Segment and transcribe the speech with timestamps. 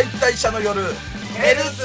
[0.00, 0.80] 解体者の夜
[1.36, 1.84] ヘルツ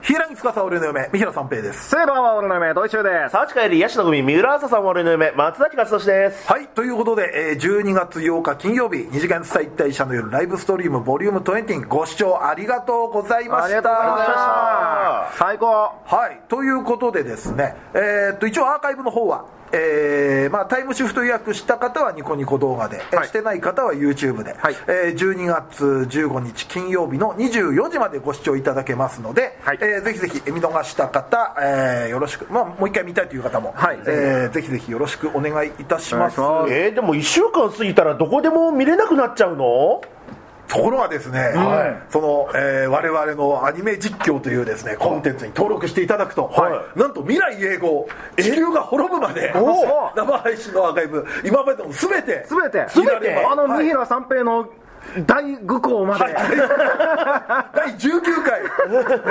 [0.00, 3.32] 平木司俺の嫁三平三平ですセーバーは俺の嫁、ドイチューです。
[3.32, 6.46] 沢地帰り、ヤシの組、三浦朝さんは俺の嫁、松崎勝利です。
[6.46, 15.32] はいということで、えー12月8日金曜日二次元再退者の夜ライブストリームボリューム20ご視聴ありがとうございましたありがとうございました。
[15.36, 15.66] 最高。
[15.66, 23.28] はいということでですねえーっと一応アーカイブの方はえーまあ、タイムシフト予約した方はニコニコ動画で、えーはい。
[23.28, 24.76] してない方は YouTube で、はい。
[24.86, 29.78] えー12月15日金曜日の24時までご視聴いただけますので、はい。
[29.80, 33.98] えーぜひぜひ見逃した方、えーよろしく、まあ、もう一回見たいという方も、はい。
[34.06, 36.34] えーぜひぜひよろしくお願いいたします。
[36.34, 36.72] します。
[36.72, 40.02] えー、でも1週間過ぎたらどこでも見れなくなっちゃうの？
[40.72, 41.52] ところがですね、
[42.08, 46.98] その、えー我々のアニメ実況というですねコンテンツに登録していただくと、はい。
[46.98, 52.86] なんと未来永劫地球が滅ぶまでお生配信のアーカイブ今までの全てすべて。
[52.96, 53.46] 見られます。
[53.52, 53.84] あの、はい。
[53.84, 54.68] 三平三平の
[55.26, 56.24] 大愚行まで。
[56.24, 56.34] はい、
[57.76, 58.60] 第19回、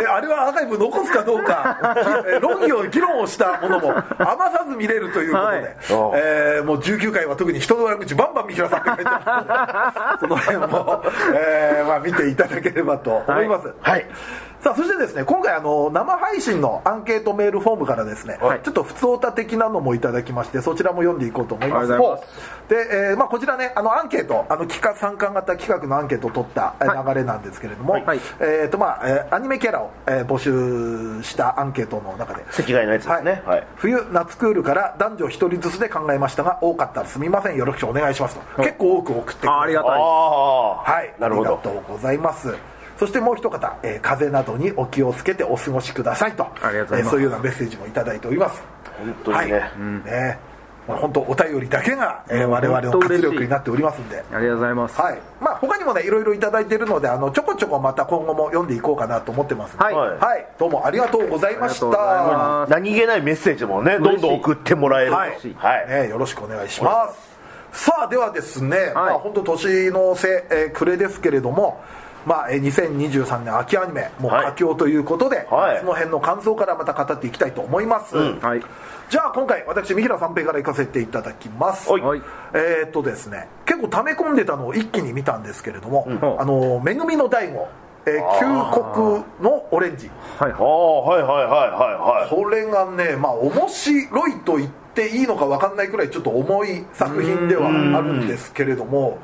[0.03, 5.75] えあれはアーカイブ残すかどうか、え論議を議論をしたものも余さず見れるということで、はい。
[6.16, 10.19] えーもう19回は特に人の悪口バンバン見平さんって書いてある。
[10.22, 11.03] その辺も、
[11.36, 13.73] えーまあ、見ていただければと思います。
[13.81, 14.05] はい。
[14.62, 18.62] さあそしてですね今回あの生配信のアンケートメールフォームからですね、はい。
[18.62, 21.88] ちょっと普通オタ的なのもいただきましてそちらも読んでいこうと思います。
[21.88, 21.95] で、
[23.12, 28.20] えーまあ、こちらねあのアンケートあの企画参加型企画のアンケートを取った流れなんですけれども、はい。
[28.39, 33.42] えーとまあえーアニメキャラを、えー募集したアンケートの中で席替えのやつですね。
[33.45, 33.67] はい。
[33.78, 37.58] 冬夏クールから男女一人ずつで考えましたが多かったらすみません。
[37.58, 39.92] よろしくお願いしますと、結構多く送ってくださいあありがたい。
[39.92, 42.56] はい、ありがとうございます。
[43.02, 46.95] そしてもう一方、えー風邪などにお気をつけてお過ごしくださいと、ありがとうございます。
[46.97, 48.61] えーそういうようなメッセージもいただいております。
[48.95, 49.53] 本当にね。
[49.53, 49.71] はい、
[50.05, 50.39] ね、
[50.88, 54.23] まあ本当お便りだけが、えー我々の活力になっておりますんで。
[54.31, 55.02] ありがとうございます。
[55.02, 59.83] はい、まあ他にもねいろいろいただいているのであのちょこちょこまた今後も読んでいこうかなと思ってますんで。
[59.83, 59.95] はい。
[59.95, 61.87] はい、どうもありがとうございました。
[61.87, 62.71] ありがとうございます。
[62.71, 65.17] 何気ないメッセージもね、どんどん送ってもらえると。
[65.17, 65.31] はい。
[65.55, 65.89] はい。
[65.89, 67.31] ね、よろしくお願いします。
[67.73, 71.81] さあではですね、まあ本当年の瀬、えー暮れですけれども
[72.26, 74.45] まあ、えー2023年秋アニメもうはい。
[74.45, 75.80] 佳境ということで、はい。
[75.80, 78.61] その辺の感想からまた語っていきたいと思います、はい。
[79.09, 81.89] じゃあ今回私三平三平から行かせていただきます。
[81.89, 82.02] はい。
[82.02, 82.21] はい。
[82.54, 86.39] えーっとですね結構溜め込んでたのを一気に見たんですけれども「ん。
[86.39, 87.67] あのめぐみの大悟」
[88.05, 88.45] えー旧
[88.93, 90.09] 国のオレンジ」
[90.39, 90.52] はい。
[90.52, 90.55] あ。
[90.55, 92.30] あ、はいはいはいはいはい。
[92.30, 97.71] これがねまあ面白いと言っていいのか分かんないくらいちょっと重い作品ではあ
[98.02, 99.20] るんですけれども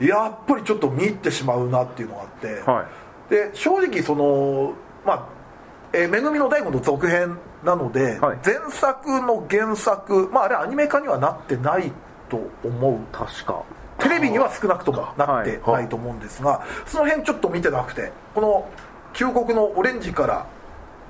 [0.00, 2.86] やっぱりちょっと見入ってしまうなっていうのがあって、はい。
[3.30, 5.26] で正直そのまあ
[5.92, 11.92] 「えーめぐみの大悟」の続編なので、はい前作の原作まああれアニメ化にはなってない
[12.28, 13.62] と思う確か。
[13.98, 18.68] テレビには少なくともなってはいないと思うんですが、その辺ちょっと見てなくてこの
[19.12, 20.46] 旧国のオレンジから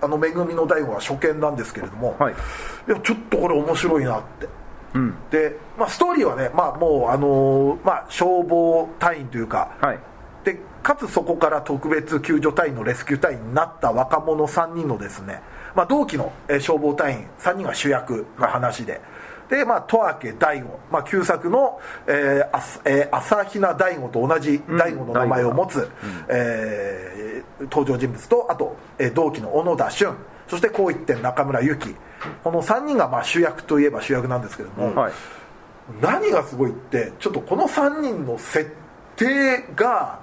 [0.00, 2.32] あのめぐみの大悟は初見なんですけれども、はい。
[2.32, 4.48] いやちょっとこれ面白いなって
[4.94, 5.14] うん。
[5.30, 9.98] で、まあ、ストーリーはね、まあ、もう、あのーまあ、消防隊員というか、はい。
[10.44, 15.42] でかつそこから特別救助隊員のレスキュー隊員になった若者3人のですね、
[15.74, 19.00] まあ、同期のえー消防隊員3人が主役の話で。
[19.50, 19.96] でまあ、十
[20.28, 25.88] 明大悟、まあ、旧作の、えーあすえー朝比奈大悟と同じ大悟の名前を持つ、
[26.28, 30.14] えー登場人物とあと、えー同期の小野田俊
[30.48, 31.94] そしてこう一点中村ゆき
[32.42, 35.12] この3人がまあ主役といえば主役なんですけれども、はい。
[36.02, 38.70] 何がすごいってちょっとこの3人の設
[39.16, 40.20] 定が、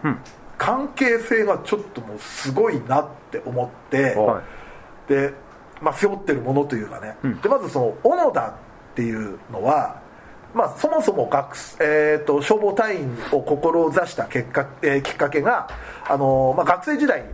[0.58, 4.42] 関係性がちょっともうすごいなって思って、は
[5.08, 5.10] い。
[5.10, 5.34] で、
[5.82, 8.54] まあ、背負ってるものというかね、でまずその小野田っ
[8.96, 10.02] ていうのは、
[10.54, 15.68] まあ、そもそも学、えー、と消防隊員を志した結果、えーきっかけが、
[16.08, 17.28] あのーまあ、学生時代に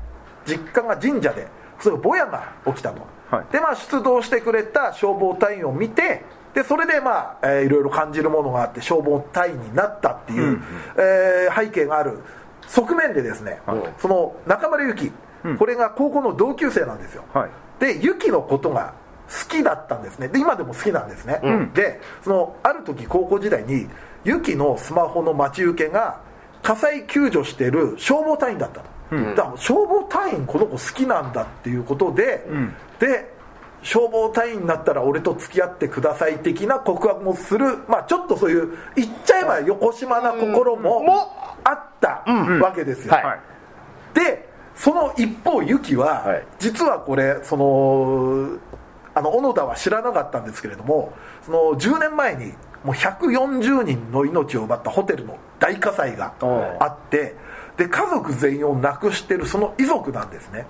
[0.46, 1.48] 実家が神社で
[1.82, 3.46] それぼやが起きたと、はい。
[3.52, 6.24] でまあ出動してくれた消防隊員を見て
[6.54, 10.62] でそれでまあ、えーいろいろ感じるものがあって消防隊員になったっていう、
[10.98, 12.20] えー背景がある
[12.68, 13.60] 側面でですね、
[13.98, 15.12] その中村ゆき、
[15.58, 17.50] これが高校の同級生なんですよ、はい。
[17.80, 18.94] でユキのことが
[19.28, 20.28] 好きだったんですね。
[20.28, 21.42] で今でも好きなんですね、
[21.74, 23.88] でそのある時高校時代に
[24.24, 26.20] ユキのスマホの待ち受けが
[26.62, 32.48] 火災救助してる消防隊員だったと、だから消防隊員この子好きなんだっていうことで、
[33.00, 33.32] で
[33.84, 41.04] 消防隊員になったら俺と付き合ってください的な告白もする、まあ、ちょっとそういう言っちゃえば横島な心も
[41.64, 42.24] あった
[42.62, 43.24] わけですよ、はい。
[43.24, 43.40] はい。
[44.14, 46.48] でその一方ユキは、はい。
[46.60, 48.60] 実はこれその
[49.14, 52.54] あの小野田は知らなかったんですけれどもその10年前に
[52.84, 56.34] もう140人の命を奪ったホテルの大火災が
[56.80, 57.36] あって
[57.78, 60.66] で家族全員を亡くしてるその遺族なんですね、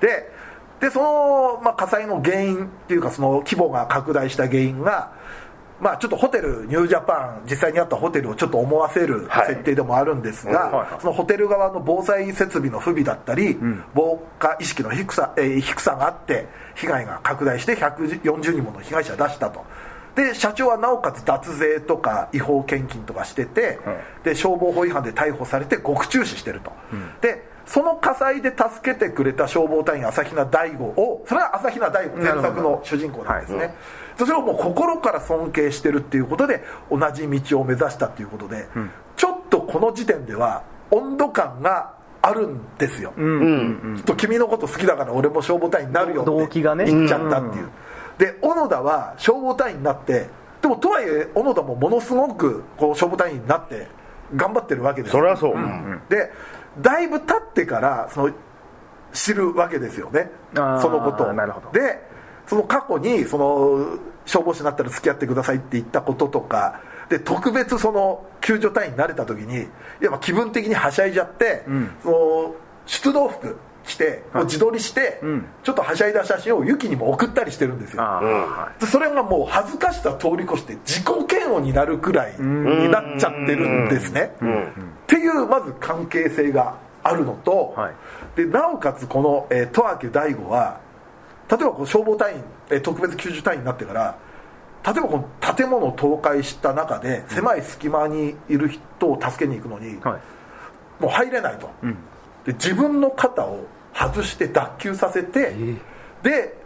[0.00, 0.30] で
[0.80, 5.12] でその、まあ、火災の原因っていうかその規模が拡大した原因が
[5.80, 9.46] まあ、ちょっとホテルニュージャパン実際にあったホテルをちょっと思わせるはい。
[9.48, 11.00] 設定でもあるんですが、うんはいはい。
[11.00, 13.56] そのホテル側の防災設備の不備だったり、
[13.94, 19.64] 防火意識の低さ,、えー低さがあって被害が拡大して140人もの被害者を出したと
[20.18, 23.78] で社長はなおかつ脱税とか違法献金とかしてて、
[24.24, 26.72] で消防法違反で逮捕されて獄中死してると、
[27.20, 33.74] でその火災で助けてくれた消防隊員朝比奈大吾をそれは朝比奈大吾前作の主人公なんですね、
[34.18, 38.66] それをもう心から尊敬してるっていうことで同じ道を目指したっていうことで、
[39.16, 43.94] ちょっとこの時点では温度感があるんですよ、うん。
[43.96, 47.68] きっと君のこと好きだから俺も消防隊員になるよって言っちゃったっていう、
[48.18, 50.28] で小野田は消防隊員になって
[50.60, 53.86] でもとはいえ小野田もものすごくこう消防隊員になって
[54.34, 55.16] 頑張ってるわけです。
[55.16, 55.54] よそれはそう、
[56.10, 56.30] で
[56.80, 58.34] だいぶ経ってからその
[59.12, 60.30] 知るわけですよね。
[60.54, 61.32] そのことを。
[61.32, 61.70] なるほど。
[61.72, 62.06] で
[62.46, 69.68] その過去にその消防士になったら付き合ってくださいって言ったこととかで特別その救助隊員になれた時に
[70.00, 71.64] やっぱ気分的にはしゃいじゃって、
[72.02, 72.54] その
[72.86, 75.46] 出動服着てもう自撮りして、ん。
[75.64, 78.02] ちょっとはしゃいだ写真をユキにも送ったりしてるんですよ。
[78.02, 84.34] はでそれがもう恥ずかしさ通り越して自己嫌悪になるくらいになっちゃってるんですね。
[84.40, 87.94] っていうまず関係性があるのと、はい。
[88.36, 90.80] でなおかつこの、えー、十明大吾は
[91.50, 94.18] 例えばこう消防隊員、えー特別救助隊員になってから
[94.84, 100.20] 例えばこの建物を倒壊した中で狭い隙間にいる人を助けに行くのに、いはい。
[101.02, 101.70] もう入れないと、
[102.44, 103.66] で自分の肩を
[103.98, 105.54] 外して脱臼させて、
[106.22, 106.56] で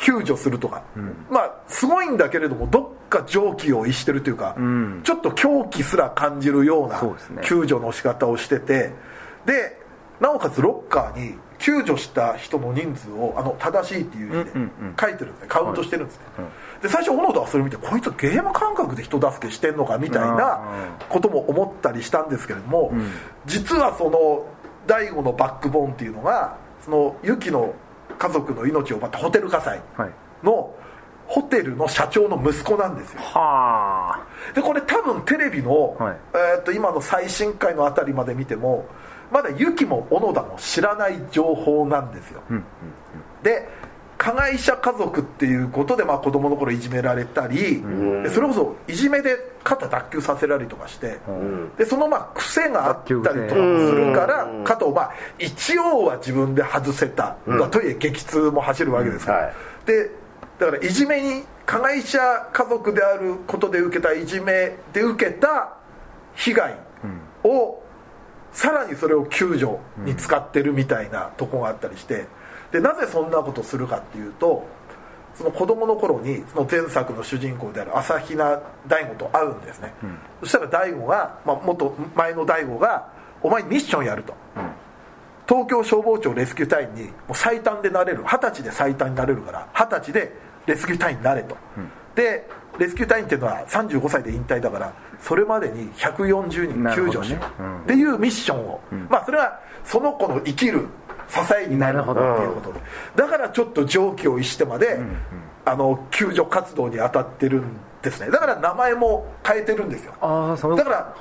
[0.00, 0.82] 救助するとか、
[1.30, 5.02] まあすごいんだけれどもどっか常軌を逸してるというか、ん。
[5.04, 6.98] ちょっと狂気すら感じるような
[7.42, 8.92] 救助の仕方をしてて。
[9.44, 9.80] で
[10.20, 14.94] なおかつロッカーに救助した人の人数をあの正しいっていう字でうんうんうん。
[14.98, 15.46] 書いてるんですね。
[15.48, 16.24] カウントしてるんですね、
[16.80, 20.60] で最初小野田はそれ見てこいつゲーム感覚で人助けしてんのかみたいな
[21.08, 22.92] ことも思ったりしたんですけれども、
[23.46, 24.46] 実はその
[24.86, 27.74] 大悟のバックボーンっていうのがそのユキの
[28.18, 30.10] 家族の命を奪ったホテル火災はい。
[30.42, 30.74] の
[31.26, 33.20] ホテルの社長の息子なんですよ。
[33.20, 36.16] はでこれ多分テレビの、はい。
[36.34, 38.86] えーっと今の最新回のあたりまで見ても
[39.30, 42.42] まだユキも小野田も知らない情報なんですよ、
[43.42, 43.66] で
[44.22, 47.82] 加害者家族っていうことで、まあ、子供の頃いじめられたり、
[48.22, 51.18] でそれこそいじめで肩脱臼させられたりとかして、
[51.76, 59.26] でそのまあ癖があったりとかもするから肩をまあ一応は自分で外せた、まあとはいえ激痛も走るわけです。
[59.26, 59.54] から、はい。
[59.86, 60.10] で
[60.60, 62.20] だからいじめに加害者
[62.52, 65.74] 家族であることで受けたいじめで受けた
[66.36, 66.76] 被害
[67.42, 67.82] を、
[68.52, 72.26] さらにそれを救助に使ってるみたいなとこがあったりして
[72.72, 74.66] でなぜそんなことするかっていうと
[75.34, 79.92] その子供の頃にその前作の主人公である朝比奈大吾と会うんですね、
[80.40, 83.08] そしたら大吾が、まあ、元前の大吾が
[83.42, 84.34] 「お前ミッションやる」と。
[85.48, 88.22] 東京消防庁レスキュー隊員にもう最短でなれる。
[88.24, 90.32] 二十歳で最短になれるから二十歳で
[90.66, 91.56] レスキュー隊員になれと、
[92.14, 92.48] で
[92.78, 97.82] レスキュー隊員っていうのは35歳で引退だからそれまでに140人救助しろ、ねうん。
[97.82, 100.86] っていうミッションを、まあそれはその子の生きる支
[101.62, 102.72] えになるほどっていうこと。
[102.72, 102.80] で
[103.16, 105.00] だからちょっと常軌を逸してまで、
[105.64, 107.64] あの救助活動に当たってるん
[108.02, 108.30] ですね。
[108.30, 110.14] だから名前も変えてるんですよ。
[110.20, 111.16] ああそうだから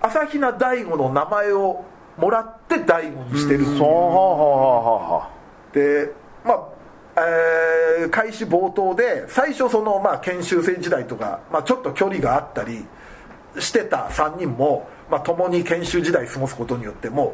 [0.00, 1.84] 朝比奈大吾の名前を
[2.16, 3.78] もらって大吾にしてるっていう。
[3.78, 3.92] ほうほう
[4.84, 5.22] ほうほ
[5.72, 6.12] で
[6.44, 12.86] まあえー開始冒頭で最初そのまあ研修生時代とか、まあ、ちょっと距離があったり
[13.58, 17.32] してた3人も、まあ、共に研修時代過ごすことによってもう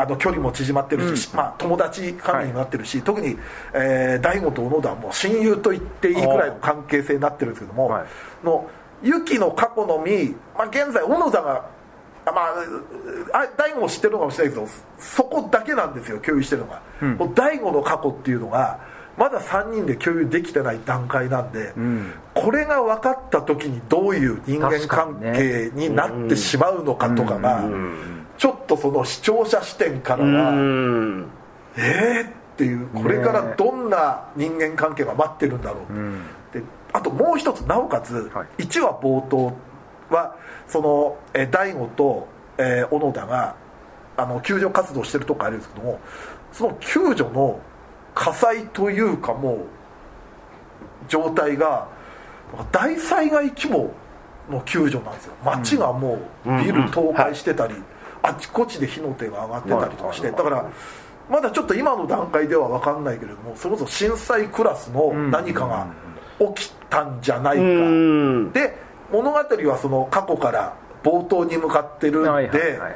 [0.00, 3.36] あの距離も縮まってるし、まあ、友達関係になってるし、特に、
[3.74, 8.06] えー大悟と小野田はもう親友と言っていいくらいの関係性になってるんですけども、はい。
[8.44, 8.68] の
[9.02, 11.66] ユキの過去のみ、まあ、現在小野田が
[12.26, 16.82] あまああ大悟も知ってるのかもしれないけどそこだけなんですよ共有してるのが、
[17.16, 18.80] もう大悟の過去っていうのが
[19.16, 21.72] まだ3人で共有できてない段階なんで、
[22.34, 27.68] これが分かった時にどういう人間関係になってしまうのかとかが、
[28.40, 31.26] ちょっとその視聴者視点からは、うん。
[31.76, 38.62] えーっていうこれからどんな人間関係が待ってるんだろう、であともう一つなおかつ、はい。
[38.62, 39.52] 1話冒頭
[40.08, 43.56] はその、えー大悟と、えー小野田が
[44.16, 46.00] あの救助活動してるとこあるんですけども
[46.50, 47.60] その救助の
[48.14, 49.58] 火災というかもう
[51.08, 51.88] 状態が
[52.72, 53.92] 大災害規模
[54.50, 55.34] の救助なんですよ。
[55.44, 57.74] 街がもうビル倒壊してたり、
[58.22, 60.70] あちこちで火の手が上がってたりとかして、だから
[61.28, 65.86] まだちょっと今の段階では分かんないけれどもそれこそ震災クラスの何かが
[66.54, 68.52] 起きたんじゃないか、うん。
[68.52, 68.76] で
[69.12, 72.94] 物語はその過去から冒頭に向かってるんで、はいはいはいはい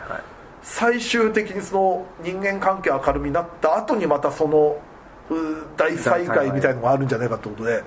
[0.64, 4.78] 最終的にその人間関係明るみになった後にまたその
[5.30, 5.34] う
[5.76, 7.82] 大災害みたいのがあるんじゃないかってことで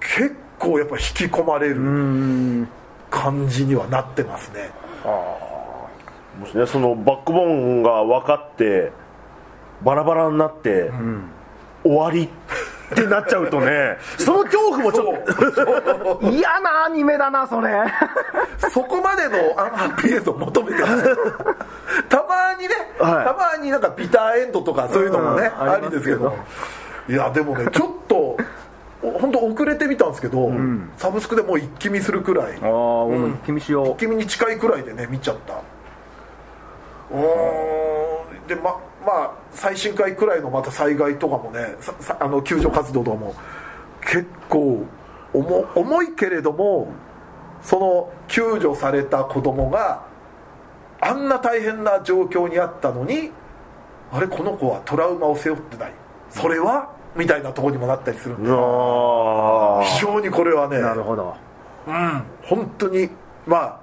[0.00, 2.68] 結構やっぱ引き込まれる
[3.10, 4.70] 感じにはなってますね
[6.38, 8.92] もしねそのバックボーンが分かって
[9.82, 10.90] バラバラになって、
[11.84, 12.24] 終わり
[12.92, 17.70] ってなっちゃうとね その恐怖もちょっと嫌なアニメだなそれ。
[18.72, 20.90] そこまでのアンハッピーエンドを求めてない。
[22.08, 23.24] たまにね、はい。
[23.24, 26.34] たまになんかビターエンドとかそういうのもね、うんありですけど。
[27.08, 28.36] いやでもねちょっと
[29.00, 30.50] 本当遅れてみたんですけど、
[30.96, 32.46] サブスクでもう一気見するくらい。
[32.54, 33.96] ああ僕も一気見しよう。
[33.96, 35.54] 君に近いくらいでね見ちゃった
[38.46, 41.76] でままあ最新回くらいのまた災害とかもね
[42.20, 43.34] あの救助活動とかも
[44.00, 44.84] 結構
[45.32, 46.88] 重重いけれども
[47.62, 50.06] その救助された子供が
[51.00, 53.30] あんな大変な状況にあったのに
[54.12, 55.92] あれこの子はトラウマを背負ってない。
[56.30, 56.90] それは？
[57.16, 58.54] みたいなところにもなったりするんで非
[60.00, 61.34] 常にこれはねなるほど。
[62.42, 63.08] 本当に
[63.46, 63.77] まあ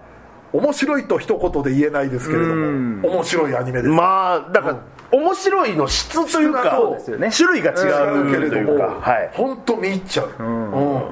[0.58, 3.02] 面白いと一言で言えないですけれどうん。
[3.02, 4.78] も面白いアニメです、まあだから、
[5.12, 6.80] 面白いの質というか
[7.20, 7.30] ね。
[7.36, 7.74] 種類が違
[8.22, 9.30] うけれども、かはい。
[9.34, 11.04] 本当見入っちゃう、うん。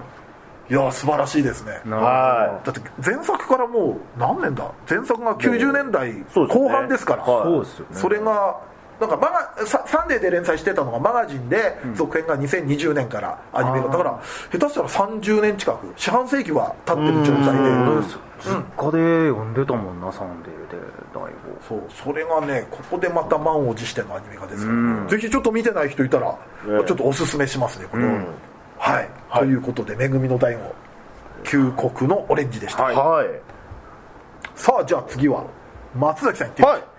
[0.70, 1.82] いや素晴らしいですね。
[1.86, 4.72] はだって前作からもう何年だ？
[4.90, 7.24] 前作が90年代後半ですから。
[7.24, 7.44] はい。
[7.44, 7.96] そうですよね。
[7.96, 8.60] それが
[9.00, 13.88] なんかマガササンデーで連載してたのがマガジンで続編が2020年からアニメが。
[13.90, 14.22] だから
[14.52, 18.34] 下手したら30年近く四半世紀は経ってる状態で。
[18.44, 20.78] 実家で読んでたもんなサンデーで
[21.14, 21.58] だいぶ。
[21.66, 21.84] そう。
[21.90, 26.38] それがねここでまた満を持してのアニメ化ですから、ぜひちょっと見てない人いたら、ね。
[26.86, 28.28] ちょっとおすすめしますねこれ、ん。
[28.78, 29.44] はい、はい。
[29.44, 30.76] ということで「めぐみの大悟
[31.46, 33.28] 旧国のオレンジ」でした、はい。
[34.56, 35.46] さあじゃあ次は
[35.96, 36.93] 松崎さん言ってみてはい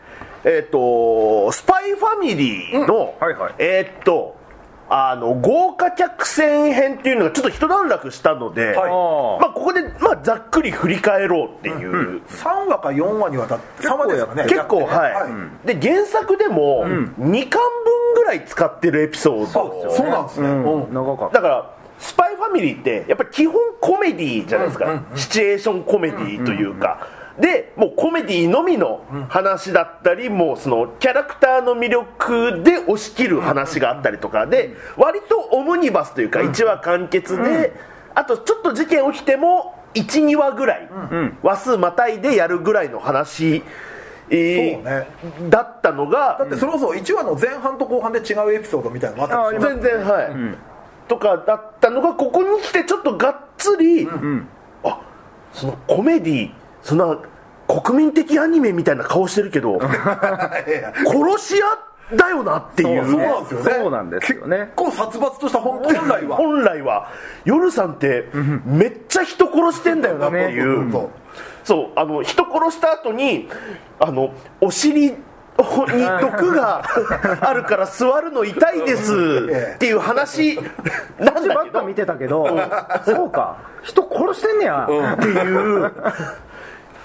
[0.45, 3.55] えっ、とスパイファミリーの、はいはい。
[3.59, 4.37] えっ、と
[4.89, 8.77] あの豪華客船編っていうのがちょっと一段落したので、はい。
[8.77, 8.79] あ
[9.41, 14.27] まあ、ここで、まあ、ざっくり振り返ろうっていう、3話か4話にわたって3話です。
[14.27, 15.29] かね結構やっては
[15.65, 19.47] い、で原作でも2巻分ぐらい使ってるエピソード。
[19.47, 20.93] そうそうなんですね、うん。
[20.93, 21.37] 長かった。
[21.37, 27.07] だからスパイファミリーってやっぱり基本コメディじゃないですか、シチュエーションコメディというか、
[27.39, 37.73] でもうコメディのみの話だったり、もうそのキャラクターの魅力で押し切る話があったりとかで割とオムニバスというか1話完結で、
[38.15, 40.89] あとちょっと事件起きても12話ぐらい、
[41.43, 43.63] 話数またいでやるぐらいの話、
[44.31, 45.51] えーそうね。
[45.51, 49.61] だったのがだってそれこそ1話の前半と後半で違うエピソードみたいなのがあったん。
[49.61, 54.09] ですよ全然はい、とかだったのがここに来てちょっとがっつり、
[54.85, 55.01] あ
[55.53, 56.51] そのコメディ
[56.85, 57.19] そんな
[57.67, 61.67] 国民的アニメみたいな顔してるけど 殺し屋
[62.15, 63.11] だよなっていう。
[63.11, 63.73] そうなんですよね。
[63.73, 64.59] そうなんですよね。
[64.59, 67.09] 結構殺伐とした本本来は本来は。
[67.47, 68.29] 夜さんって
[68.67, 71.09] めっちゃ人殺してんだよなっていう、ねそう
[71.65, 71.87] そう。
[71.97, 73.49] あの人殺した後に
[73.99, 75.17] あのお尻に
[76.21, 76.83] 毒が
[77.41, 80.61] あるから座るの痛いですっていう話
[81.19, 81.55] なんだけど。
[81.55, 82.47] ばっか見てたけど
[83.07, 83.57] そうか。
[83.83, 85.93] 人殺してんねや、っていう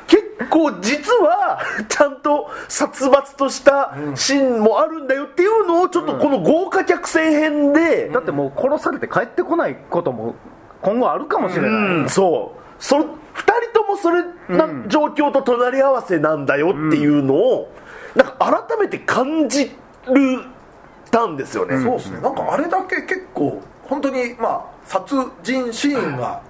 [0.10, 10.36] 結構実は ちゃんと殺伐としたシーンもあるんだよっていうのをちょっとこの豪華客船編で、だってもう殺されて帰ってこないことも
[10.82, 11.74] 今後あるかもしれない、う
[12.06, 12.60] んそう。
[12.80, 13.08] その2
[13.72, 17.72] 人ともそれな状況と隣り合わせなんだよっていうのを
[18.16, 20.42] なんか改めて感じる
[21.12, 22.22] たんですよね、そうですね。
[22.22, 26.42] なんかあれだけ結構本当にまあ殺人シーンが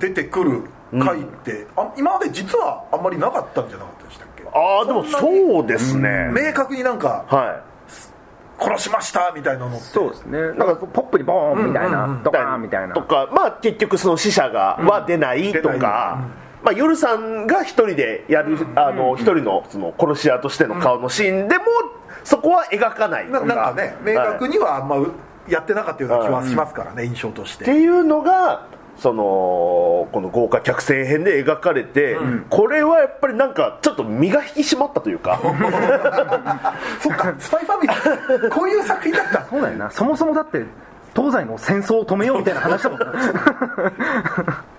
[0.00, 4.44] 出てくる回って、あ今まで実はあんまりなかったんじゃなかったでしたっけ？
[4.46, 7.62] ああでもそうですね、明確になんかは
[8.58, 9.80] 殺しましたみたいなのって。
[9.80, 10.38] そうですね。
[10.38, 12.94] なんかポップにボーンみたいな、ドカーンみたいな。
[12.94, 15.78] とかまあ結局その死者がは出ないと出ない。
[15.78, 16.18] か、
[16.62, 21.64] まあ、夜さんが一人でやるあの一人のその殺し屋としての顔のシーンでも
[22.24, 24.96] そこは描かないとななんかね明確はいにはあんま
[25.48, 28.66] やってなかったような気はしますからね、印象としってていうのが
[28.98, 32.16] そのこの豪華客船編で描かれて、
[32.50, 35.40] これはやっぱりなんかちょっと身が引き締まったというか。
[37.00, 39.46] そっかスパイファミリーこういう作品だった。
[39.48, 39.90] そうだよな。
[39.90, 40.64] そもそもだって
[41.14, 43.04] 東西の戦争を止めようみたいな話だもんな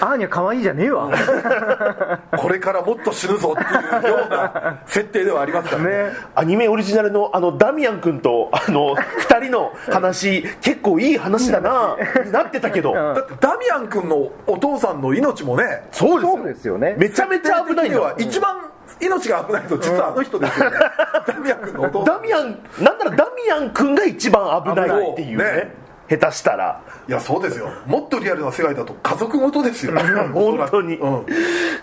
[0.00, 1.10] アーニャ可愛いじゃねえわ。
[2.36, 5.90] これからもっと死ぬぞっていうような設定ではありますからね。
[5.90, 6.12] ね。
[6.34, 8.96] アニメオリジナルのあのダミアン君とあの
[9.28, 12.94] 2人の話結構いい話だなになってたけど。
[12.94, 16.36] だってダミアン君のお父さんの命もねそうですよ。
[16.36, 16.94] そうですよね。
[16.98, 18.56] めちゃめちゃ危ないんだ的には一番
[19.00, 20.76] 命が危ないの実はあの人ですよね、
[21.26, 22.16] ダミアン君のお父さん。
[22.16, 25.44] ダミアンなんならダミアン君が一番危ないっていうね。
[25.44, 25.79] ね
[26.10, 26.82] 下手したら。
[27.08, 27.70] いやそうですよ。
[27.86, 29.92] もっとリアルな世界だと家族ごとですよ。
[30.34, 31.20] 本当に、うん。
[31.20, 31.24] っ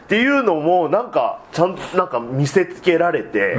[0.09, 3.55] ていうのもなんかちゃんとなんか見せつけられて、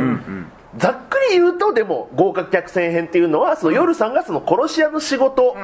[0.76, 5.56] ざっくり言うとでも豪華客船編っていうのはその夜さんがその殺し屋の仕事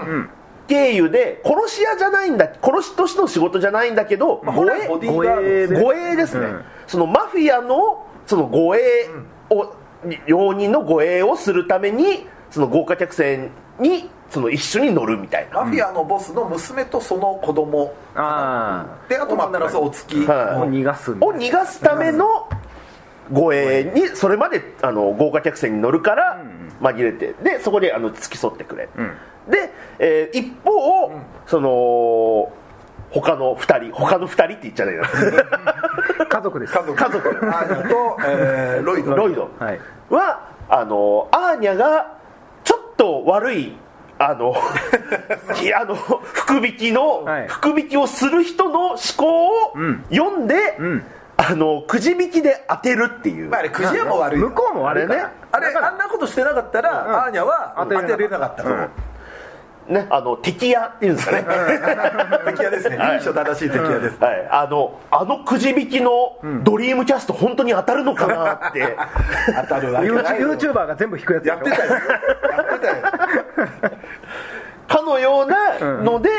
[0.69, 6.65] 経由で殺し屋じゃないんだ殺しとしての仕事じゃないんだけど、まあ護衛護衛ですね、うん。
[6.87, 9.11] そのマフィアのその護衛
[9.51, 9.75] を、
[10.27, 15.61] 容認の護衛をするためにその豪華客船にその一緒に乗るみたいな。
[15.63, 17.95] マフィアのボスの娘とその子供。
[18.15, 20.27] あであとまあプラスお付き。
[20.27, 20.39] はい。
[20.57, 22.49] あを逃がすを逃がすための
[23.33, 26.43] 護衛にそれまであの豪華客船に乗るから
[26.81, 27.35] 紛れて。
[27.43, 28.89] でそこであの付き添ってくれ、
[29.49, 31.13] で、えー一方、
[31.47, 32.53] その
[33.11, 35.03] 他の2人他の2人って言っちゃないな
[36.19, 36.73] な家族です。
[36.73, 36.97] 家族。
[36.97, 37.29] 家族。
[37.29, 39.15] アーニャと、えーロイド。
[39.15, 39.51] ロイド。
[39.59, 39.81] はい。
[40.11, 42.14] はあのアーニャが
[42.97, 43.73] と悪い
[44.19, 44.55] あの
[45.77, 47.49] あの福引きの、はい。
[47.49, 49.75] 福引きをする人の思考を
[50.11, 51.05] 読んで、ん。
[51.37, 54.41] あのくじ引きで当てるっていう、まあ、あれくじ屋も悪い。
[54.41, 55.31] よ向こうも悪いから。
[55.51, 58.17] あれあんなことしてなかったら、アーニャは当当てれなかった。
[58.17, 58.89] てれなかったから、
[59.89, 61.45] ね、あの敵屋っていうんですかね。
[62.47, 62.97] 敵屋ですね。
[62.97, 63.11] はい。
[63.19, 68.97] 臨書正しい敵屋です、はい、あのあのくじ引きのドリームキャスト本当に当たるのかなって。
[69.69, 70.55] 当たるわけユないよ。
[70.55, 71.93] ーチューバーが全部引くやつやってたよ。
[71.93, 71.99] や
[72.63, 72.95] ってたよ。
[74.89, 76.31] かのようなので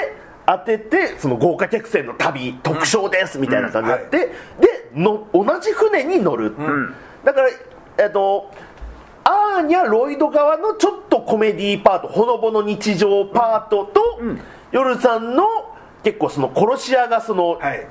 [0.46, 4.18] 当ててその豪華客船の旅特賞ですみたいな感じになって、
[4.60, 6.56] での同じ船に乗る、
[7.24, 7.50] だから
[7.98, 8.52] えっと
[9.26, 14.22] アーニャ・ロイド側のちょっとコメディーパートほのぼの日常パートと、
[14.72, 15.44] 夜さんの
[16.04, 17.88] 結構その殺し屋がその、はい。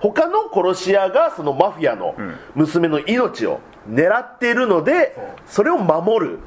[0.00, 2.14] 他の殺し屋がそのマフィアの
[2.54, 3.60] 娘の命を
[3.90, 6.38] 狙っているので、それを守る、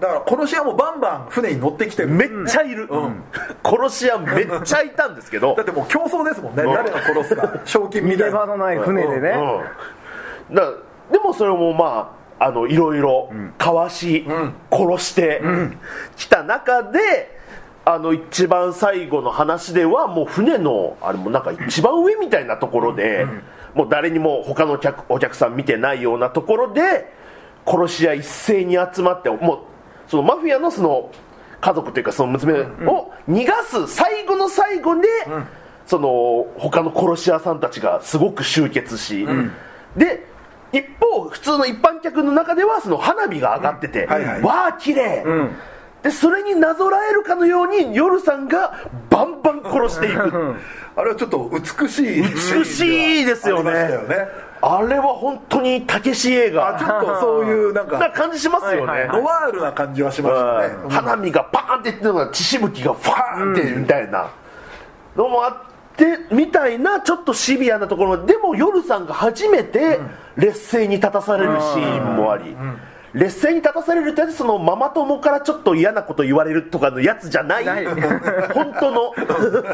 [0.00, 2.08] だから殺し屋もバンバン船に乗ってきてる。
[2.08, 2.88] めっちゃいる、
[3.62, 5.54] 殺し屋めっちゃいたんですけど。
[5.54, 6.62] だってもう競争ですもんね。
[6.64, 7.60] 誰が殺すか。
[7.66, 8.38] 賞金みたいな。
[8.38, 9.62] 逃げ場のない船でね、
[10.48, 10.54] うん。
[10.54, 10.62] だ
[11.12, 14.26] でもそれもまああのいろいろかわし、
[14.70, 15.40] 殺して
[16.16, 17.36] きた中で
[17.84, 23.26] あの一番最後の話ではもう船のあれもなんか一番上みたいなところで、
[23.74, 27.12] もう誰にも他の客お客さん見てないようなところで
[27.64, 31.10] 殺し屋一斉に集まってもうそのマフィアのその
[31.60, 35.08] 家族というかその娘を逃がす最後の最後で、
[35.86, 39.26] その他の殺し屋さんたちがすごく集結し、
[39.96, 40.26] で
[40.78, 44.42] 一方普通の一般客の中ではその花火が上がってて、はいはい。
[44.42, 45.24] わあ綺麗、
[46.02, 50.56] でそれになぞらえるかのように夜さんがバンバン殺していく。
[50.96, 52.22] あれはちょっと美しい。
[52.22, 53.70] 美しいですよね。
[54.62, 56.76] あれは本当にたけし映画。
[56.76, 60.74] あちょっとそういうなんなか感じしますよね、はいはいノワールな感じはしましたね。
[60.84, 60.90] うん。
[60.90, 64.30] 花火がパーンっていってるのが血しぶきがファーンってみたいな。
[65.16, 65.75] のもあって
[66.30, 68.36] みたいなちょっとシビアなところで。
[68.36, 69.98] も夜さんが初めて
[70.36, 72.56] 劣勢に立たされるシーンもあり。
[73.12, 77.64] 劣勢に立たされるってそのママ友からちょっと嫌なこと言われるとかのやつじゃない。
[78.52, 79.14] 本当の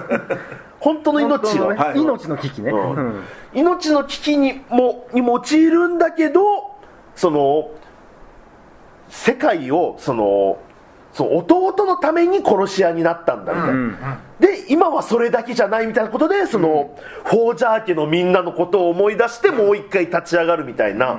[0.79, 2.01] 本当の命ねはい。
[2.01, 2.75] 命の危機ね、う。
[2.75, 3.23] んうん。
[3.53, 6.41] 命の危機にもに陥るんだけど
[7.17, 7.71] その
[9.09, 10.59] 世界をその
[11.13, 13.97] その弟のために殺し屋になったんだみたいな、うん。
[14.41, 21.19] で今はそれだけじゃないみたいなことでその、フォージャー家のみんなのことを思い出してもう一回立ち上がるみたいな、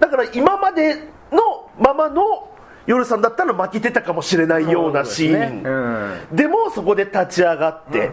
[0.00, 2.50] だから今までのままの
[2.86, 6.36] 夜さんだったら負けてたかもしれないようなシーン、うん。
[6.36, 8.10] でもそこで立ち上がって、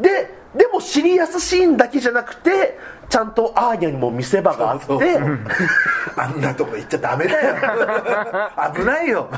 [0.00, 5.38] ででもシリアスシーンだけじゃなくてちゃんとアーニャにも見せ場があってそうそう。
[6.16, 7.56] あんなとこ行っちゃダメだよ。
[8.74, 9.28] 危ないよ。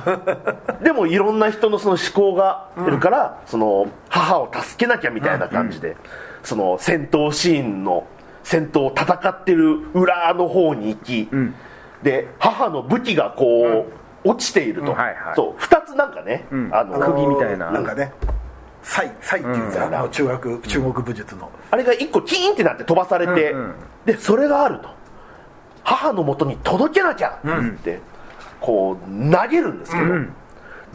[0.82, 5.96] でもいろんな人のその思考がいるから、その母を助けなきゃみたいな感じで、
[6.42, 8.04] その戦闘シーンの
[8.42, 11.30] 戦闘を戦ってる裏の方に行き、
[12.02, 13.86] で母の武器がこ
[14.24, 14.98] う、落ちていると、うん。
[14.98, 15.16] はいはい。
[15.34, 15.60] そう。
[15.60, 16.68] 2つなんかね、ん。
[16.72, 17.70] あの釘みたいな。
[17.70, 18.12] なんかね
[18.82, 19.66] サイサイっていうん。
[19.66, 23.74] ですか、あの中学中国武術の、あれが1個キーンってなって飛ばされて、うんうん。
[24.06, 24.88] でそれがあると。
[25.84, 28.00] 母のもとに届けなきゃって、
[28.60, 30.04] こう投げるんですけど、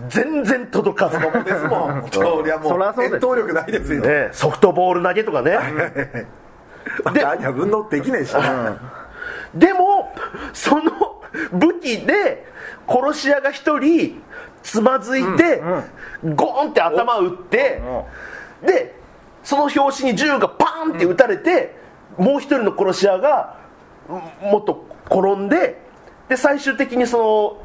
[0.07, 2.07] 全然届かず子供ですも ん。
[2.11, 5.57] そりゃもそうりゃそうです遠投力ないですよ、ね、ソフトボール投げとかね。
[7.13, 8.77] で運動できねえしな、
[9.53, 10.13] でも
[10.53, 11.21] その
[11.51, 12.45] 武器で
[12.87, 14.21] 殺し屋が一人
[14.67, 15.61] つまずいて、
[16.35, 17.81] ゴーンって頭打って、
[18.61, 18.93] で
[19.41, 21.73] その拍子に銃がパーンって撃たれて、
[22.17, 23.57] もう一人の殺し屋が
[24.09, 25.81] んもっと転んで
[26.27, 27.61] で最終的にその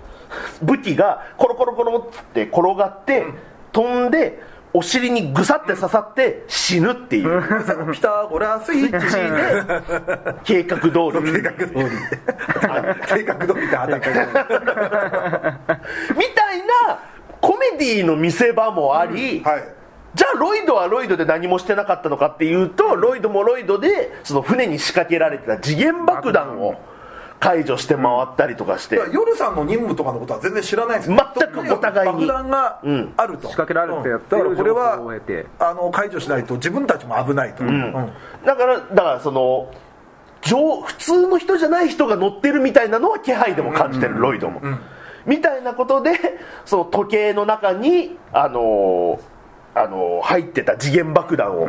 [0.63, 3.27] 武器がコロコロコロって転がって、
[3.73, 4.41] 飛んで
[4.75, 7.43] お尻にぐさって刺さって死ぬっていう。
[7.93, 11.33] ピタゴラスイッチで 計画通り。
[11.33, 11.91] 計画通り。
[13.07, 14.23] 計画通りで戦い
[16.17, 16.59] みたい
[16.89, 16.99] な
[17.41, 19.65] コメディの見せ場もあり、はい。
[20.15, 26.77] じゃあロイドはロイドで何もしてなかったのかっていうとロイドもロイドでその船に仕掛けられてた次元爆弾を
[27.43, 31.17] 解除して回ったりとかして、夜さんの任務とかのことは全然知らないんですよ。
[31.35, 32.27] 全くお互いに。
[32.27, 33.13] 爆弾がうん。
[33.17, 34.95] あると、仕掛けられてやってだからこれは
[35.59, 38.13] あの解除しないと自分たちも危ないと、うん。
[38.47, 39.75] だからだからその
[40.43, 44.61] 上普通の人じゃない人が乗ってるみたいなのは気配でも感じてる、ロイドも、
[45.27, 46.13] みたいなことで
[46.65, 51.67] その時計の中にあのーあのー入ってた次元爆弾を、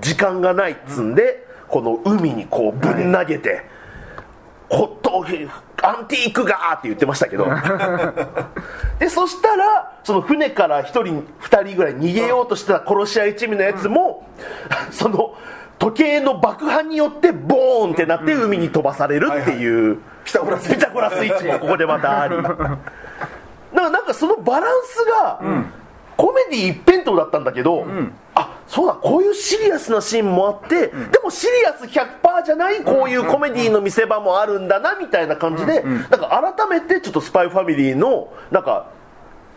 [0.00, 3.62] 時間がないっつんで、この海にこうぶん投げて、
[4.74, 5.04] ホット
[5.82, 7.46] アンティークがーって言ってましたけど。
[8.98, 11.02] でそしたらその船から1人
[11.40, 14.26] 2人ぐらい逃げようとしてた殺し屋一味のやつも、
[14.90, 15.34] その
[15.78, 20.76] 時計の爆破によってボーンってなって海に飛ばされるっていう、ピタゴラスイッチ。
[20.76, 22.36] ピタゴラスイッチもここでまたあり。
[22.36, 22.78] だか
[23.74, 25.40] らなんかそのバランスが、
[26.16, 27.86] コメディ一辺倒だったんだけど、
[28.34, 28.43] あ
[28.74, 38.90] そうだこういうシリアスなシーンもあって、でもシリアス100%じゃないこういうコメディの見せ場もあるんだなみたいな感じで、なんか改めてちょっと「スパイファミリーのなんか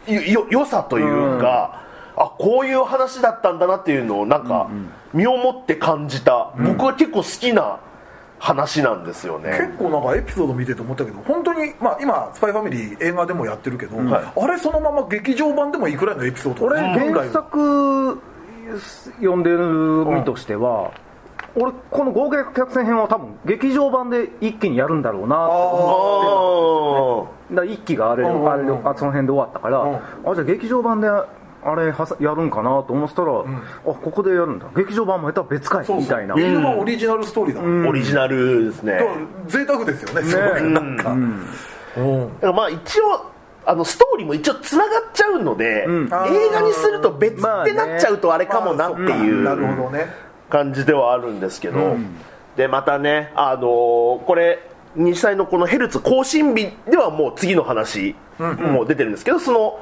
[0.05, 1.81] よよ良さというか、
[2.15, 4.69] あこういう話だったんだなっていうのをなんか
[5.15, 7.79] 身をもって感じた、僕は結構好きな
[8.37, 9.49] 話なんですよね。
[9.49, 16.65] 結構なんかエピソード見てて思ったけど本当にまあ今「スパイファミリー映画でもやってるけど、あれそのまま劇場版でもいいくらいのエピソード？
[16.65, 18.21] 俺原作
[19.19, 20.91] 読んでる身としては、
[21.55, 28.51] 俺この合計客船編は多分劇場版で一気にやるんだろうなと思ってだから一期があれ,、うんうんうん。
[28.51, 29.95] あれあその辺で終わったから、うん。
[29.95, 29.99] あ
[30.35, 31.25] じゃあ劇場版であ
[31.75, 33.43] れはさやるんかなと思ってたら、あ
[33.83, 34.67] ここでやるんだ。
[34.75, 36.03] 劇場版もまた別かいそうそう。
[36.03, 36.35] みたいな。
[36.35, 37.61] 劇場版オリジナルストーリーだ。
[37.61, 39.15] もん、オリジナルですね、だから
[39.47, 40.23] 贅沢ですよね。
[40.23, 41.39] すごいなんか、うん。
[42.35, 43.36] だからまあ一応
[43.69, 49.43] あのストーリーも一応つながっちゃうので、映画にすると別ってなっちゃうとあれかもなっていう、
[50.49, 51.97] 感じではあるんですけど、
[52.55, 54.59] でまたね、あのーこれ
[54.95, 59.79] 日祭のこのヘルツ更新日ではもう次の話も出てるんですけど、その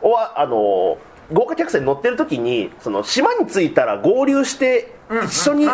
[0.00, 0.96] おわあのー
[1.32, 4.94] 豪華客船に乗ってる時にその島に着いたら合流して
[5.24, 5.66] 一緒に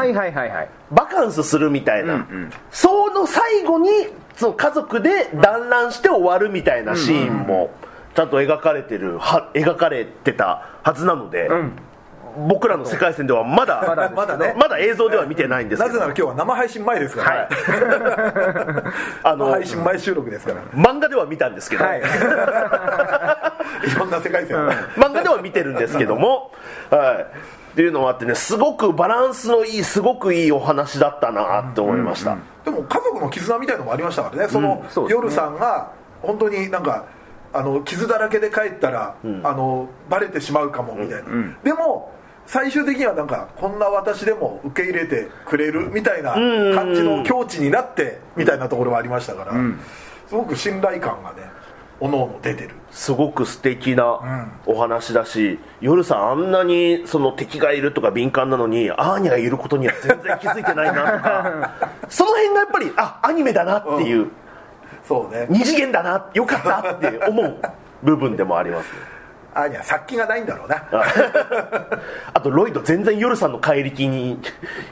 [0.90, 2.27] バカンスするみたいな、
[2.70, 3.88] その最後に
[4.37, 7.71] その家族で団らんして終わるみたいなシーンも
[8.14, 11.49] ちゃんと描かれてるは描かれてたはずなので、
[12.49, 14.55] 僕らの世界線ではまだまだまだね。
[14.59, 15.95] まだ映像では見てないんですけど。
[15.95, 17.49] なぜなら今日は生配信前ですから、
[19.23, 20.62] あの配信前収録ですから。
[20.75, 22.01] 漫画では見たんですけど、はい。
[23.87, 26.53] いろんな世界線を、漫画では見てるんですけども、
[26.90, 27.27] はい、
[27.72, 34.48] っていうのもあってねすごくバランスのいいすごくいいお話だったなって思いました、でも家族の絆みたいのもありましたからね。
[34.48, 37.06] その、夜さんが本当になんか
[37.52, 41.30] あの傷だらけで帰ったら、あのバレてしまうかもみたいな、
[41.64, 42.12] でも
[42.46, 49.52] 最終的にはなんかこんな私でも受け入れてくれるみたいな感じの境地になってみたいなところはありましたから、
[50.28, 51.62] すごく信頼感がね
[52.02, 52.70] おのおの出てる。
[52.90, 64.26] すごく素敵なお話だし、夜さんあんなにその敵がいるとか敏感なのにアーニャがいることには全然気づいてないなとかその辺がやっぱりあアニメだなっていう、
[65.06, 65.46] そうね。
[65.48, 67.60] 二次元だなよかったって思う
[68.02, 68.98] 部分でもありますね。
[69.54, 70.84] あには殺気がないんだろうな。
[72.34, 72.40] あ。
[72.40, 74.40] とロイド全然夜さんの怪力に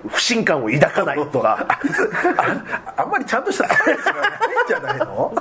[0.08, 1.66] 不信感を抱かないとか。
[2.96, 4.32] あんまりちゃんとしたスパイスがないん
[4.68, 5.34] じゃないの？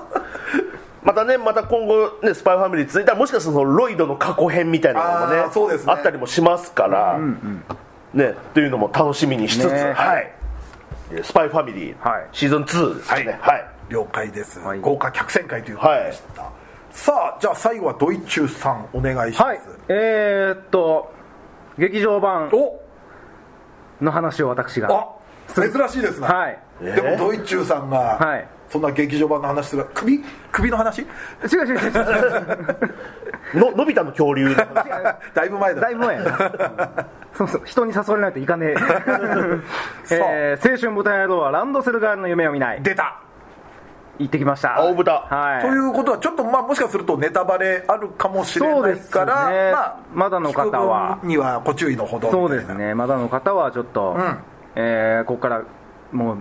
[1.10, 5.92] またねまた今後ねスパイファミリー続いたらもしかしたらそのロイドの過去編みたいなのもあねーそうですね。
[5.92, 7.20] あったりもしますから、
[8.14, 10.32] ねというのも楽しみにしつつ、ねはい。
[11.10, 12.28] でスパイファミリー、はい。
[12.32, 13.40] シーズン2ですね。
[13.42, 14.80] はい、了解です、はい。
[14.82, 16.52] 豪華客船会ということでした、
[16.92, 19.62] さあじゃあ最後はドイチューさんお願いします、はい。
[19.88, 21.12] えー、っと
[21.80, 22.80] 劇場版お。
[24.00, 25.08] の話を私があ
[25.56, 26.60] 珍しいですね、はい。
[26.80, 30.20] でもドイチューさんが、はいそんな劇場版の話する首
[30.52, 31.02] 首の話？
[31.02, 31.08] 違う
[31.48, 31.90] 違う違う違う。
[33.60, 34.54] ののび太の恐竜
[35.34, 35.82] だいぶ前だ。
[35.82, 37.06] だいぶ前やな。
[37.34, 37.62] そうそう。
[37.66, 38.76] 人に誘われないといかねえ、
[40.12, 42.82] えー青春豚野郎はランドセルガールの夢を見ない。
[42.84, 43.16] 出た。
[44.20, 44.78] 行ってきました。
[44.78, 45.14] 青豚。
[45.30, 45.62] はい。
[45.62, 49.72] ということはちょっとまあもしかするとネタバレあるかもしれないから、そうですね。
[49.72, 51.20] まあまだの方は。
[51.24, 52.30] にはご注意のほど。
[52.30, 52.94] そうですね。
[52.94, 54.38] まだの方はちょっと、ん。
[54.76, 55.62] えーここから
[56.12, 56.38] もう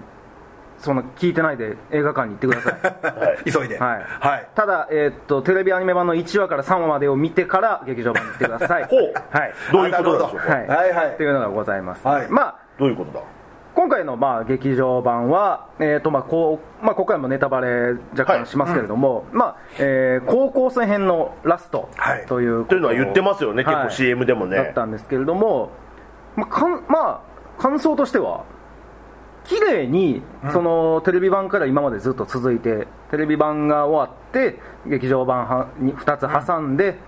[0.79, 2.71] その聞いてないで映画館に行ってくださ
[3.45, 3.45] い。
[3.53, 3.79] 急いで。
[3.79, 4.49] はい、はい。
[4.55, 8.85] ただ、えーっとテレビアニメ版の1話から3話までを見てから 劇場版に行ってください。
[8.85, 9.13] ほう。
[9.31, 9.53] はい。
[9.73, 10.53] どういうことでしょうか。
[10.53, 11.07] はい、はいはい。
[11.09, 12.27] っていうのがございます、はい。
[12.31, 13.21] まあどういうことだ？
[13.75, 22.27] 今回のまあ劇場版は、えーとまあこうまあ、ここからもネタバレ若干しますけれども、まあえー高校生編のラストはい。
[22.27, 24.57] ということというのは言ってますよね結構 CM でもね。
[24.57, 25.71] だったんですけれども、
[26.35, 27.21] まあかんま
[27.59, 28.43] あ、感想としては？
[29.49, 36.99] 綺麗にそのテレビ版から今までずっと続いてテレビ版が終わって劇場版はに2つ挟んで、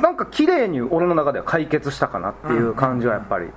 [0.00, 3.48] なんか綺麗に俺の中では解決したかなっていう感じはやっぱり、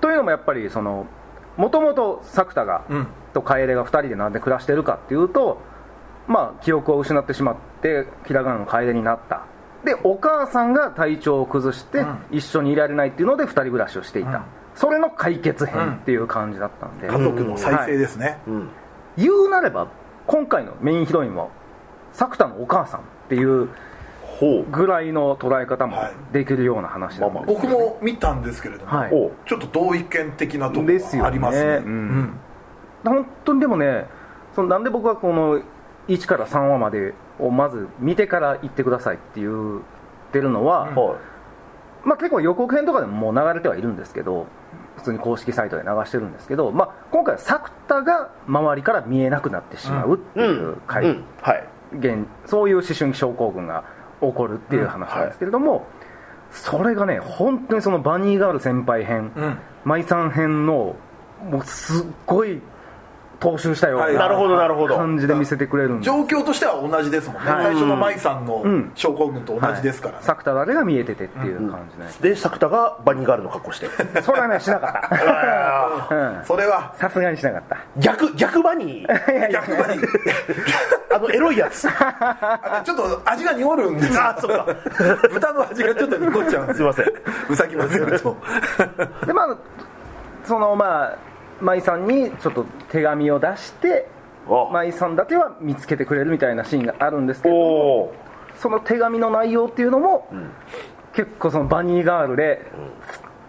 [0.00, 1.06] というのもやっぱりその
[1.56, 3.06] もともと作田が、うん。
[3.32, 5.58] と楓が2人でなんで暮らしてるかっていうと
[6.26, 9.46] まあ記憶を失ってしまってひらがなの楓になった。
[9.84, 12.18] でお母さんが体調を崩して、うん。
[12.32, 14.42] 一緒にいられないっていうので2人暮らしをしていた、うん
[14.74, 18.68] それの解決編っていう感じだったんで、家族の再生ですね、うん。
[19.16, 19.88] 言うなれば
[20.26, 21.48] 今回のメインヒロインは
[22.12, 23.68] 作田のお母さんっていう
[24.22, 24.70] ほう。
[24.70, 26.12] ぐらいの捉え方もはい。
[26.32, 29.10] できるような話なんです、僕も見たんですけれども、はい。
[29.10, 31.20] ちょっと同意見的なところですよね。
[31.22, 31.76] がありますね。
[31.76, 31.84] うん。
[31.84, 32.40] うん。
[33.04, 34.06] 本当にでもね
[34.54, 35.62] そのなんで僕はこの
[36.08, 39.82] 1から3話までをまず見てから行ってくださいって言っ
[40.32, 41.18] てるのは、は
[42.04, 44.46] まあ、結構予告編とかでももう流れてはいるんですけど
[44.96, 51.24] 普通に公式サイトで流してるんですけど、まあ、今回は作田が周りから見えなくなってしまうっていいう回、うん。
[51.40, 51.64] はい。
[51.98, 53.84] 現そういう思春期症候群が
[54.20, 55.86] 起こるっていう話なんですけれども、
[56.50, 59.58] それがね本当にそのバニーガール先輩編、うん。
[59.84, 60.96] 舞さん編の
[61.50, 62.60] もうすっごい
[63.42, 64.14] 踏襲したようはい。
[64.14, 64.96] ななるほどなるほど。
[64.96, 66.06] 感じで見せてくれるんです。
[66.06, 67.64] 状況としては同じですもんね、はい。
[67.64, 68.92] 最初の舞さんのうん。
[68.94, 73.88] 症候群と同じですから、はい、作田だけが見えててっていう感じで、で作田がバニーガールの格好して。
[74.22, 76.14] それはねしなかった。
[76.14, 76.44] うん。
[76.44, 76.94] それは。
[76.96, 77.76] さすがにしなかった。
[77.98, 79.10] 逆逆バニー。
[79.32, 79.62] いやいや。
[79.66, 80.02] 逆に
[81.14, 81.82] あのエロいやつ。
[81.82, 84.22] ちょっと味が濁るんですよ。
[84.22, 84.66] あそっか。
[85.30, 87.06] 豚の味がちょっと濁っちゃうんですすいません。
[87.50, 88.36] うさぎますよと。
[89.26, 89.56] でまあ
[90.44, 91.31] そのまあ
[91.62, 94.08] 舞さんにちょっと手紙を出して
[94.72, 98.12] 舞さんだけは見つけてくれるみたいなシーンがあるんですけど
[98.58, 100.28] その手紙の内容っていうのも、
[101.14, 102.60] 結構そのバニーガールで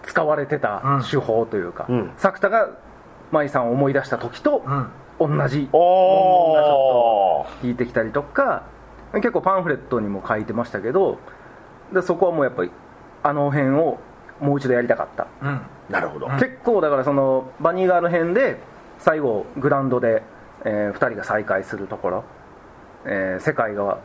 [0.04, 2.70] つ使われてた手法というか、ん作田が
[3.32, 4.64] 舞さんを思い出した時と
[5.20, 5.80] 同じお
[7.42, 8.64] お聞いてきたりとか
[9.16, 11.20] 結構パンフレットにも書いてましたけど
[11.92, 12.72] でそこはもうやっぱり
[13.24, 14.00] あの辺を
[14.40, 16.28] もう一度やりたかった、うんなるほど。
[16.28, 18.58] 結構だからそのバニーガール編で
[19.00, 20.24] 最後グラウンドで、
[20.66, 22.24] え2人が再会するところ、
[23.06, 23.98] えー世界が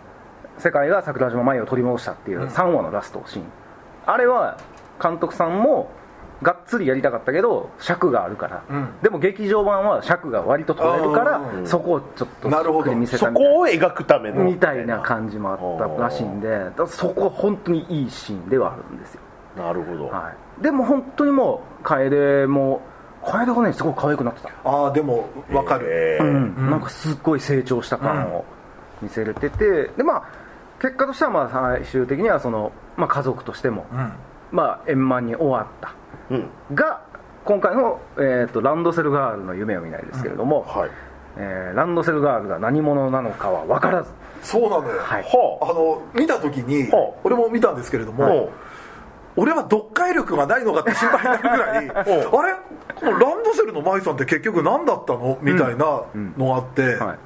[0.59, 3.45] 世界が桜島舞を取り戻したっていう3話のラストシーン、
[4.07, 4.59] あれは
[5.01, 5.91] 監督さんも
[6.43, 8.89] がっつりやりたかったけど尺があるから、うん。
[9.03, 12.93] でも劇場版は尺が割と取れるからうんそこをちょっとなるほど。
[12.95, 13.51] 見せそたみたいな。
[13.55, 14.45] こを描くための。
[14.45, 16.49] みたいな感じもあったらしいんで
[16.89, 19.21] そこは本当にいいシーンではあるんですよ、
[19.57, 20.07] なるほど。
[20.09, 22.81] はい、でも本当にもう楓も
[23.25, 26.27] 楓がねすごい可愛くなってた、ああでも分かる、えーう
[26.63, 26.71] ん。
[26.71, 28.45] なんかすっごい成長した感を
[29.03, 30.23] 見せれてて、でまあ
[30.81, 34.13] 結果としてはまあ最終的にはその、まあ、家族としても、うん。
[34.51, 35.93] まあ、円満に終わった。
[36.31, 36.49] うん。
[36.75, 37.03] が
[37.45, 40.91] 今回の、えーと「ランドセルガールの夢を見ない」ですけれども、はい。
[41.37, 44.11] えーランドセルガールが何者なのかは分からず、
[44.43, 45.23] そうなのよ、はい。
[45.23, 45.73] はあ。
[45.73, 46.91] の見た時に
[47.25, 48.51] 俺も見たんですけれども、ほ
[49.39, 52.55] 俺は読解力がないのかって心配になるぐらい あれ？
[52.95, 56.03] このランドセルの舞さんって結局何だったのみたいな
[56.37, 57.19] のがあって、はい、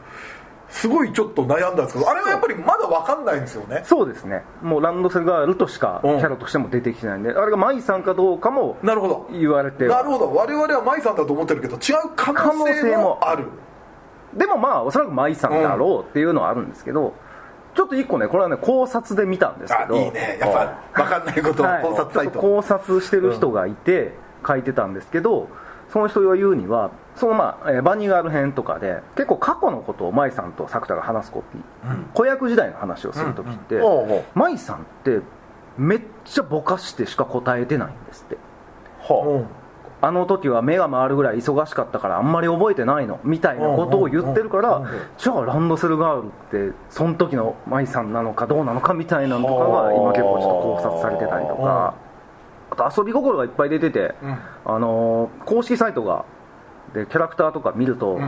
[0.68, 3.82] すごいちょっと悩んだんですけどあれはやっぱりまだ分かんないんですよね。
[3.84, 4.44] そうですね。
[4.62, 6.18] もうランドセルガールとしかキうん。
[6.18, 9.28] ャラとしても出てきてないんで、あれが舞さんかどうかもなるほど。
[9.32, 9.96] 言われては。
[9.96, 10.34] なるほど。
[10.34, 13.46] 我々は舞さんだと思ってるけど違う可能性もある。
[14.34, 17.14] でもまあおそらく舞さんだろうっていうのはあるんですけど、
[17.74, 19.96] ちょっと一個ねこれはね考察で見たんですけど。
[19.96, 20.38] あいいね。
[20.40, 20.52] やっ
[20.94, 21.82] ぱ分かんないことははい。
[21.82, 24.12] 考察サイト、ちょっと考察してる人がいて
[24.46, 25.48] 書いてたんですけど、
[25.92, 31.44] その人が言うにはそのまあ、えーバニーガール編とかで結構過去のことを舞さんと作田が話す時、
[32.14, 35.20] 子役時代の話をする時って、うほうほ舞さんって
[35.76, 38.36] めっちゃぼかしてしか答えてないんですって。
[39.08, 39.61] うはうん
[40.04, 44.82] あの時は目が回るぐらい忙しかったからあんまり覚えてないのみたいなことを言ってるから
[45.16, 46.26] じゃあランドセルガール
[46.68, 51.94] ってその時の舞さんなのかどうなのかみたいなのとかが今結構ちょっと考察されてたりとか。
[52.72, 54.14] あと遊び心がいっぱい出てて、
[54.64, 56.24] あのー公式サイトが
[56.94, 58.18] でキャラクターとか見ると、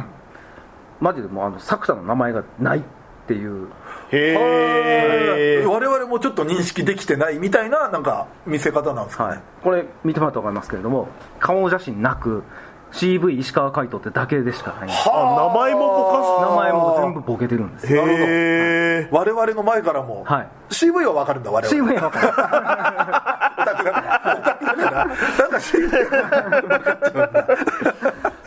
[1.00, 2.82] マジでもうあの作者の名前がないっ
[3.26, 3.68] ていう
[4.14, 11.08] へえ我々もちょっと認識できてないみたいななんか見せ方なんですかね、はい、これ見てもらったら分かりますけれども
[11.40, 12.44] 顔写真なく
[12.92, 14.84] CV 石川海人ってだけでしかない。
[14.84, 17.88] んですあ名前もぼ名前も全部ボケてるんです。
[17.92, 20.48] へえ我々の前からも、はい。
[20.70, 21.90] CV は分かるんだ我々。
[21.90, 22.28] CV は分かる。
[23.58, 24.24] オタクだから。
[24.60, 25.06] オタクだから。
[25.06, 25.90] なんか CV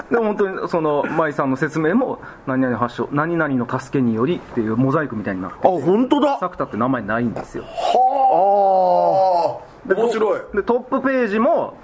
[0.10, 6.40] でも本当にその舞さんの説明も何々発祥何々の助けによりっていうモザイクみたいになってあ本当だ。
[6.40, 7.64] 作田って名前ないんですよ。
[7.66, 9.94] はあ。
[9.94, 10.42] 面白い。
[10.54, 11.76] でトップページも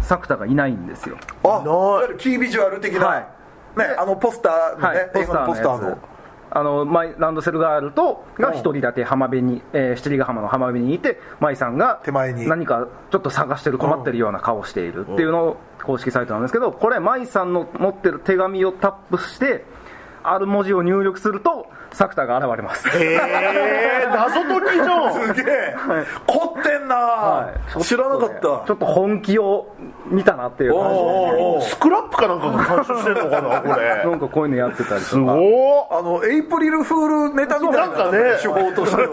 [0.00, 1.16] 作田がいないんですよ。
[1.42, 3.26] あいわゆるキービジュアル的な、はい。
[3.78, 5.22] ねあのポスターのね、はい、ポ
[5.54, 5.98] スターの
[6.54, 12.48] あのマイランドセルガールとが一人だけ浜辺に、えー七里ヶ浜の浜辺にいて舞さんが手前に。
[12.48, 15.06] 何かちょっと探してる困ってるような顔をしている。
[15.06, 19.64] っていうのを公式サイトなんですけどこれ舞さんの持ってる手紙をタップして
[20.22, 22.88] ある文字を入力すると作田が現れます。
[22.88, 25.34] へえ謎解きじゃん。
[25.34, 25.74] すげえ、
[26.26, 27.82] 凝ってんな、はい。
[27.82, 28.40] 知らなかった。
[28.40, 29.74] ちょっと本気を
[30.06, 31.64] 見たなっていう感じ。
[31.64, 34.04] でスクラップかなんかが監修してんのかなこれ。
[34.04, 35.34] なんかこういうのやってたりすとか。
[35.34, 38.18] ごあのエイプリルフールネタみたいななんかね。
[38.42, 39.08] 手法としては。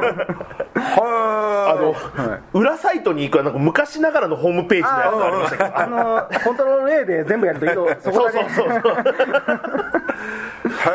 [0.81, 2.39] はあの、はい。
[2.53, 5.79] 裏サイトに行くはなんか昔ながらのホームページのやつありましたけど。
[5.79, 8.39] あのコントロール A で全部やるといいとそこだけ。
[8.39, 8.95] そうそうそうそう。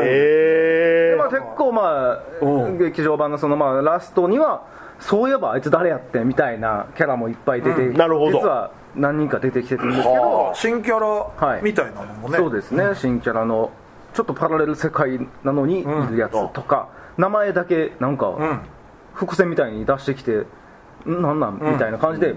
[0.00, 4.66] へへえまあ、結構まあ劇場版のそのまあラストには
[5.00, 7.96] そういえばあいつ誰やってみたいなキャラもいっぱい出て、うん。
[7.96, 8.38] なるほど。
[8.38, 11.56] 実は何人か出てきてるんですけはどあ新キャはい。
[11.58, 13.72] ラみたいなのもね、そうですね、新キャラの
[14.14, 18.62] ちょっとパラレル世界なのにいるやつとか、名前だけなんかん。
[19.14, 20.46] 伏線みたいに出してきて、
[21.06, 21.58] んなんなん。
[21.60, 22.34] みたいな感じで、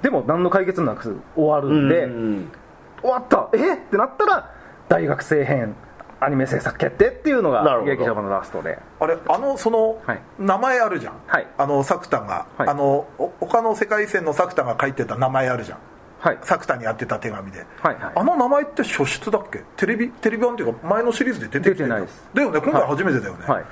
[0.00, 2.50] でも何の解決もなく終わるんで、うん。
[3.02, 3.48] 終わった。
[3.52, 3.74] え？
[3.74, 4.50] ってなったら
[4.88, 5.74] 大学生編
[6.20, 8.78] アニメ制作決定っていうのが劇場版のラストで。
[9.00, 10.20] あれあのその、はい。
[10.38, 11.46] 名前あるじゃん、はい。
[11.56, 12.68] あの作田が、はい。
[12.68, 15.78] あのお他の世界線の作田が書いてた名前あるじゃん。
[16.20, 16.38] はい。
[16.42, 18.12] 作田にやってた手紙で、はいはい。
[18.16, 19.62] あの名前って初出だっけ？
[19.76, 22.28] テレビテレビ版っていうか前のシリーズで出てきてる出てないです。
[22.34, 22.60] だよね。
[22.60, 23.64] 今回初めてだよね、はい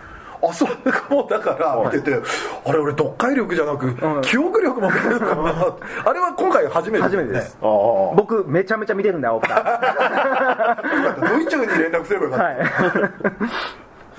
[0.49, 0.73] あそれ
[1.11, 2.21] もうだから見てて、
[2.65, 3.97] あれ俺読解力じゃなく、ん。
[4.23, 5.77] 記憶力も出るのかな。
[6.05, 7.25] あれは今回初めてだよね。
[7.25, 7.59] 初めてです。
[7.61, 10.79] 僕めちゃめちゃ見てるんで青豚
[11.21, 12.57] ドイツに連絡すればよかはっ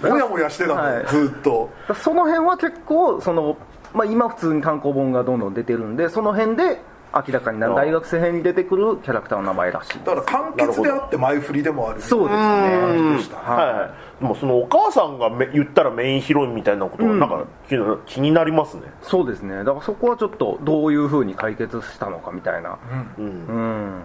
[0.02, 1.06] た、もやもやしてたの、はい。
[1.08, 1.70] ずっと。
[1.92, 3.58] いその辺は結構その、
[3.94, 6.82] まあ、今普通に単行本がどんどん出てるんでその辺で
[7.14, 7.76] 明らかになる。
[7.76, 12.02] 大学生編に出てくるキャラクターの名前らしいだから簡潔であって前振りでもある。
[12.02, 12.40] そうですね。
[12.40, 13.90] 感じでしたはいはい。
[14.22, 18.84] でもそのお母さんがめ言ったらメインヒロインみたいなことはなんか気に気になりますね。
[19.02, 19.58] そうですね。
[19.60, 22.78] だからそこはちょっとどういうふうに解決したのかみたいな。
[23.18, 23.26] うん。
[23.26, 24.02] うん。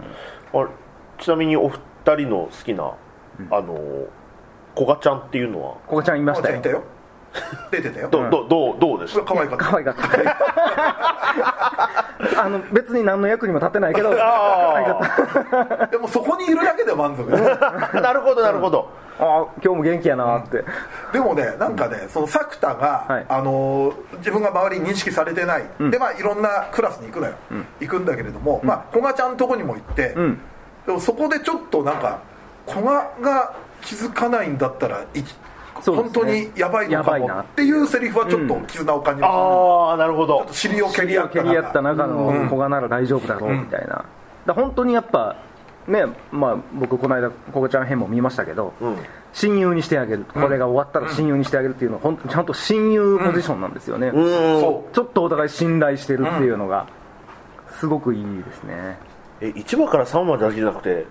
[0.53, 0.69] あれ
[1.19, 2.93] ちなみにお二人の好きな
[3.51, 3.77] あの
[4.75, 5.73] こがちゃんっていうのは？
[5.87, 6.83] ここちゃんいましたよ
[7.71, 8.09] 出てたよ。
[8.09, 9.21] どどどうどうでした？
[9.23, 9.65] 可愛かった。
[9.65, 10.03] 可愛かった。
[12.45, 14.99] あの別に何の役にも立ってないけど可愛か
[15.73, 15.87] った。
[15.87, 17.25] でもそこにいるだけで満足。
[18.01, 18.89] なるほどなるほど。
[19.19, 20.63] あ今日も元気やなって、
[21.11, 23.25] でもねなんかねその作田が、はい。
[23.29, 27.33] あのー自分が周りに認識されてない、でまあいろんなクラスに行くのよ、
[27.79, 30.39] 行くんだけれども、まあ古賀ちゃんのとこにも行って、ん。
[30.87, 32.19] でもそこでちょっとなんか
[32.67, 35.01] 古賀が気づかないんだったら
[35.91, 37.35] 本当にやばいのかやばいな。
[37.35, 40.47] もっていうセリフはちょっと絆を感じます、ああなるほど。
[40.51, 42.43] 尻を蹴り合った蹴り合った中うん。
[42.43, 44.05] の子がなら大丈夫だろうみたいな、
[44.45, 45.35] だ本当にやっぱ
[45.87, 48.97] ねまあ僕この間こがちゃん編も見ましたけど、うん。
[49.33, 50.25] 親友にしてあげる。
[50.31, 54.61] これが終わったら親友にしてあげるっていうのは本当ちゃんと親友ポジションなんですよね、うん。
[54.61, 56.87] そちょっとお互い信頼してるっていうのが
[57.79, 58.99] すごくいいですね、
[59.41, 61.07] え1話から3話だけじゃなくて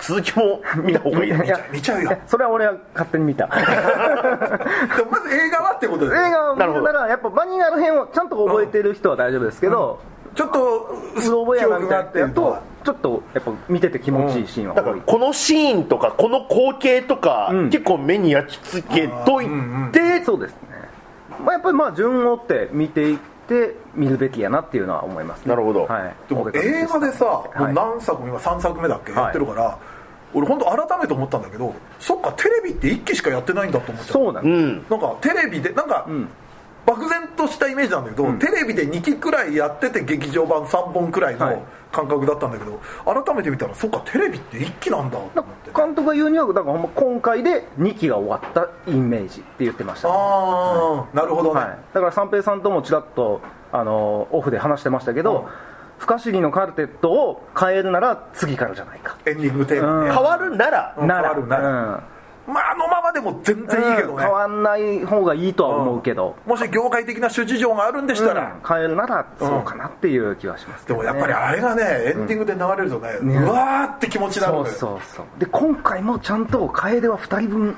[0.00, 2.10] 続きも見た方がいいいやう見ちゃうよ。
[2.12, 3.46] えそれは俺は勝手に見た。
[3.52, 6.86] でもまず映画はってことですよ映画を見なるほど。
[6.86, 10.00] るならやっぱマニュアル編をちゃんと覚えてる人は大丈夫ですけど、
[10.34, 10.60] ちょっと
[11.16, 12.24] うろ覚えやなみたいなって。
[12.84, 17.70] ちょっとやっぱ見てて気持ちいいシーンは多い、だからこのシーンとかこの光景とか、うん。
[17.70, 19.46] 結構目に焼き付けとい
[19.90, 20.58] て、そうですね、
[21.42, 23.18] まあ、やっぱりまあ順を追って見ていっ
[23.48, 25.86] て見るべきやなっていうのは思います、ね、なるほど。
[25.86, 27.74] はい、でも映画でさ、はい。
[27.74, 29.78] 何作も今3作目だっけ、やってるから
[30.32, 34.12] 俺本当改めて思ったんだけどそっかテレビって1期しかやってないんだと思っちゃった。
[34.12, 34.86] そうなんうん。
[34.90, 36.28] なんかテレビでなんか、ん
[36.86, 41.56] 漠然としたイメージなんだけど、テレビで2期くらいやってて劇場版3本くらいはい。
[41.56, 55.46] の感覚だったんだけど、改めて見たらそっかテレビって1期なんだと思って、監督が言うにはだから今回で2期が終わったイメージって言ってましたね、ああなるほどね、はい、だから三平さんともちらっとあのオフで話してましたけど、うん。
[55.98, 59.16] 不可思議のカルテットを変えるなら次からじゃないか。
[59.24, 60.14] エンディングテーマね、うん。
[60.14, 60.94] 変わるなら。
[60.98, 62.02] 変わるなら
[62.46, 68.68] まああのままでも全然いいけどね、うん変わんない方がいいとは思うけど、もし業界的な諸事情があるんでしたら、うん。
[68.68, 74.66] 変えるならそうかなっていう気はしますね、でもやっぱりあれがねエンディングで流れるとね、うねわーって気持ちになるのよ。
[74.66, 75.26] そうそうそう。
[75.38, 77.76] で今回もちゃんと楓は2人分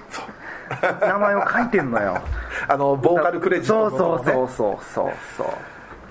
[1.01, 2.19] 名前を書いてんのよ。
[2.69, 5.45] あのボーカルクレジットそうのねそうそうそうそうそ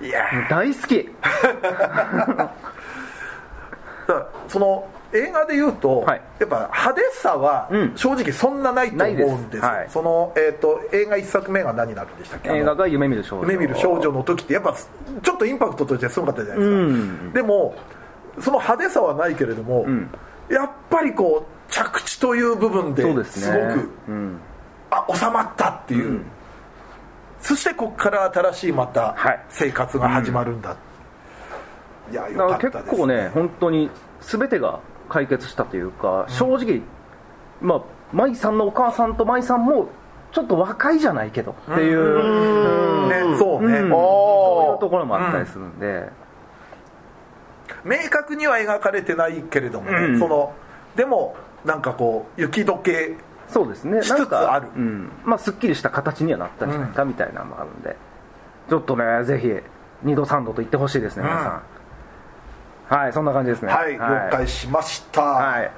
[0.02, 0.04] う。
[0.04, 0.48] いやー。
[0.50, 1.08] 大好き。
[4.06, 6.20] だその映画で言うと、はい。
[6.40, 7.92] やっぱ派手さはうん。
[7.96, 9.64] 正直そんなないと思うんですよ、ないです。
[9.64, 9.86] はい。
[9.90, 12.50] その、えー、と映画一作目が何になるんでしたっけ？
[12.50, 13.52] 映画が夢見る少女。
[13.52, 14.74] 夢見る少女の時ってやっぱ
[15.22, 17.32] ちょっとインパクトとしてすごかったじゃないですか、うん。
[17.32, 17.74] でも
[18.40, 20.10] その派手さはないけれども、ん。
[20.50, 24.38] やっぱりこう着地という部分ですごくうん。
[24.90, 26.20] あ収まったっていう、
[27.40, 29.44] そしてここから新しいまたはい。
[29.48, 30.76] 生活が始まるんだ、
[32.12, 33.90] いやよだかったです、結構ね本当に
[34.20, 34.78] 全てが
[35.08, 36.82] 解決したというか、正直
[37.60, 37.82] まあ
[38.12, 39.88] 舞さんのお母さんと舞さんも
[40.32, 43.08] ちょっと若いじゃないけどっていう。
[43.08, 43.38] ね。
[43.38, 43.90] そうね、うん。
[43.90, 46.08] そういうところもあったりするんで、
[47.84, 50.18] 明確には描かれてないけれどもね、うん。
[50.18, 50.52] その
[50.94, 53.14] でもなんかこう雪解け
[53.48, 54.02] そうですね。
[54.02, 55.10] しつつなんかあるうん。
[55.24, 56.70] まあ、すっきりした形にはなったん。
[56.70, 57.96] じゃないかみたいなのもあるんで、
[58.68, 59.48] ちょっとねぜひ
[60.04, 61.62] 2度3度と言ってほしいですね皆さん、
[62.88, 63.72] はいそんな感じですね。
[63.72, 63.98] はい、了
[64.30, 65.70] 解しました、はい。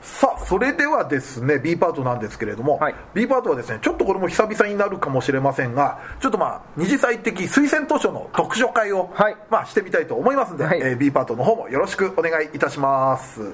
[0.00, 2.94] さあそれではですね B パートなんですけれども、はい。
[3.14, 9.36] B パートはですねちょっとこれも久々になるかもしれませんがちょっとまあ二次祭的推薦図書の読書会を、はい。
[9.50, 10.80] まあ、してみたいと思いますんで、はい。
[10.80, 13.52] えー B パートの方もよろしくお願いいたします。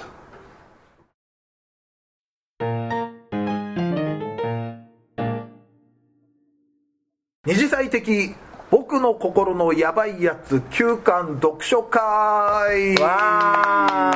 [7.47, 8.35] 二次祭的
[8.75, 12.97] 僕の心のヤバいやつ休館読書会。
[12.97, 14.11] わ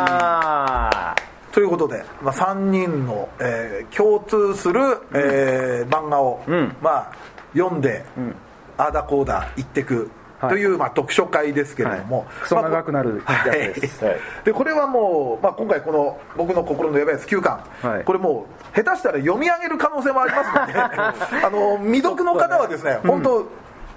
[1.53, 4.81] ということで、まあ、3人の、えー共通する、
[5.15, 6.75] えー漫画を、ん。
[6.83, 7.13] まあ、
[7.57, 8.05] 読んで、
[8.77, 10.51] ああだこうだ言ってくはい。
[10.51, 12.27] という、まあ、読書会ですけれども、はい。
[12.43, 13.45] クソ長くなるや
[13.77, 14.05] つです。
[14.05, 14.15] はい。
[14.15, 14.23] はい。
[14.45, 18.05] でこれはもう、まあ、今回この「僕の心のやばいやつ9巻」はい。
[18.05, 20.73] これもう下手したら読み上げる可能性もありますので
[21.47, 23.47] あの未読の方はですね、本当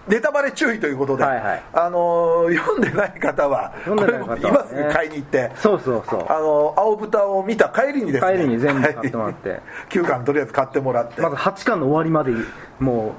[0.07, 1.63] ネタバレ注意ということで、はいはい。
[1.73, 4.73] あの読んでない方はこれも今す？
[4.75, 5.51] ぐ買いに行って。
[5.55, 6.25] そうそうそう。
[6.27, 8.31] あの青豚を見た帰りにですね。
[8.33, 9.61] 帰りに全部買ってもらって。
[9.89, 12.31] 9巻とりあえず買ってもらって、まず8巻の終わりまで
[12.79, 13.13] も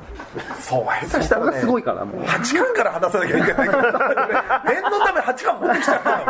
[0.58, 0.84] そう。
[1.06, 2.22] 下う手したらねすごいからもう。
[2.22, 3.68] 8巻から話さなきゃいけない。
[3.68, 6.24] から念のため8巻持ってきちゃったの。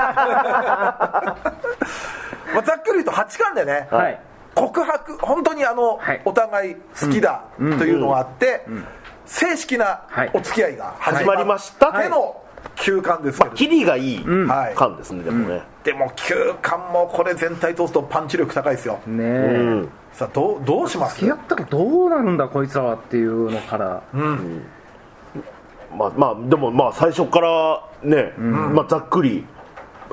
[2.55, 4.21] まあざっくり言うと8巻でね、はい。
[4.55, 6.21] 告白本当にあの、はい。
[6.27, 8.67] お互い好きだというのがあって、
[9.27, 10.31] 正式なはい。
[10.35, 12.41] お付き合いが始始まりましたでの
[12.77, 14.75] 休巻ですけど、キリがいいはい。
[14.75, 15.63] 感ですねでもね。
[15.85, 19.31] でも休巻もこれ全体通すとパンチ力高いですよ、ねうえ、
[19.83, 19.89] ん。
[20.13, 21.17] さあどうどうします？
[21.17, 24.03] 付き合ったらどうなるんだこいつらはっていうのから、
[25.97, 29.45] まあまあでもまあ最初からねまあざっくり。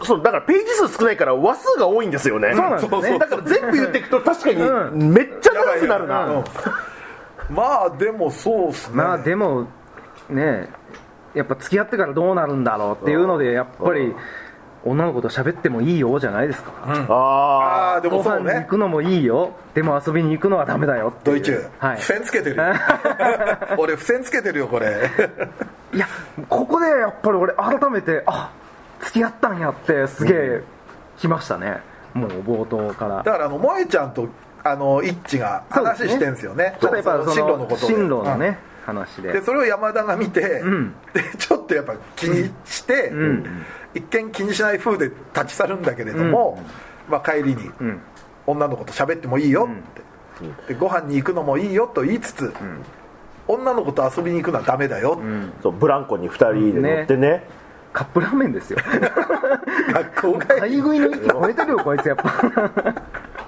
[0.02, 2.54] そうだからページ数少ないから話数が多いんですよね。
[2.54, 3.20] そうなんですね。
[3.20, 6.44] だから全部言っていくと確かにうめっちゃ長くなるな、うん
[7.50, 8.96] まあでもそうっすね。
[8.96, 9.68] まあでも
[10.30, 10.70] ね
[11.34, 14.14] やっぱ付き合ってからどうなるんだろうっていうのでやっぱり
[14.84, 16.72] 女の子と喋ってもいいよじゃないですか、
[17.10, 18.54] あああでもごそうね。
[18.54, 19.52] 行くのもいいよ。
[19.74, 21.98] でも遊びに行くのはダメだよドイチュはい。
[21.98, 22.64] 付箋つけてるよ。
[23.78, 25.10] 俺付箋つけてるよこれ。
[25.94, 26.08] いや
[26.48, 28.52] ここでやっぱり俺改めてあ
[29.02, 30.64] 付き合ったんやってすげえ
[31.18, 31.82] 来ましたね、
[32.14, 33.18] もう冒頭から。
[33.18, 34.30] だからあの萌えちゃんと
[34.72, 36.78] あのイッチが話してんすよね。
[36.80, 37.94] ちょっとやっぱその進路のことで。
[37.94, 39.34] 進路のね、話で。
[39.34, 40.94] でそれを山田が見て、ん。
[41.14, 43.66] でちょっとやっぱ気にして、ん。
[43.94, 46.62] 一見気にしない風で立ち去るんだけれども、
[47.10, 48.02] まあ、帰りに、ん。
[48.46, 49.70] 女の子と喋ってもいいよ
[50.42, 52.54] って、でご飯に行くのもいいよと言いつつ、
[53.48, 55.20] 女の子と遊びに行くのはダメだよ、
[55.62, 57.44] そうブランコに2人で乗ってね。
[57.94, 58.80] カップラーメンですよ。
[59.94, 60.60] 学校帰り。
[60.60, 62.32] 買い食いの域超えてるよこいつやっぱ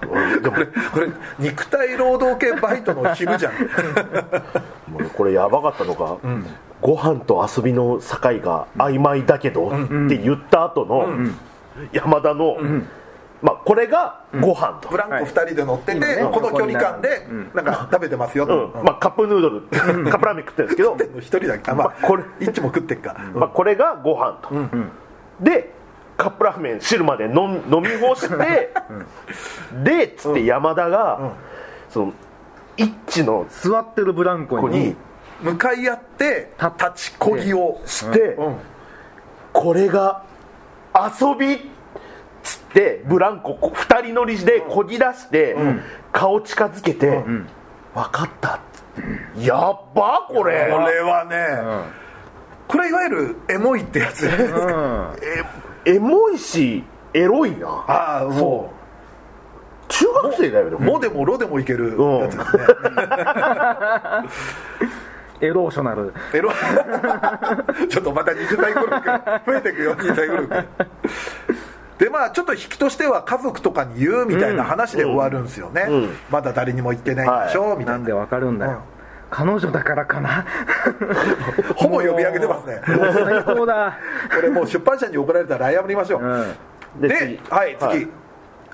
[0.02, 1.08] でもこれこれ
[1.40, 3.54] 肉体労働系バイトの昼じゃん。
[4.92, 6.18] もうこれやばかったのが、
[6.82, 9.70] ご飯と遊びの境が曖昧だけど、っ
[10.10, 11.08] て言った後の、
[11.94, 12.58] 山田の、
[13.42, 18.84] まあこれがご飯と、ブランコ2人で乗ってて、今ねこの距離感でなんか食べてますよと、うん。
[18.84, 21.72] まあ、カップヌードルカップラーメン食ってるんですけど、食ってんの1人だけ。
[21.72, 24.50] あまあこれ一致も食ってっか、まあ、これがご飯と、
[25.40, 25.72] で
[26.22, 28.72] カップラーメン汁まで飲ん飲み干して、
[29.84, 31.34] でっつって山田が、
[31.90, 32.14] その
[32.78, 34.96] 一致の座ってるブランコにに
[35.42, 38.56] 向かい合ってた立ちこぎをして、うん。
[39.52, 40.24] これが
[40.94, 41.60] 遊びっ
[42.44, 45.58] つってブランコこ2人乗りでこぎ出して、
[46.12, 47.24] 顔近づけて、
[47.96, 48.82] 分かったっつ
[49.40, 50.70] って、やっばこれ。
[50.72, 51.90] これはね、
[52.68, 54.54] これいわゆるエモいってやつじゃないです。
[54.54, 55.16] か、うん。
[55.24, 57.68] えエモいしエロいな。
[57.88, 58.72] ああも
[59.90, 60.78] 中学生だよね。
[60.80, 61.98] う「も」でも「ろ」でもいける。
[62.00, 62.64] やつですね、
[65.48, 66.14] エローショナル。
[66.34, 66.50] エロ
[67.90, 70.68] ちょっとまた20歳グループ増えていくよ20歳グループ。
[71.98, 76.16] でまあちょっと引きとしては家族とかに言うみたいな話で終わるんですよね、うん。
[76.32, 77.98] まだ誰にも言ってないんでしょ、みたな。
[77.98, 79.01] ないんでわかるんだよ、うん
[79.32, 80.46] 彼女だからかな。
[81.76, 82.82] ほぼ呼び上げてますね。
[82.86, 83.98] 最高だ、
[84.36, 86.28] これもう出版社に怒られたら謝りましょう、う
[86.98, 87.40] ん、でで次。
[87.50, 88.08] はい次、はい。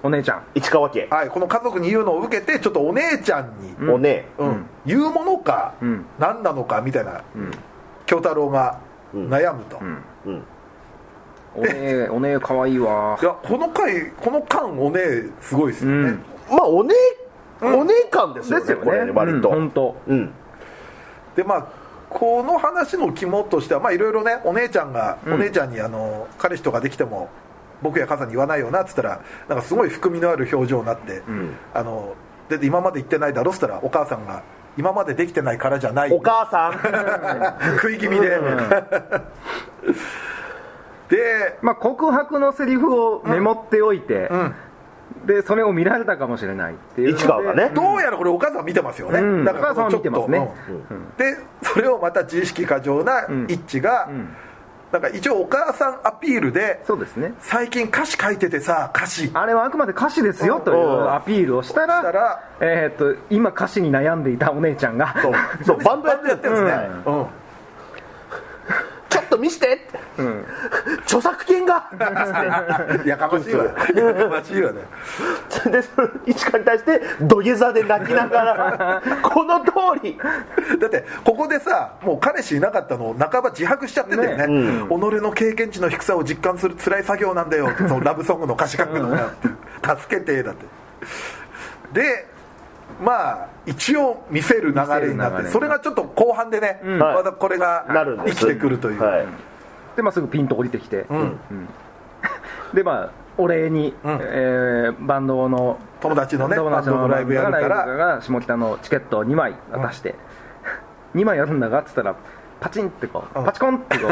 [0.04, 0.42] お姉ちゃん。
[0.56, 4.66] 市川家、はい、この家族に言うのを受けてちょっとお姉ちゃんに、おねうん。
[4.86, 6.06] 言うものか、ん。
[6.18, 7.22] 何なのかみたいな。
[8.08, 8.78] 京太郎が
[9.14, 9.80] 悩むと、
[10.26, 10.44] うん。
[11.56, 13.18] お姉お姉かわいいわ。
[13.22, 15.02] いやこの回この間お姉
[15.40, 16.24] すごいですよね、うん。
[16.50, 16.94] まあおね
[17.62, 18.86] お姉感ですよねですよね。
[18.86, 19.96] これね割と、うん本当。
[20.08, 20.34] うん
[21.38, 21.66] でまあ
[22.10, 27.30] この話の肝としてはまあいろいろねお姉ちゃんが、お姉ちゃんにあの彼氏とかできても
[27.82, 31.22] 僕や母さんに言わないよなっつったらなんかすごい含みのある表情になって、
[31.74, 32.16] あの
[32.50, 34.42] で今まで言ってないだろっつったらお母さんが
[34.78, 36.12] 今までできてないからじゃない。
[36.14, 37.76] お母さん？
[37.78, 38.40] 食い気味で、
[41.10, 44.30] でまあ告白のセリフをメモっておいて、
[45.26, 47.70] でそれを見られたかもしれないっていう市川がね。
[47.74, 49.46] どうやらこれお母さん見てますよね、うん。
[49.46, 50.10] だからこのちょっと。
[50.10, 51.18] お母さんは見てうん。
[51.18, 54.10] でそれをまた自意識過剰な一致が、
[54.92, 57.34] なんか一応お母さんアピールでそうですね。
[57.40, 59.30] 最近歌詞書いててさ歌詞。
[59.34, 65.14] あれはあくまで歌詞ですよというアピールをしたらしたらえーっと今歌詞に悩んでいたお姉ちゃんが。
[65.22, 65.34] そう。
[65.64, 66.72] そうバンドやってるんですね、
[67.06, 67.26] うん
[69.38, 69.76] と見して。
[69.76, 70.00] って、
[71.04, 71.90] 著作権が。
[73.06, 73.66] やかましいわ。
[73.66, 74.82] やかましいわね。
[75.72, 79.72] でその市川に対して土下座で泣きながらこの通
[80.02, 80.20] り。
[80.80, 84.48] だってここでさもう彼氏いなかったのを半ば自白しちゃってたよね。
[84.48, 84.88] ね。
[84.90, 89.32] 己の経験値の低さを実感する辛い作業なんだよそのラブソングの歌詞書くのが
[89.98, 90.66] 助けてだって。
[91.94, 92.37] で
[93.02, 98.40] まあ一応見せる流れになってそれがちょっと後半でね、またこれがなるんです。
[98.40, 99.26] 生きてくるという、はい。
[99.96, 101.14] で、まあ、すぐピンと降りてきて、ん。
[101.14, 101.40] うん。
[102.74, 108.22] でまあお礼に、えーバンドの友達のね友達のバンドのライブやるから。
[108.22, 110.16] 下北のチケットを2枚渡して、
[111.16, 112.16] 2枚やるんだがっつったら
[112.60, 114.08] パチンってこう、パチコンってこ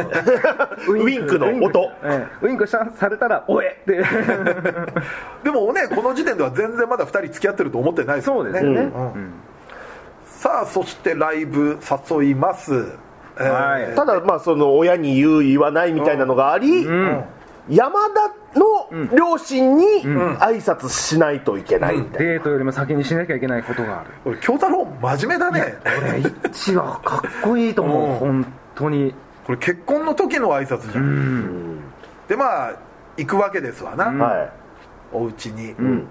[0.88, 0.94] う。
[1.04, 1.92] ウインクの音。
[2.04, 4.04] ええウインクしたされたら「おえ!」って。
[5.44, 8.50] でもねこの時点では全然まだ2人付き合ってると思ってないですよね。
[8.50, 8.84] そうですよね、う
[9.18, 9.34] ん。
[10.26, 11.80] さあそしてライブ
[12.10, 12.86] 誘います、
[13.40, 13.50] えー。
[13.50, 13.96] はい。
[13.96, 16.88] ただまあその親に言う言わないみたいなのがあり、
[17.68, 24.10] 山田の両親に挨拶しないといけないみたいな、デートよりも先にしなきゃいけないことがある。
[24.24, 25.76] これ京太郎真面目だね。
[26.00, 28.44] 俺一致はかっこいいと思う、うん。
[28.44, 29.16] 本当に。
[29.46, 31.80] これ結婚の時の挨拶じゃん、
[32.28, 32.74] でまあ
[33.18, 34.50] 行くわけですわな、はい。
[35.12, 36.08] お家に、ん。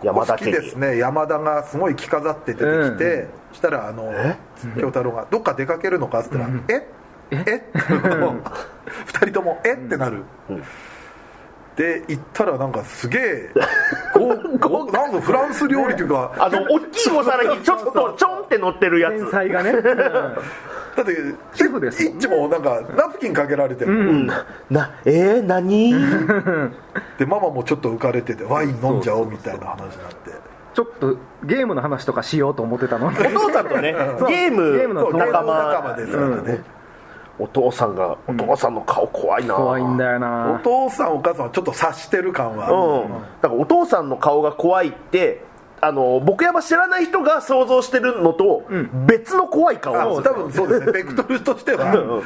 [0.00, 0.98] ここ好き山田家にですね。
[0.98, 4.12] 山田がすごい着飾って出てきて、したらあの
[4.78, 6.86] 京太郎が「どっか出かけるのか?」っつったら「え？
[7.30, 7.36] え？
[7.36, 7.62] って
[9.06, 9.72] 二人とも「え？
[9.72, 10.22] っ?」てなる、
[11.76, 13.50] で行ったらなんかすげえ
[14.14, 14.34] ご
[14.84, 19.82] ごなんかフランス料理というかあの大きいお皿にちょっとちょんって乗ってるや天つ才がね、だ
[21.02, 21.14] って
[21.52, 24.26] シェフですもんいっちもなんかナプキンかけられてる、
[24.70, 25.94] なえー、何？
[27.18, 30.30] でママもちょっと浮かれててワイン飲んじゃおうみたいな話になって。
[30.74, 33.10] ちょっとゲームの話とかしようと思ってたの。
[33.10, 33.92] にお父さんとね
[34.28, 35.56] ゲームゲームの仲間。
[35.72, 36.62] 仲間ですからね、
[37.38, 39.54] お父さんがお父さんの顔怖いな。
[39.54, 43.12] 怖いんだよおな父さんお母さんはちょっと察してる感は、うん。
[43.42, 45.44] だからお父さんの顔が怖いって
[45.80, 48.64] あの僕山知らない人が想像してるのと
[49.06, 49.94] 別の怖い顔。
[49.94, 50.92] なんですよあ多分そうですね。
[50.92, 52.22] ベクトルとしては。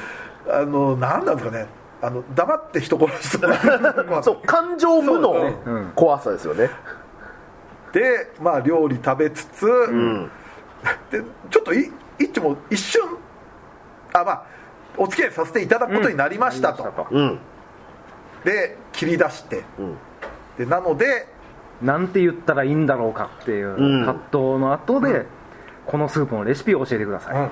[0.48, 1.66] あの何なんですかね。
[2.02, 6.70] あの黙って人殺しそうなそう感情無のそう怖さですよね。
[7.92, 9.66] でまあ料理食べつつ、
[11.10, 13.02] でちょっとい一丁も一瞬
[14.12, 14.42] あまあ
[15.00, 17.22] お付き合いさせていただくことになりましたと、うん。
[17.22, 17.38] うん。
[18.44, 19.64] で切り出して、
[20.58, 21.26] でなので
[21.82, 24.04] なんて言ったらいいんだろうかっていううん。
[24.04, 25.24] 葛藤の後で、
[25.86, 27.50] このスープのレシピを教えてください、うん。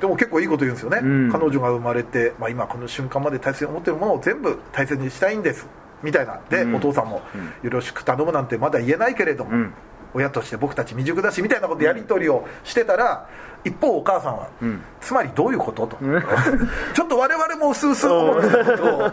[0.00, 1.30] でも結構いいこと言うんですよね、うん。
[1.30, 5.68] 彼女が生まれて、まあ、今この瞬間まで大切に思ってるものを全部大切にしたいんです。
[6.02, 6.40] みたいな。
[6.48, 6.74] で、うん。
[6.76, 7.20] お父さんも、
[7.62, 9.74] よろしく頼むなんてまだ言えないけれども、うん。
[10.14, 13.28] 親として僕たち未熟だしみたいなことやり取りをしてたら、
[13.64, 14.82] 一方お母さんは、ん。
[15.00, 15.96] つまりどういうことと、
[16.94, 19.12] ちょっと我々も薄々思ってたけど、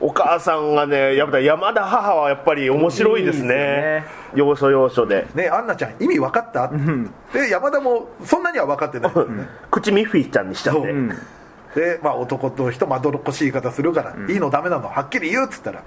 [0.00, 4.06] お母さんがねやっぱり山田母はやっぱり面白いですね。
[4.34, 5.26] 要所要所で。
[5.34, 6.70] ねアンナちゃん意味分かった、
[7.32, 10.94] で山田もそんなには分かってないね、口ミッフィーちゃんにしちゃって
[11.74, 15.82] で、まあ、男と人まどろっこしい言い方するから、いいのダメなのはっきり言うっつったら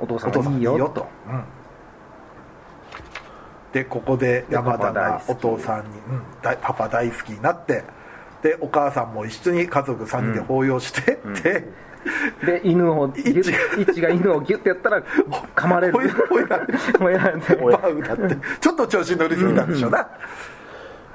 [0.00, 1.06] お父さお父さんんいいよと。
[1.28, 1.42] うん
[3.76, 7.84] でここで山田がお父さんに、うん大パパ大好きになって
[8.42, 11.68] でお母さんも一緒に家族3人で抱擁して、で
[12.44, 15.92] で犬をイッチが犬をギュッてやったら噛まれる。
[15.92, 16.00] ほ
[16.40, 16.58] いら。
[16.58, 16.66] れ
[17.40, 17.56] て。
[17.56, 18.36] ほバウだって。
[18.60, 20.08] ちょっと調子乗りすぎたんでしょうな、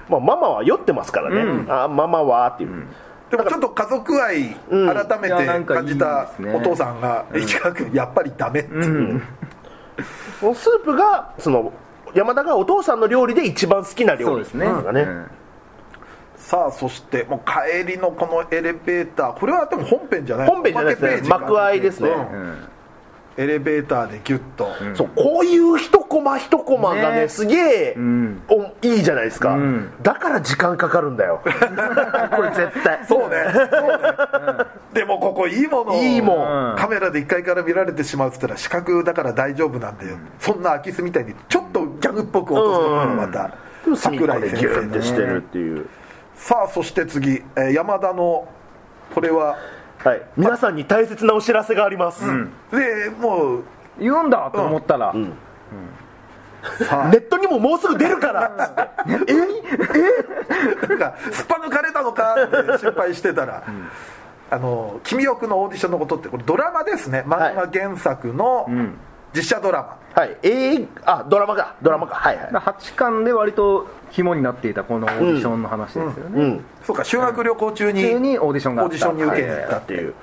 [0.09, 2.85] まあ、ママは酔ってますからね、あママはっていう、
[3.31, 5.07] でもちょっと家族愛うん。
[5.07, 9.21] 改めて感じたお父さんが市川君やっぱりダメっていう、
[10.41, 11.71] このスープがその
[12.13, 14.43] 山田がお父さんの料理で一番好きな料理。
[14.43, 14.65] ですね。
[14.65, 15.27] ね、うん。
[16.35, 19.39] さあそしてもう帰りのこのエレベーター。
[19.39, 20.47] これはでも本編じゃない。
[20.47, 21.29] 本編じゃないですね。
[21.29, 22.09] 幕間ですね。
[22.09, 22.15] うん。
[22.15, 22.67] うん
[23.37, 27.29] エレベーターでギュッと、そうこういう一コマ一コマがねね。
[27.29, 28.41] すげえ、ん。
[28.49, 29.93] おいいじゃないですか、ん。
[30.01, 31.41] だから時間かかるんだよ。
[31.41, 31.49] こ
[32.41, 33.05] れ絶対。
[33.07, 33.37] そうね。
[33.53, 33.87] そう
[34.57, 36.71] ね、でもここいいものをいいもん。
[36.71, 36.75] うん。
[36.75, 40.07] カメラで1階から見られてしまうっつったら視覚だから大丈夫なんで、
[40.39, 43.51] そんな空き巣みたいにちょっとギャグっぽく落とすところがまた、
[43.95, 45.87] 隅っこで桜井先ギューって生のしてるっていう、
[46.35, 48.47] さあそして次、えー山田の
[49.13, 49.55] これは
[50.03, 52.25] はい、皆さんに大切なお知らせがあります、
[52.71, 53.63] でもう
[53.99, 55.13] 言うんだと思ったら、
[56.87, 58.47] さネットにももうすぐ出るから。
[58.47, 58.89] っつってあ
[60.87, 63.63] なんかすっぱ抜かれたのかって心配してたら、
[64.49, 67.23] あの「君よく」のオーディションのことってこれドラマですね。
[67.27, 68.67] 漫画原作の
[69.33, 70.37] 実写ドラマ、はい。
[70.43, 71.75] えー、あドラマか。
[71.81, 72.45] ドラマか、はいはい。
[72.51, 76.65] 8巻で割と肝になっていたこのオーディションの話ですよね、うん。
[76.83, 80.13] そうか修学旅行中に普通にオーディションがあオーディションに受けに行ったっていう。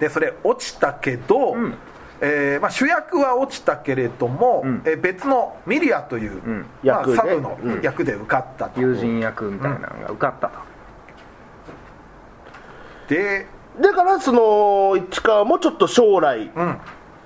[0.00, 1.54] でそれ落ちたけど、
[2.22, 4.82] えーまあ、主役は落ちたけれども、ん。
[4.86, 6.66] えー別のミリアという、ん。
[6.82, 7.82] まあ、サブのうん。
[7.82, 10.58] 役で受かったと、友人役みたいなのが受かったと、
[13.08, 13.46] で、
[13.80, 16.78] だからその市川もちょっと将来、うん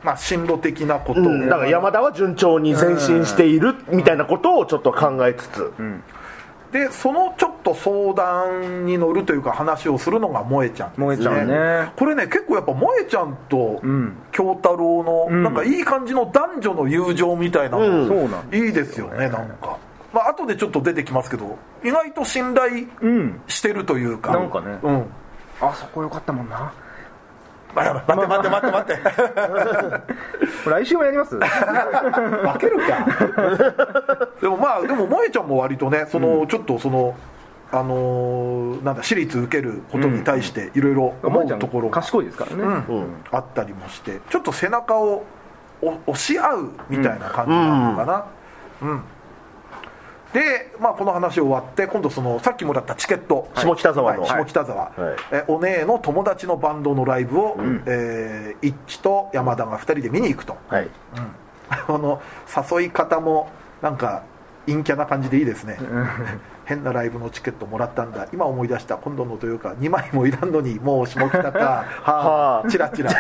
[0.06, 1.48] まあ、進路的なことを、うん。
[1.48, 5.72] だから山田は順調に前進しているみたいなことをちょっと考えつつ、
[6.70, 11.92] でそのちょっと相談に乗るというか話をするのが萌えちゃんです、ね、萌えちゃんね。
[11.96, 14.16] これね結構やっぱ萌えちゃんとん。
[14.30, 15.42] 京太郎のん。
[15.42, 18.08] なんかいい感じの男女の友情みたいなの、うん。
[18.08, 19.76] そうなんいいですよねなんか。
[20.12, 23.40] まあ後でちょっと出てきますけど意外と信頼うん。
[23.48, 24.30] してるというか。
[24.32, 24.78] なんかね。
[24.82, 25.06] うん。
[25.60, 26.72] あそこよかったもんな
[27.74, 29.02] 待って待って待って待って
[30.70, 31.36] 来週もやります？
[31.38, 34.28] 負けるか。
[34.40, 37.14] でもまあでも萌えちゃんも割とねその、ちょっとその
[37.72, 43.06] あのーなんだ私立受けることに対していろいろ思うんところが、賢いですからね、うん。
[43.32, 45.24] あったりもしてちょっと背中を
[45.82, 48.24] お押し合うみたいな感じなのかな。
[48.82, 49.00] うん、
[50.32, 54.22] で、まあ、この話終わって今度そのさっきもらったチケット下北沢の。
[54.22, 54.28] はい。
[54.28, 54.92] 下北沢、
[55.32, 57.56] えお姉の友達のバンドのライブを、
[57.86, 60.56] えー一致と山田が2人で見に行くと。
[60.68, 60.88] はい。
[61.68, 62.20] あの
[62.70, 63.48] 誘い方も
[63.82, 64.22] なんか
[64.66, 65.78] 陰キャな感じでいいですね。
[66.64, 68.26] 変なライブのチケットもらったんだ。
[68.32, 68.96] 今思い出した。
[68.96, 71.58] 今度のというか2枚もいらんのにもう下北か。
[71.58, 72.68] は はああ。
[72.68, 73.10] チラチラ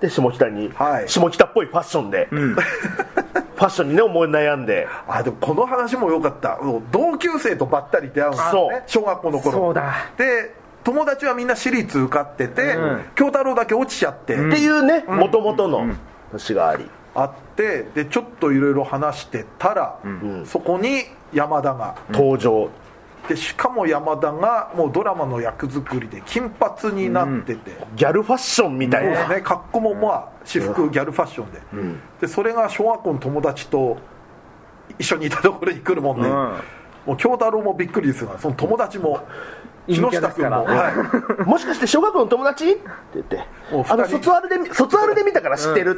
[0.00, 1.08] で下北に、はい。
[1.08, 4.88] 下北っぽいファッションで、 ファッションにね思い悩んで。
[5.06, 6.58] あでもこの話も良かった。
[6.90, 8.72] 同級生とばったり出会うんですそう。
[8.72, 9.52] ね小学校の頃。
[9.52, 9.92] そうだ。
[10.16, 13.04] で友達はみんな私立受かっててうん。
[13.14, 15.84] 京太郎だけ落ちちゃって、っていうねもともとの
[16.32, 19.96] 話があり、あってでちょっといろいろ話してたら、
[20.46, 21.94] そこに山田が。
[22.10, 22.70] 登場
[23.28, 31.60] でしかも山田がもうドラマの役作りで金髪になってて、ギャルファッションみたいな、ね格好もまあ私服ギャルファッションで,、
[32.22, 33.98] でそれが小学校の友達と
[34.98, 36.34] 一緒にいたところに来るもんで、うん。
[37.06, 39.26] もう京太郎もびっくりですがその友達も
[39.86, 40.90] 木下君も、は
[41.40, 42.70] い、 もしかして小学校の友達？
[42.70, 42.82] って
[43.14, 43.44] 言って。
[43.88, 45.96] あの卒アルで卒アルで見たから知ってる、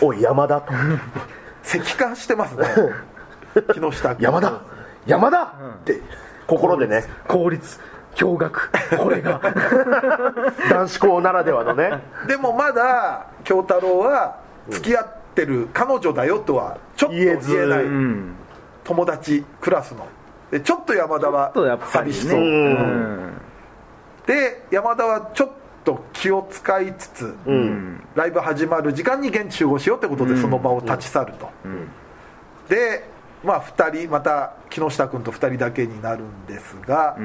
[0.00, 0.72] おい山田と。
[1.64, 2.66] 石化してますね。
[3.74, 4.24] 木下君。
[4.24, 4.60] 山田
[5.06, 5.42] 山田！
[5.44, 5.48] っ
[5.84, 6.00] て
[6.46, 7.78] 心でね効率
[8.14, 9.40] 驚愕これが。
[10.70, 12.02] 男子校ならではのね。
[12.26, 14.36] でもまだ京太郎は
[14.68, 17.84] 付き合ってる彼女だよとはちょっと言言えない。
[17.84, 18.34] うん。
[18.84, 20.06] 友達クラスの。
[20.50, 21.52] でちょっと山田は
[21.86, 23.32] 寂しそう、うん。
[24.26, 25.48] で山田はちょっ
[25.84, 28.02] と気を使いつつ、うん。
[28.16, 31.48] ライブ始まる時間に現地集合しようってことでその場を立ち去ると、
[32.68, 33.08] で
[33.44, 37.16] まあ2人また木下君と2人だけになるんですが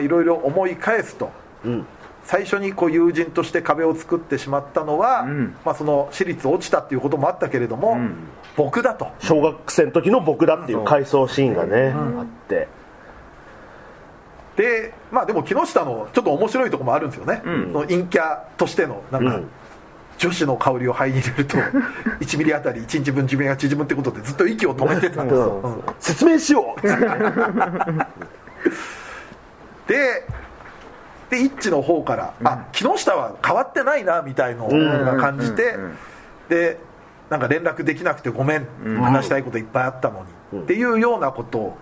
[0.00, 1.30] いろいろ思い返すと
[1.64, 1.86] うん。
[2.24, 5.56] 最初にこう友人として壁を作ってしまったのは、ん。
[5.64, 7.98] まあ、その私立落ちたっていうこともあったけれども、
[8.54, 9.08] 僕だと。
[9.20, 12.68] 小学生の時の僕だっていう回想シーンがね、あって。
[14.56, 19.48] でまあでも木下のちょっと面白いところもあるんですよね、その陰キャとしてのなんか、うん
[20.18, 21.56] 女子の香りを肺に入れると
[22.20, 25.38] 1ミリあたり1日分寿命が縮むってことでずっと息を止めてたんです。
[25.38, 25.82] よ、うん。
[26.00, 26.80] 説明しよう。
[29.88, 30.26] で
[31.30, 35.76] で一致の方から、あ木下は変わってないなみたいのが感じて、
[36.48, 36.78] で
[37.28, 38.66] なんか連絡できなくてごめん、
[39.00, 41.76] 話したいこといっぱいあったのに、っていうようなことを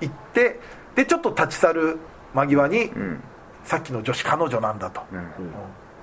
[0.00, 0.60] 言って
[0.94, 1.98] でちょっと立ち去る
[2.34, 2.92] 間際に、
[3.64, 5.16] さっきの女子彼女なんだと、で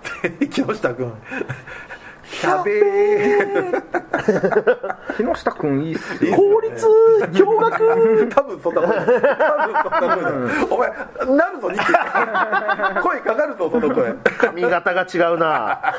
[0.49, 1.11] 木下君
[2.43, 3.71] 「やべえ
[5.17, 6.35] 木下君いいっすよ。
[6.35, 6.85] 効率？
[7.31, 8.29] 驚愕？
[8.35, 9.11] 多分そんな声多分
[9.83, 10.33] そんな声だ
[10.69, 10.89] お前
[11.37, 11.85] なるぞニキ
[13.01, 14.13] 声かかるぞその声。
[14.37, 15.95] 髪型が違うな。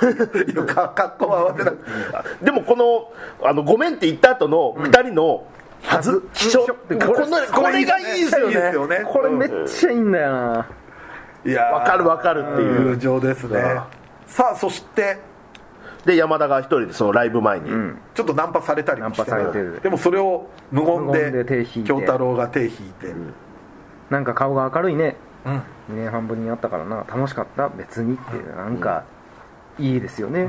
[0.95, 1.93] 格好は合わせなくてい
[2.43, 5.45] いでもこのあのごめんって言った後の2人の
[5.83, 7.07] はず気象こうんの
[7.55, 8.99] これがいいですよいいですよね。
[8.99, 10.67] ねこれめっちゃいいんだよな
[11.45, 13.61] いやわかるわかるっていう友情ですね。
[14.27, 15.19] さあそして
[16.05, 17.71] で山田が一人でそのライブ前に、
[18.15, 19.81] ちょっとナンパされたりもしてナンパされてる。
[19.83, 22.71] でもそれを無言で京太郎が手引い
[23.01, 23.15] て、
[24.11, 25.17] なんか顔が明るいね。
[25.45, 25.55] うん。
[25.55, 25.63] 2
[25.97, 26.99] 年半ぶりに会ったからな。
[27.09, 27.69] 楽しかった。
[27.69, 29.05] 別にっていうなんか
[29.79, 30.49] いいですよね、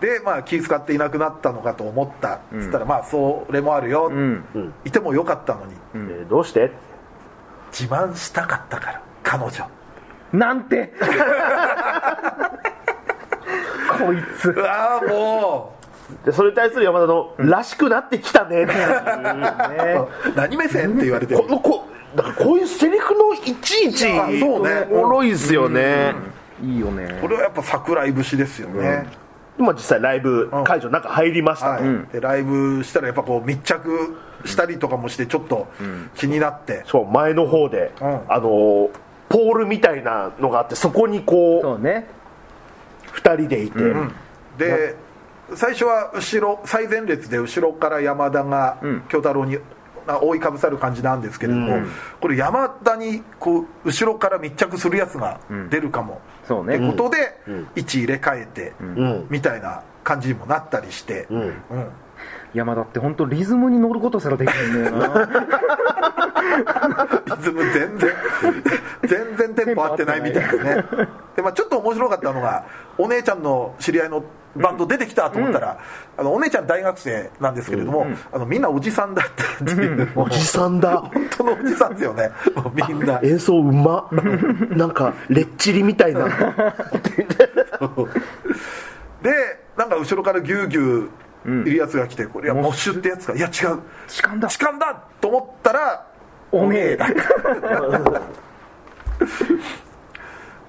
[0.00, 4.44] でまあ気遣っていなくなったのかと思ったっつったら、まあそれもあるよ、うん。
[4.54, 4.74] うん。
[4.84, 5.74] いてもよかったのに。
[5.94, 6.72] えーどうして？
[7.72, 9.68] 自慢したかったから彼女
[10.32, 10.92] なんて。
[13.98, 14.50] こいつ。
[14.50, 15.74] うわーも
[16.24, 20.00] でそれに対する山田の「らしくなってきたね」っていうね。
[20.26, 21.42] う何目線って言われてる？
[21.42, 24.88] このこだからこういうセリフのいちいちあそうね。
[24.90, 26.14] おもろいですよね、
[26.60, 27.18] いいよね。
[27.20, 29.06] これはやっぱ桜井節ですよね、
[29.56, 32.06] 今実際ライブ会場の中入りましたと、はい。
[32.12, 35.68] でライブしたらやっぱこう密着したりとかもしてちょっと
[36.16, 38.08] 気になって、そう前の方で、うん。
[38.28, 38.88] あのー
[39.30, 42.06] ポールみたいなのがあってそこにこそうね。
[43.14, 43.78] う2人でいて、
[44.58, 44.96] で
[45.54, 49.04] 最初は後ろ最前列で後ろから山田がん。
[49.08, 49.58] 京太郎に
[50.06, 51.78] あ覆いかぶさる感じなんですけれども、
[52.20, 56.76] これ山田にこう後ろから密着するやつが出るかも、そうね。
[56.76, 57.38] ってことで、
[57.76, 59.26] 位置入れ替えて、うん。
[59.30, 61.40] みたいな感じにもなったりして、うん。
[61.40, 61.54] うん
[62.54, 65.28] 山田って本当リズムに乗ることすらできるんだよな。
[67.36, 68.10] リズム全然
[69.02, 70.84] 全然テンポ合ってないみたいですね。
[71.36, 72.66] で、まあ、ちょっと面白かったのが
[72.98, 74.24] お姉ちゃんの知り合いの
[74.56, 75.78] バンド出てきたと思ったら、
[76.18, 80.96] あのお姉ちゃん大学生なんですけれども、あのみんなおじさんだったっていう、おじさんだ。
[80.98, 82.30] 本当のおじさんですよね。
[82.56, 83.20] もうみんな。
[83.22, 84.08] 演奏うま。
[84.70, 86.24] なんかレッチリみたいな。
[89.22, 89.30] で
[89.76, 91.08] なんか後ろからギューギュー
[91.44, 93.34] いるやつが来てこれはモッシュってやつか。
[93.34, 93.80] いや違う。
[94.08, 94.48] 痴漢だ。
[94.48, 94.94] 痴漢だ。
[95.20, 96.06] と思ったら
[96.52, 97.06] おめえだ。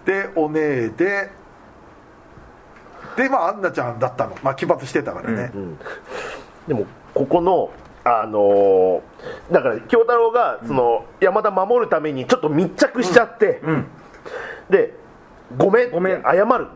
[0.05, 1.30] でお姉で
[3.15, 5.51] でまあアンナちゃんだったの、まあ、奇抜してたからね、
[6.67, 7.72] でもここの
[8.03, 13.61] あのーだから京太郎がその山田守るためにちょっと密着しちゃって、
[14.69, 14.95] で
[15.58, 15.91] ごめん。
[15.91, 16.24] ごめん。
[16.24, 16.68] 謝る、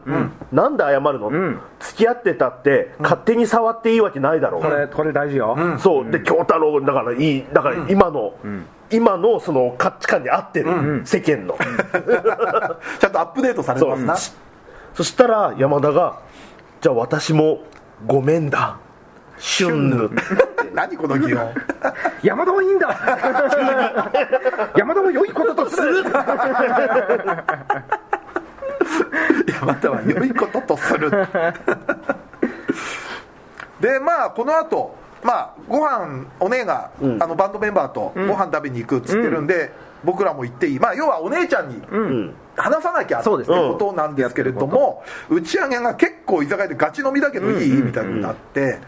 [0.51, 1.59] なんで謝るの、ん。
[1.79, 6.11] 付き合ってたって勝手に触っていいわけないだろう、これこれ大事よ、そう。
[6.11, 7.45] で京太郎だからいい。
[7.53, 8.33] だから今の、
[8.91, 11.57] 今のその価値観に合ってる、世間の。
[12.99, 14.15] ちゃんとアップデートされてますな、
[14.93, 16.19] そしたら山田が
[16.81, 17.59] 「じゃあ私も
[18.05, 18.77] ごめんだ。
[19.37, 20.09] シュンヌ」
[20.73, 21.53] 何この擬音
[22.21, 22.89] 山田はいいんだ。
[24.75, 26.03] 山田は良いこととする
[29.61, 31.11] 山田は良いこととする。
[33.79, 39.71] でまあこの後まあご飯お姉が、あのバンドメンバーとご飯食べに行くっつってるんで、
[40.03, 40.79] 僕らも行っていい。
[40.79, 41.81] まあ要はお姉ちゃんに
[42.55, 48.79] 話さなきゃってことなんですけれども、打ち上げが結構居酒屋でガチ飲みだけどいい、みたいになって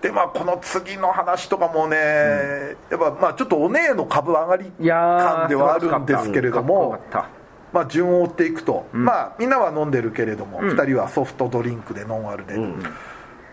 [0.00, 1.96] でまあこの次の話とかもね、
[2.90, 6.98] やっぱまあちょっとお姉の株上がり感ではあるんですけれども
[7.72, 12.74] まあ順を追っていくと、まあみんなは飲んでるけれども、二人はソフトドリンクでノンアルで、でこの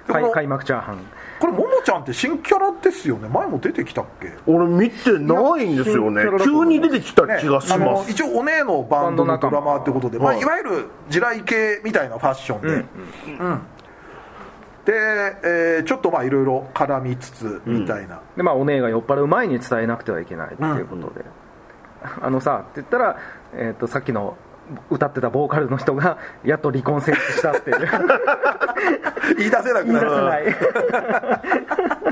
[0.07, 0.97] た開開幕チャーハン。
[1.39, 3.29] これももちゃんって新キャラですよね。
[3.29, 4.33] 前も出てきたっけ？
[4.45, 6.25] 俺見てないんですよね。
[6.43, 12.67] 急に出てきた気がしあのます、一応お姉のバンドのドラマーってことで、まあ、はいいわゆる地雷系みたいなファッションで、
[13.39, 13.61] うん
[14.85, 14.93] で、
[15.43, 21.23] えーちょっとまあいろいろ絡みつつみたいな、でまあお姉が酔っ払う前に伝えなくてはいけないっていうことで、
[22.21, 23.17] あのさって言ったら、
[23.53, 24.37] えー、とさっきの
[24.89, 27.77] 歌ってたボーカルの人がやっと離婚成立したっていう。
[29.37, 30.55] 言い出せなく言い出せなるない。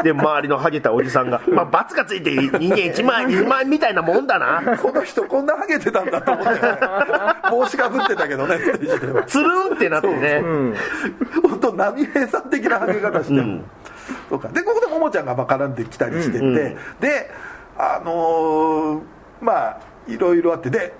[0.03, 4.77] で周りのハゲたおじさんが「まあ罰がついて人間1万2万みたいなもんだな。
[4.77, 6.59] この人こんなハゲてたんだと思って、ね、
[7.49, 10.43] 帽子かぶってたけどねステージでは」つるんってなってね。
[11.43, 13.63] 本当波平さん的なハゲ方して、うん。
[14.29, 14.47] そうか。
[14.49, 16.47] でここでももちゃんがまあ絡んできたりしてて、うん。
[16.47, 16.55] うん。
[16.99, 17.29] で
[17.77, 19.01] あのー
[19.41, 19.77] まあ
[20.07, 20.69] いろいろあって。
[20.69, 20.93] で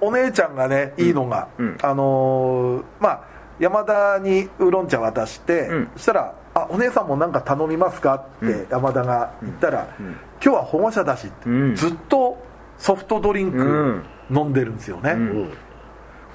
[0.00, 1.78] おお姉ちゃんがねいいのが、うん。
[1.82, 3.20] あのーまあ
[3.58, 5.90] 山田にウーロン茶渡して、うん。
[5.96, 11.74] そしたら「あお姉さんも何か頼みますか?」って山田が言ったら「今日は保護者だし」って、うん。
[11.74, 12.38] ずっと
[12.78, 14.02] ソフトドリンうん。
[14.30, 15.52] ク飲んでるんですよね、うん。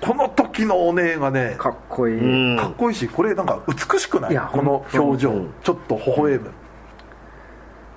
[0.01, 2.57] この時のお姉がねかっこいい、うん。
[2.59, 4.37] かっこいいしこれなんか美しくない？
[4.51, 6.51] この表情、うんちょっと微笑む。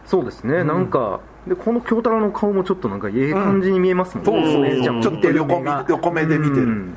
[0.07, 4.53] そうですね、なんかでこの京太郎の顔もちょっとなんかええ感じに見えますもんね、そう。
[4.53, 6.63] そうお姉ちょっと横見横目で見てる。
[6.63, 6.97] うん。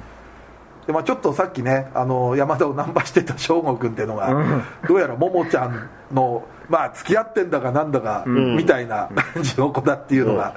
[0.86, 4.64] で、まあ、ちょっとさっきねあの山田をナンパしてた翔吾君っていうのが、うん。
[4.88, 8.56] どうやらももちゃんのまあ付き合ってんだかなんだか、ん。
[8.56, 10.56] みたいな感じの子だっていうのが、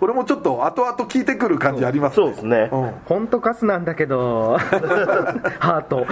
[0.00, 2.68] これもちょっと後々聞いてくる感じありますそうですね。
[2.72, 2.90] うん。
[3.04, 4.58] 本当カスなんだけど
[5.58, 6.06] ハート。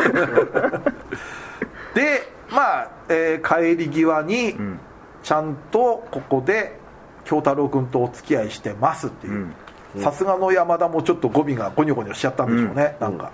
[1.94, 4.78] でまあ、えー帰り際に、ん。
[5.22, 6.78] ちゃんとここで
[7.24, 9.52] 京太郎君とお付き合いしてますっていう。
[9.98, 13.30] さすがの山田もちょっと語尾がゴニョゴニョしちゃったんでしょうね、なんか、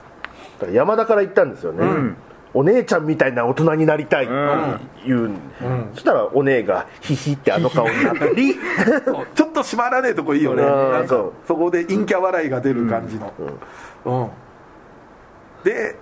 [0.58, 2.16] だから山田から言ったんですよね、ん。
[2.52, 4.34] お姉ちゃんみたいな大人になりたいって
[5.06, 5.30] 言う、
[5.94, 8.54] そしたらお姉がヒヒってあの顔になったり。
[9.34, 10.62] ちょっと閉まらねえとこいいよね。
[10.62, 10.92] うん。
[10.92, 13.32] なんかそこで陰キャ笑いが出る感じの。
[14.04, 14.30] うん、
[15.64, 15.96] で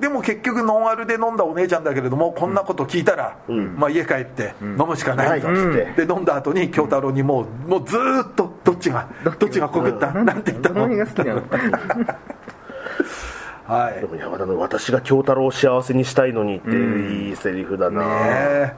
[0.00, 5.60] でも結局ノンアルで飲んだお姉ちゃんだけれどもこんなこと聞いたら、まあ、家帰って飲むしかないと、ない。
[5.60, 10.86] っつってで飲んだ後に京太郎にもうもうずーっとどっちがどっちが告った、なんて言ったの？
[10.86, 11.42] 何が好きなの？
[13.66, 14.00] はい。
[14.00, 18.72] でも山田の「私が京太郎を幸せにしたいのに」っていいセリフだな、ねえ。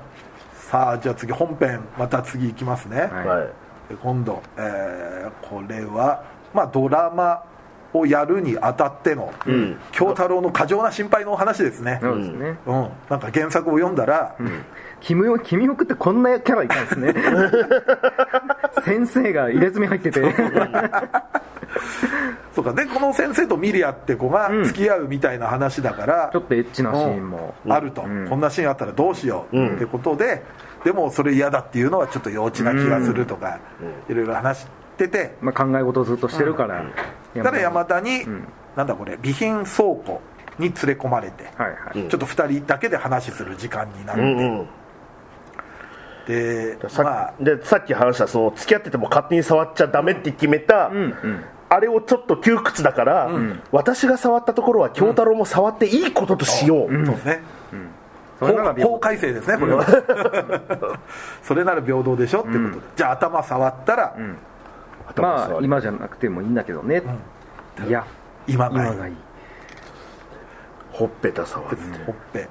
[0.55, 3.47] さあじゃあ次本編また次いきますね、は
[3.91, 3.95] い。
[4.03, 6.23] 今度、えーこれは、
[6.55, 7.43] まあ、ドラマ
[7.93, 9.77] をやるにあたっての、ん。
[9.93, 14.37] 京太郎の過剰な心配のお話ですね、そうですね、うん、なんか原作を読んだら、
[15.01, 17.15] 君を君をくってこんなキャラいたんですね。
[18.85, 20.21] 先生が入れ墨入ってて。
[22.55, 22.73] そうか。
[22.73, 27.73] でこの先生とミリアって子が付き合うみたいな話だから、ちょっとエッチなシーンも、うん。
[27.73, 29.75] あると、こんなシーンあったらどうしよう。
[29.75, 30.43] ってことで、
[30.85, 33.59] でもそれ嫌だっていうのはちょっと幼稚な気がするとか、
[34.09, 36.85] いろいろ話してて、まあ、考え事をずっとしてるから、
[37.35, 38.25] ただ山田に、
[38.77, 40.21] なんだこれ備品倉庫
[40.59, 44.69] に連れ込まれて、はいはい、ちょっと2人だけで話する時間になって、うんうん
[46.27, 47.35] でさ,、まあ。
[47.41, 51.45] でさっき話したその付き合ってても勝手に触っちゃダメって決めた、うんうん。
[51.69, 53.31] あれをちょっと窮屈だから、
[53.71, 57.41] 私が触ったところは京太郎も触っていいこととしよう、そうですね、
[58.41, 59.87] それなら法法改正ですねこれは、
[61.43, 64.17] それなら平等でしょってことで、じゃあ頭触ったら、
[65.17, 67.03] まあ今じゃなくてもいいんだけどね、
[67.87, 68.07] いや
[68.47, 68.93] 今がいい。
[68.93, 69.15] 今がいい。
[70.93, 72.49] ほっぺた触って、ほっぺ。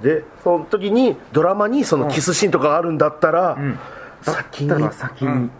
[0.00, 3.56] でその時にドラマにそのキスシーンとかがあるんだったら、
[4.22, 4.68] 先に。
[4.68, 5.50] だったら先に、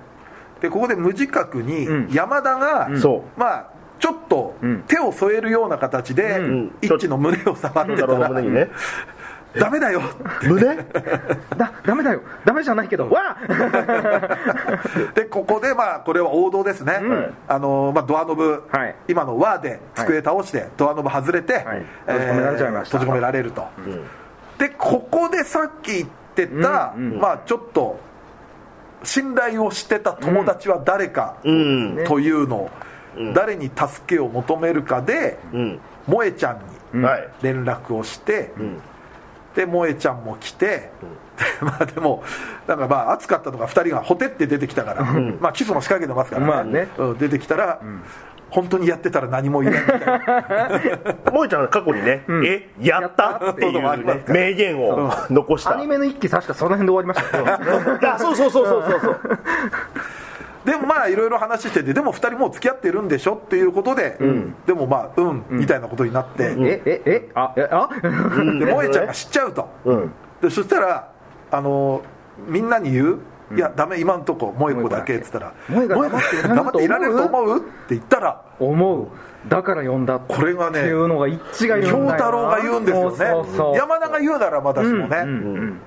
[0.61, 2.09] でここで無自覚にん。
[2.13, 2.91] 山田が、
[3.37, 3.67] まあ
[3.99, 4.85] ちょっとん。
[4.87, 6.71] 手を添えるような形で、ん。
[6.83, 8.71] 一致の胸を触ってたら、胸にね
[9.59, 10.03] ダメだよ。
[10.43, 10.77] 胸？
[11.57, 12.21] だダメだよ。
[12.45, 14.39] ダメじゃないけど、わあ！
[15.15, 17.01] でここでまあこれは王道ですね、
[17.49, 18.95] あのまあ、ドアノブ、はい。
[19.09, 21.65] 今の輪で机倒して、ドアノブ外れて、はい。
[22.07, 22.99] 閉じ込められちゃいました。
[22.99, 23.67] 閉じ込められると、
[24.59, 27.99] でここでさっき言ってた、まあちょっと
[29.03, 32.05] 信頼をしてた友達は誰かうん。
[32.07, 32.71] というのを、
[33.35, 35.81] 誰に助けを求めるかで、うん。
[36.07, 37.29] 萌えちゃんにはい。
[37.43, 38.81] 連絡をして、ん
[39.57, 40.91] で萌えちゃんも来て、
[41.61, 42.23] まあでも
[42.69, 45.03] なんかまあ暑かったのが2人がほてって出てきたから、
[45.41, 46.89] まあキスも仕掛けてますからね,、まあね。
[46.99, 47.81] うん出てきたら、
[48.51, 50.21] 本当にやってたら何も言えないみたいな。
[51.33, 53.51] 萌えちゃんは過去にね、えやった？
[53.51, 54.25] っていやったっていうね。
[54.29, 55.73] 名言を残した。
[55.77, 58.07] アニメの一期確かその辺で終わりましたけど。
[58.15, 59.21] あそうそうそうそうそうそう
[60.67, 64.19] でもまあいろいろ話しててでも2人もう付き合ってるんでしょっていうことで、
[64.67, 67.89] でもまあうん、みたいなことになって、えええあえあ？
[68.03, 70.13] で萌えちゃんが知っちゃうと、うん。
[70.43, 71.09] でそしたら
[71.53, 72.03] あの
[72.49, 73.19] みんなに言う、
[73.57, 75.53] いやダメ今んとこ萌子だけっつったら。
[75.69, 77.59] 萌えが萌えが黙っていられると思う？
[77.59, 78.43] って言ったら。
[78.59, 79.07] 思う。
[79.49, 80.19] だから呼んだ。
[80.19, 82.19] これがねっていうのが一致が言うんだよな。
[82.19, 83.11] 京太郎が言うんですよ
[83.73, 83.77] ね。
[83.79, 85.81] 山田が言うならまだしもね、うんうん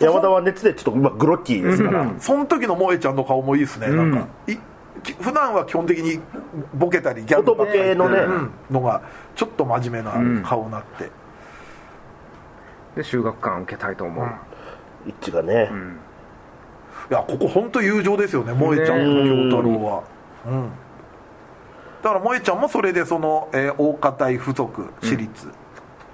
[0.00, 4.26] 山田は熱でちょっと今グロッキーですから、その時の萌えちゃんの顔もいいですね、なんか。
[4.46, 4.56] い
[5.02, 6.20] き普段は基本的に
[6.74, 8.18] ボケたりギャグ音ボケのね。
[8.18, 9.02] うんのが
[9.34, 11.10] ちょっと真面目な顔になって、
[12.96, 14.28] で修学館受けたいと思う、
[15.06, 15.70] 一致がね、
[17.10, 20.02] いやここ本当友情ですよね萌えちゃんと京太郎は、
[20.46, 20.70] うん、
[22.02, 25.48] だから萌えちゃんもそれでその、えー大方附属私立、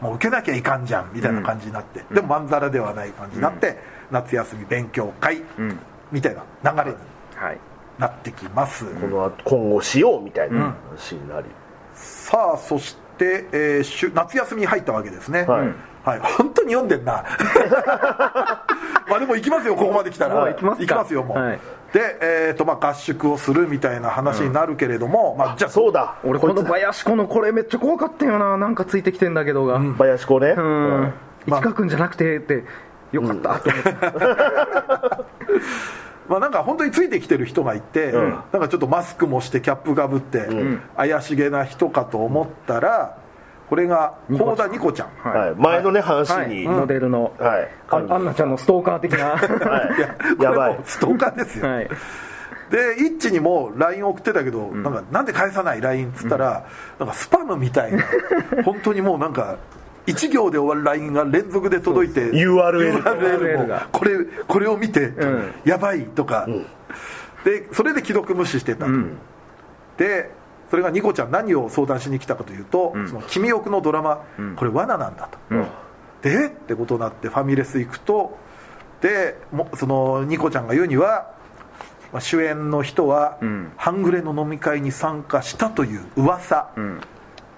[0.01, 3.78] もう受けなきゃいかんじゃんみたいな感じになって、でもまんざらではない感じになって、
[4.11, 5.42] 夏休み勉強会、
[6.12, 6.96] みたいな流れに
[7.36, 7.59] はい
[7.99, 11.46] なってきます、この後今後しようみたいな話になり、
[11.94, 15.42] さあそして、えーしゅ夏休みに入ったわけですね。
[15.42, 15.68] はい。
[16.05, 17.24] はい、本当に読んでんな。
[19.09, 21.07] まあでも行きますよここまで来たら、はい行きますか。
[21.11, 21.59] よもう、はい
[21.93, 26.18] で、えーとまあ、合宿をするみたいな話になるけれども、まあ、じゃあそうだ。
[26.24, 29.76] 俺この林子のこれめっちゃ怖かったよななんかついてきてんだけどが。
[29.76, 29.95] うん。
[29.95, 30.55] 林子ね、
[31.47, 32.64] 市川君じゃなくてって
[33.12, 33.61] よかった。
[36.28, 40.47] まあ、なんか本当についてきてる人がいて、なんかちょっとマスクもしてキャップかぶって、
[40.95, 43.16] 怪しげな人かと思ったら
[43.69, 45.09] これが幸田ニコちゃん。
[45.29, 46.49] はい、前のね話はい。
[46.49, 47.69] に、モデルの、はい。
[47.91, 49.27] あアンナちゃんのストーカー的な。
[49.37, 49.37] は
[50.37, 50.37] い。
[50.41, 50.79] いやばい。
[50.85, 51.89] ストーカーですよ、はい。
[52.71, 56.64] でイッチにも LINE 送ってたけど、なんかなんで返さない LINE っつったら、
[56.99, 58.05] なんかスパムみたいな。
[58.64, 59.57] 本当にもうなんか
[60.07, 63.89] 1行で終わる LINE が連続で届いて URL URL もが。
[63.93, 64.16] これ
[64.47, 65.53] これを見て、ん。
[65.64, 66.47] やばいとか、
[67.45, 68.87] でそれで既読無視してた。
[68.87, 68.93] と、
[69.99, 70.31] で
[70.71, 74.21] それがニコちゃん何を相談しに来たかというと「その君奥のドラマ、
[74.57, 75.55] これ罠なんだ」と、
[76.23, 78.37] でえってことになってファミレス行くと
[79.01, 81.31] でもそのニコちゃんが言うには、
[82.12, 83.39] まあ、主演の人は、
[83.77, 86.71] 半グレの飲み会に参加したという噂、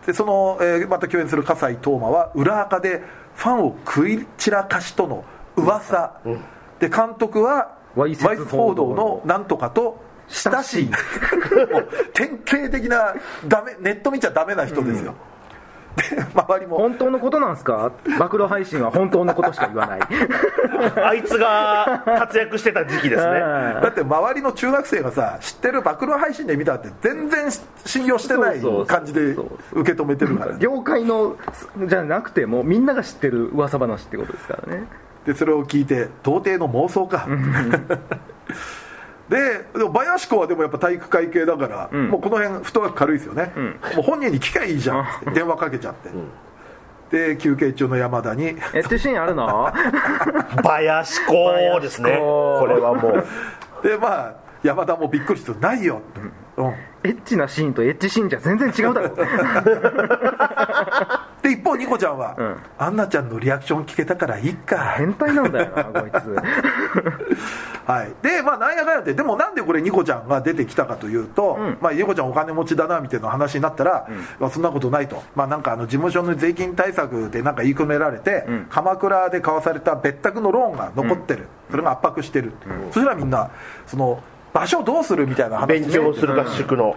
[0.07, 3.03] でその、えーまた共演する葛西冬馬は裏垢で
[3.35, 5.25] ファンを食い散らかしとの
[5.57, 6.15] 噂、
[6.79, 7.55] で監督は
[7.97, 9.99] わワイス報道のなんとかと
[10.31, 10.91] 親しい。
[12.15, 13.15] 典型的な
[13.49, 15.15] ダメネット見ちゃダメな人ですよ、
[15.97, 16.77] で周りも。
[16.79, 17.93] 本当のことなんすか？
[18.19, 20.01] 暴露配信は本当のことしか言わない。
[21.05, 23.41] あいつが活躍してた時期ですね。
[23.41, 27.49] だって周りの中学生がさ知ってる暴露配信で見たって全然
[27.85, 29.33] 信用してない感じで
[29.73, 30.59] 受け止めてるからね。
[30.61, 31.37] 業界の
[31.87, 34.85] じゃなくてもみんなが知ってる噂話ってことですからね。
[35.27, 37.27] でそれを聞いて到底の妄想か
[39.31, 43.53] ででも林子はでもやっぱ体育会系だから、もうこの辺フットワーク軽いですよね、
[43.95, 45.01] もう本人に聞きゃいいじゃん。
[45.03, 46.11] って電話かけちゃって、
[47.29, 48.47] で休憩中の山田に。
[48.49, 49.71] エッチシーンあるの？
[50.65, 52.17] 林子ですね。
[52.19, 53.25] これはもう。
[53.87, 56.03] でまあ山田もびっくりしてないよ。
[56.59, 56.75] うん。
[57.03, 59.09] エッチなシーンとエッチシーンじゃ全然違うだろ
[61.51, 62.57] で一方ニコちゃんは、ん。
[62.79, 64.95] アンナちゃんのリアクション聞けたからいいか。
[64.97, 66.37] 変態なんだよなこいつ。
[67.87, 74.07] はい、でまあなんやかんやってでもなんでこれニコちゃんが出てきたかというと、まあ、ニコちゃんお金持ちだなみたいな話になったら、
[74.39, 82.53] まあ、そんなことないと、まあ、なんかあの事務所の税金対策でなんか言い込められて、鎌倉で交わされた別宅のローンが残ってる、それが圧迫してる、
[82.93, 83.51] そしたらみんな
[83.87, 84.23] その
[84.53, 86.97] 場所どうするみたいな話で勉強する合宿の、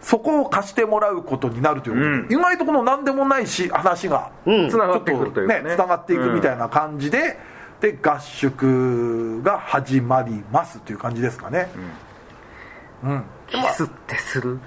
[0.00, 2.28] そこを貸してもらうことになるということ。
[2.28, 5.62] で、意外とこの何でもないし話がつながっちょっていうかね。
[5.62, 7.38] ねつながっていくみたいな感じで、
[7.80, 11.68] で合宿が始まりますという感じですかね、
[13.46, 14.58] キスってする？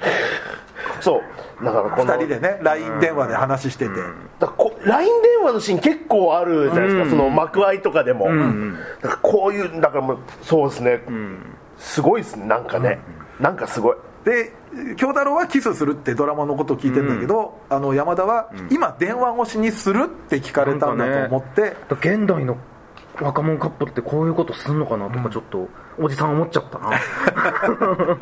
[1.00, 1.16] そ
[1.60, 1.64] う。
[1.64, 3.94] だからこの2人でね LINE 電話で話してて、
[4.38, 8.26] だこ LINE 電話のシーン結構あるじゃないですか、その幕間とかでも、
[9.02, 11.02] だからこういうだからもうそうですね、
[11.78, 12.46] すごいですね。
[12.46, 13.00] なんかね、
[13.40, 13.96] なんかすごい
[14.28, 14.52] で
[14.96, 22.58] 京太郎はキスするってドラマのことを聞いてんだけど、あの山田は、今電話越しにするって聞かれたんだと思って、現代の
[23.18, 25.66] 若者カップルってこういうことすんのかなとかちょっと
[25.98, 26.90] おじさん思っちゃったな。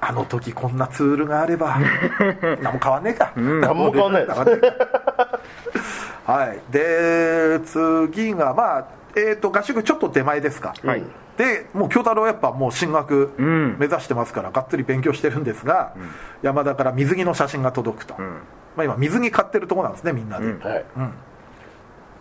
[0.00, 1.78] あの時こんなツールがあれば
[2.60, 4.26] 何も変わんねえか、何も変わんない。
[6.26, 6.60] はい。
[6.72, 11.04] で次がまあえー、と合宿ちょっと手前ですか、はい
[11.36, 13.76] でもう京太郎はやっぱもう進学ん。
[13.78, 15.94] 目指してますから、がっつり勉強してるんですが、
[16.42, 18.14] 山田から水着の写真が届くと、
[18.76, 20.60] まあ、今水着買ってるところなんですねみんなで、うん。
[20.60, 20.84] はい。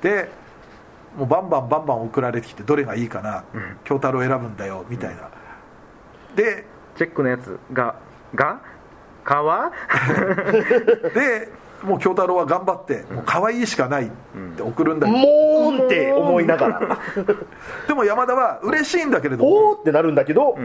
[0.02, 0.30] で
[1.18, 3.44] もうバンバンバンバン送られてきてどれがいいかな、
[3.84, 5.30] 京太郎選ぶんだよみたいな、
[6.36, 7.96] でチェックのやつが
[8.34, 8.60] が？
[9.24, 9.72] 川？
[11.14, 11.50] で
[11.84, 14.10] もう京太郎は頑張ってもう可愛いしかないっ
[14.56, 17.00] て送るんだけど、もーんって思いながら。
[17.88, 20.58] でも山田は嬉しいんだけれども、おーってなるんだけど、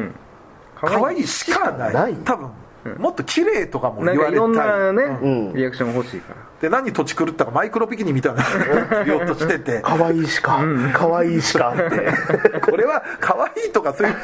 [0.80, 1.26] 可愛い。
[1.26, 1.94] しかない。
[1.94, 2.14] ない。
[2.24, 2.50] 多分、
[2.98, 4.34] もっと綺麗とかも言われたい。
[4.34, 5.54] ろんなね、うん。
[5.54, 6.48] リアクション欲しいから。
[6.60, 9.80] で何土地狂ったかマイクロビキニみたいなのを言おうとしてて。
[9.82, 10.60] 可愛いしか、
[10.92, 11.72] 可愛いしか。
[11.72, 11.76] っ
[12.52, 14.14] てこれは可愛いとかそういう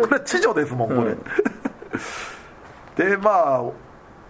[0.00, 1.04] これは知女ですもんこ
[2.96, 3.62] れ、でまあ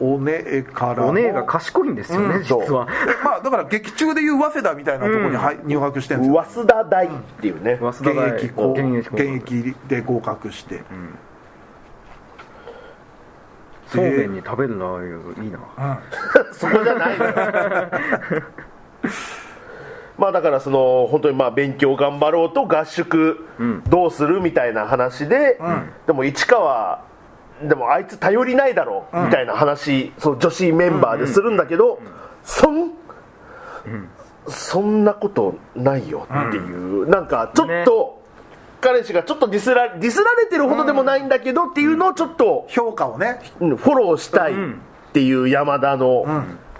[0.00, 2.86] お姉からもお姉が賢いんですよね、うん実は。
[2.86, 2.92] で
[3.24, 6.44] まあだから劇中でいう早稲田みたいなところに入入学してるんですよ。
[6.48, 7.78] 早稲田大っていうね。
[7.80, 9.74] 現役こう現役。
[9.88, 10.82] で合格して、
[13.88, 16.00] そうめんに食べるのはいいな。
[16.52, 17.24] そこじゃないの。
[17.26, 17.32] よ
[20.18, 23.46] まあだからその本当にまあ勉強頑張ろうと合宿
[23.88, 25.58] どうするみたいな話で、
[26.06, 27.07] でも市川
[27.62, 32.00] でもあいつ頼りないだろうみたいな話、その女子メンバーでするんだけど、
[32.44, 32.92] そん、
[34.46, 38.22] そんなことないよっていう、なんかちょっと、
[38.80, 43.40] 彼氏がちょっとディスらディスられてるほどでもないんだけどっていうのをちょっと評価をね。
[43.60, 44.56] うんフォローしたいっ
[45.12, 46.24] ていう山田の、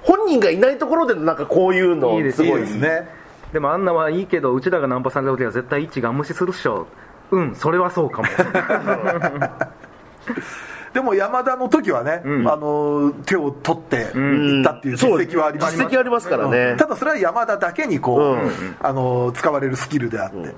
[0.02, 2.60] 本人がいないところでのなんかこういうのいいですすごい。
[2.60, 3.08] ですね。
[3.52, 6.86] でもあんなはいいけどうちらがナンパされた時は絶対一致が無視するっしょ。
[7.30, 8.28] うんそれはそうかも
[10.92, 15.76] でも山田の時はね、あの手を取っていったっていう実績はあります。
[15.76, 16.76] 実績ありますからね。
[16.78, 18.76] ただそれは山田だけにこう、うん。
[18.80, 20.54] あの使われるスキルであって、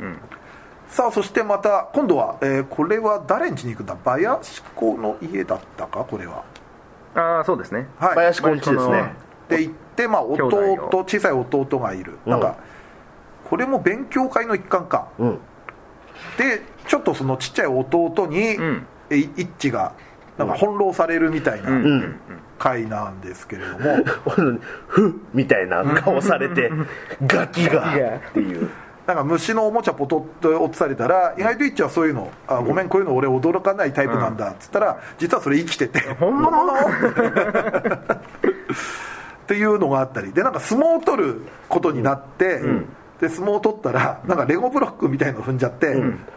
[0.88, 3.96] さあそしてまた今度は、えーこれは誰ん家に行くんだ？
[4.04, 6.04] 林子の家だったか？
[6.08, 6.44] これは。
[7.14, 7.88] ああそうですね。
[7.98, 8.14] はい。
[8.14, 9.12] 林くんちですね。
[9.48, 12.54] で行って、まあ、兄弟小さい弟がいる、なんか
[13.48, 15.38] これも勉強会の一環か、うん。
[16.38, 18.56] でちょっとそのちっちゃい弟に、
[19.16, 19.92] 一致が
[20.38, 22.16] なんか翻弄されるみたいなうん。
[22.60, 24.04] 回なんですけれども、
[24.86, 26.70] ふっみたいな顔されて
[27.26, 27.94] ガキが。
[28.28, 28.68] っていう。
[29.06, 35.98] なんか虫のおもちゃポトッと落とされたら意外とイッチはそういうの「あごめんこういうの俺驚かないタイプなんだ」っつったら実はそれ生きてて。
[36.20, 36.62] 本物 っ
[39.48, 40.32] ていうのがあったり。
[40.32, 42.60] でなんか相撲を取ることになって、
[43.20, 45.94] で相撲を取ったらなんかレゴブロックみたいの踏んじゃって、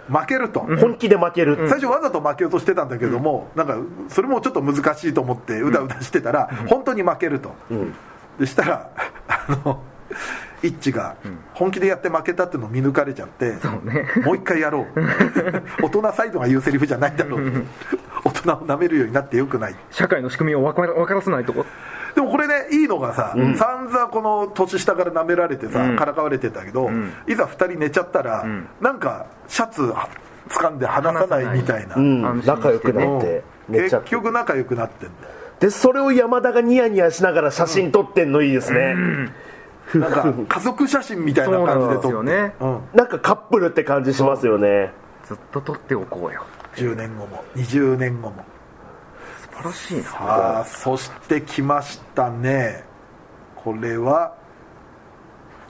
[0.10, 3.78] 負けると、本気で負ける最初わざと負けようとしてたんだけども、なんか
[4.10, 7.54] それもちょっと難しいと思ってうだうだしてたら、本当に負けると、
[8.40, 8.90] でしたら
[9.28, 9.82] あの
[10.64, 11.18] 一致が
[11.54, 13.60] 本気でやって負けたっていうのを見抜かれちゃって、ね。
[14.24, 14.86] もう一回やろう。
[15.84, 17.66] 大人サイドが言うセリフじゃないだろう。
[18.24, 19.76] 大人を舐めるようになってよくない。
[19.92, 21.66] 社会の仕組みを分から分からせないとこ
[22.16, 26.90] でもこれねいいのがさ、散々この年下から舐められてさ、からかわれてたけど、
[27.28, 28.46] いざ2人寝ちゃったら、
[28.80, 29.94] なんかシャツ
[30.50, 32.44] 掴んで離さないみたいな、うん。
[32.46, 34.10] 仲良くなって寝ちゃ結って。
[34.12, 35.34] 局仲良くなってんだよ。
[35.60, 38.96] でそれを山田がニヤニヤしながら写真撮ってんのいいですね、
[39.96, 42.30] なんか家族写真みたいな感じで撮って。
[42.30, 42.54] ね。
[42.60, 44.92] うん、なんかカップルって感じしますよね。
[45.26, 46.44] ずっと取っておこうよ。
[46.76, 48.36] 10年後も20年後も。
[48.38, 48.44] 素
[49.56, 50.04] 晴らしいな。
[50.04, 52.84] さあそして来ましたね。
[53.56, 54.36] これは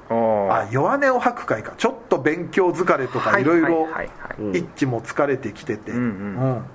[0.10, 1.74] あ弱音を吐く会か。
[1.78, 3.88] ちょっと勉強疲れとかはいいろいろ
[4.54, 5.92] 一致も疲れてきてて。
[5.92, 6.06] うんうん。
[6.06, 6.66] うん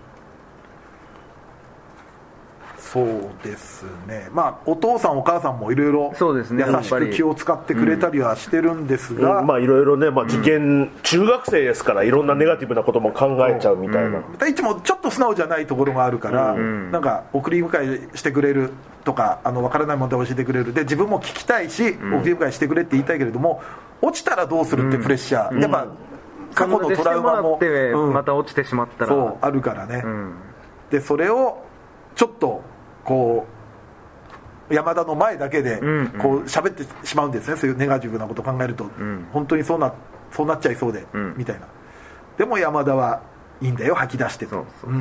[2.92, 3.06] そう
[3.44, 4.28] ですね。
[4.32, 6.64] まあお父さんお母さんもいろいろそうですね。
[6.66, 18.70] 優しく気を使ってくれたりはしてるんですが、いろいろね、まあ、受験、中学生ですからいろんなネガティブなことも考えちゃうみたいな、いつもちょっと素直じゃないところがあるから、なんか送り迎えしてくれる
[19.04, 20.72] とかあの分からない問題を教えてくれる。
[20.72, 23.62] で自分も聞きたいし、送り迎えしてくれって言いたいけれども
[24.00, 25.86] 落ちたらどうするってプレッシャー、やっぱ
[26.54, 27.60] 過去のトラウマも、
[28.14, 29.10] また落ちてしまったら。
[29.10, 30.32] そうあるからね、ん。
[30.90, 31.62] でそれを
[32.14, 32.62] ちょっと
[33.08, 33.46] こ
[34.70, 35.78] う山田の前だけで
[36.18, 39.26] こう喋ってしまうんですね、そういうネガティブなことを考えると、ん。
[39.32, 39.94] 本当にそうな
[40.30, 41.34] そうなっちゃいそうで、ん。
[41.38, 41.66] みたいな。
[42.36, 43.22] でも山田は
[43.62, 44.92] いいんだよ吐き出してとそう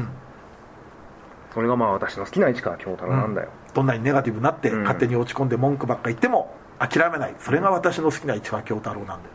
[1.54, 4.84] それがまあ私の好きな市川京太郎なんだよ、どんなにネガティブになって、ん。
[4.84, 7.36] 勝手に落ち込んで文句ばっか言っても諦めない。
[7.40, 9.30] それが私の好きな市川京太郎なんで。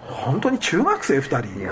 [0.00, 1.68] 本当に中学生2人。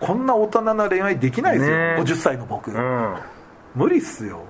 [0.00, 3.14] こんな大人な恋愛できないですよ、ね50歳の僕、うん。
[3.76, 4.42] 無理っすよ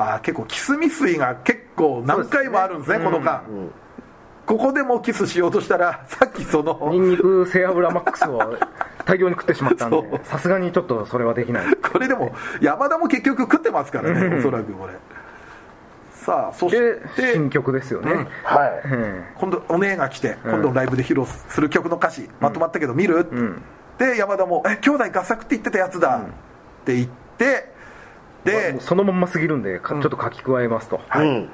[0.00, 3.04] あー結構キス未遂が結構何回もあるんですねね。
[3.04, 3.42] この間、
[4.46, 8.40] ここでもキスしようとしたらさっきそのニンニク背脂マックスを
[9.04, 11.74] 大量に食ってしまったんで さすがにちょっとそれはできない。
[11.76, 14.94] これでも山田も結局食ってますからねおそらくこれ
[16.12, 18.88] さあそしでて新曲ですよね、はい。
[18.88, 23.26] うん今度お姉が来て今度のライブで披露する曲の歌詞まとまったけど見る、
[23.98, 26.16] で山田も「え兄弟合作って言ってたやつだ」
[26.82, 27.08] って言っ
[27.38, 27.69] て
[28.44, 31.48] でそのまんますぎるんでかちょっと書き加えますと、うん。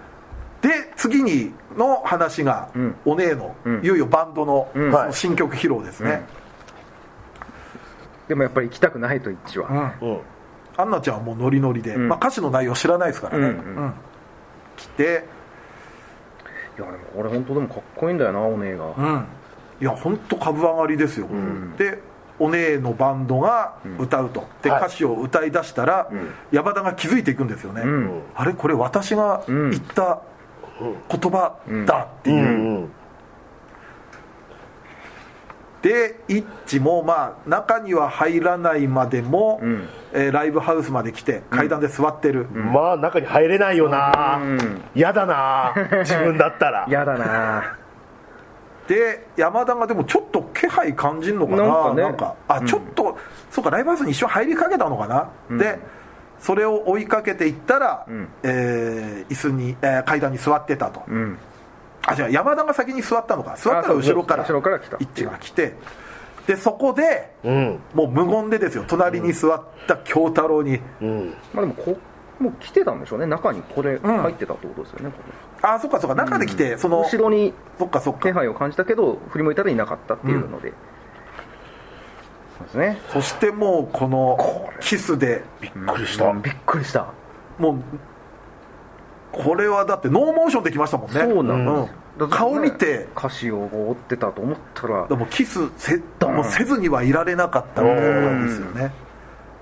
[0.63, 2.95] で次にの話が、ん。
[3.05, 3.85] お姉の、ん。
[3.85, 6.23] いよいよバンドの,、の新曲披露ですね、
[8.29, 10.19] ででもやっぱり行きたくないと一致は、うん。
[10.77, 12.09] アンナちゃんはもうノリノリで、ん。
[12.09, 13.53] まあ、歌詞の内容知らないですからね、うん。
[13.53, 13.95] うんうん
[14.77, 15.25] 来て、
[16.79, 19.27] いやでもこれ本当でもかっこいいんだよなお姉が、うん、
[19.81, 21.27] いや本当株上がりですよ、
[21.79, 21.99] で
[22.39, 24.81] お姉のバンドが歌うと、ではい。
[24.81, 26.11] 歌詞を歌い出したら、
[26.53, 28.23] 山田が気づいていくんですよね、ん。
[28.35, 30.21] あれこれ私が言った
[30.81, 31.57] 言葉
[31.87, 32.43] だっていう、う
[32.85, 32.91] ん。
[35.83, 39.89] でイッチもまあ中には入らないまでも、ん。
[40.13, 44.41] えーライブハウスまで来て階段で座ってる、まあ中に入れないよな。
[44.95, 45.75] 嫌だな。
[46.05, 46.87] 自分だったら。
[46.91, 47.86] やだな
[48.89, 52.03] で山田がでもちょっと気配感じるのかな？
[52.03, 52.35] なんかね。
[52.49, 53.19] あちょっと、
[53.51, 55.79] そうかライブハウスに一瞬入りかけたのかな、で
[56.39, 58.29] それを追いかけていったら、ん。
[58.43, 61.39] えー椅子に、えー階段に座ってたと、うん。
[62.07, 63.57] あじゃあ山田が先に座ったのか。
[63.57, 64.97] 座ったら後ろからあそう後ろから来た。
[64.99, 65.75] イッチが来て。
[66.47, 67.81] でそこでうん。
[67.93, 68.85] もう無言でですよ。
[68.87, 71.35] 隣に座った京太郎に、うん。
[71.53, 71.99] まあでもこ
[72.39, 73.27] もう来てたんでしょうね。
[73.27, 75.23] 中にこれ入ってたってことですよね、こ
[75.63, 76.15] あそっかそっか。
[76.15, 78.29] 中で来て、それの後ろにそっかそっか。
[78.29, 80.73] 気配を感じたけど振り向いたらいなかったっていうので、
[82.59, 82.99] そうですね。
[83.09, 84.39] そしてもうこの
[84.81, 86.27] キスでびっくりした。
[86.27, 86.43] うん。
[86.43, 87.07] びっくりした。
[87.59, 87.77] もう
[89.33, 91.21] これはだってノーモーションできましたもんね。
[91.21, 91.67] そうなんです。
[91.67, 91.89] よ
[92.19, 92.31] うん。
[92.31, 93.09] 顔見て。
[93.17, 95.07] 歌詞を追ってたと思ったら。
[95.07, 98.93] でもキスせもうせずにはいられなかったみたいなんですよね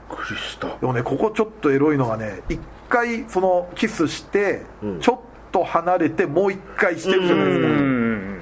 [0.08, 0.68] くりした。
[0.78, 5.00] でもねここちょっとエロいのがね一回そのキスして、ん。
[5.00, 5.18] ちょっ
[5.52, 7.72] と離れてもう一回してるじゃないですか、うん。
[7.72, 8.34] うんうん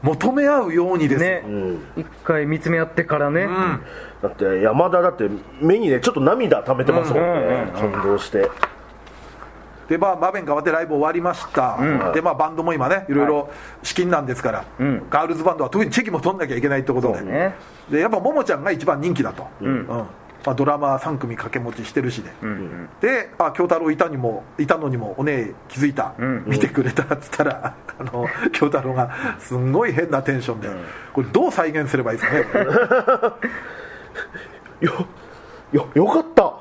[0.00, 1.24] 求め合うようにです。
[1.24, 1.42] よ、ね。
[1.44, 1.80] うん。
[1.96, 3.82] 一回見つめ合ってからね、うん。
[4.22, 5.28] だって山田だって
[5.60, 7.92] 目にねちょっと涙溜めてますもんね、うんうんうん。
[7.92, 8.48] 感動して。
[9.88, 11.78] でまあ場面変わってライブ終わりました、
[12.12, 13.50] でまあバンドも今ねいろいろ
[13.82, 15.02] 資金なんですから、ん。
[15.10, 17.56] ガールズバンドは特にチェキも取んなきゃいけないってことで、ね。
[17.90, 20.06] でやっぱももちゃんが一番人気だと、うん
[20.46, 22.30] まあ、ドラマー3組掛け持ちしてるしで、
[23.00, 30.68] であ京太郎いたにもいたのにもお姉気づいた、ん見てくれたっつったら あの京太郎がすんごい変なテンションで、
[31.12, 33.48] これどう再現すればいいですかね？
[34.86, 35.06] よ
[35.72, 36.52] よよかった。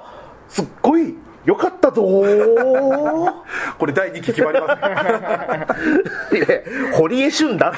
[0.49, 1.15] すっごい
[1.47, 2.03] よかったぞ。
[2.03, 3.33] ー
[3.79, 4.81] これ第2期決まります
[6.33, 6.35] ね。
[6.37, 6.47] いや
[6.91, 7.73] 堀江俊だ。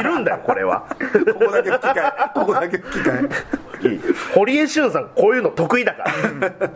[0.00, 0.84] いるんだよこれは。
[0.98, 2.12] ここだけ吹き替え。
[2.32, 3.28] ここだけ吹き替
[3.84, 3.88] え。
[3.88, 4.00] いい。
[4.34, 6.70] 堀江俊さんこういうの得意だから。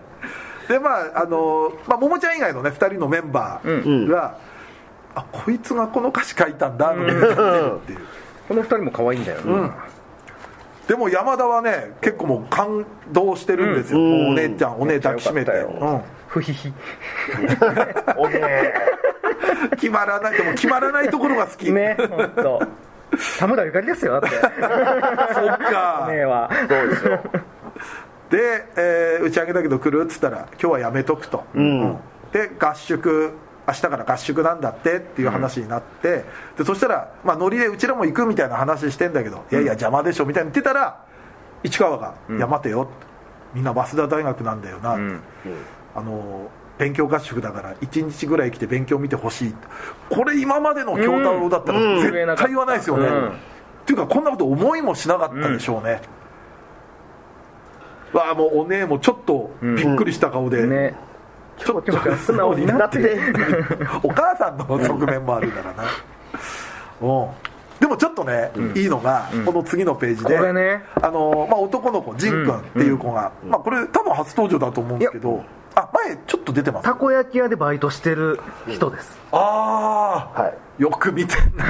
[0.69, 4.35] でまああのまあももちゃん以外のね2人のメンバーが、
[5.15, 7.19] あこいつがこの歌詞書いたんだってるっ
[7.87, 7.99] ていう、
[8.49, 9.71] この二人も可愛いんだよね、
[10.93, 15.51] でも山田はね結構もう感動してるんですよ、もうお姉ちゃんお姉抱きしめて、
[16.29, 16.71] ふひひ
[18.19, 18.75] おね
[19.63, 22.63] うん決まらないでも決まらないところが好き、ね本当
[23.39, 24.37] 田村ゆかりですよだって。
[24.37, 26.09] そっか。
[26.11, 26.51] ねは。
[26.69, 27.21] そうですよ
[28.29, 31.97] で、えー打ち上げだけど来るっつったら今日はやめとくと、うん。
[32.33, 33.33] で合宿
[33.67, 36.25] 明日から合宿なんだってっていう話になって、
[36.59, 41.05] でそしたら、まあ、ノリでうちらも行くみたいな話してんだけど、いやいや邪魔でしょみたいに言ってたら
[41.63, 42.89] 市川が「いや待てよ」
[43.55, 44.99] みんな早稲田大学なんだよな」
[45.95, 49.55] あの勉強合宿だから1日ぐらい来て勉強見てほしい。
[50.11, 52.01] これ今までの京太郎だったらうん。
[52.01, 53.29] 絶対言わないですよね、うん。
[53.29, 53.31] っ
[53.87, 56.01] ていうかこんなこと思いもしなかったでしょうね、
[58.13, 60.95] わあもうお姉もちょっとびっくりした顔で、ね
[61.59, 63.19] ちょっと素直になって。
[64.03, 65.85] お母さんの側面もあるからな。
[67.01, 67.29] うん。
[67.81, 70.85] でもちょっとね、いいのが、この次のページでね。
[71.01, 76.85] あの、まあ、男の子仁君っていう子が、まあ、これ多分初登場だと思うんですけどあ前ちょっと出てます。
[76.85, 80.83] たこ焼き屋でバイトしてる人です、ああ、はい。
[80.83, 81.65] よく見てんな。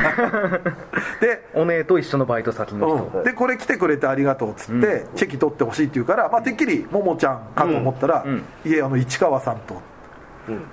[1.20, 8.44] でお姉と一緒のバイト先の人、うん、でこれ来てくれてありがとうっつって、チェキ取ってほしいって言うから、まあ、てっきりももちゃんかと思ったら、うん。
[8.64, 9.80] いえあの市川さんと。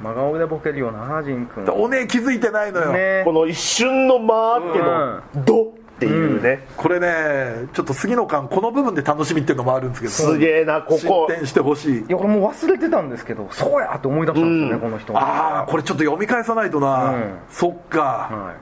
[0.01, 1.65] 真顔でボケるよな仁君。
[1.65, 3.22] でお姉気づいてないのよ、ね。
[3.23, 11.27] この一瞬の間あっての「ド」っていうね、これねちょっと次の巻この部分で楽しみっていうのもあるんですけどすげえなここ。
[11.27, 11.97] 進展してほしい。
[11.99, 14.80] いやこれもう忘れてたんですけどそうやって思い出したんですよね、うん。
[14.80, 15.17] この人。
[15.17, 17.38] ああこれちょっと読み返さないとな、うん。
[17.49, 18.55] そっか、は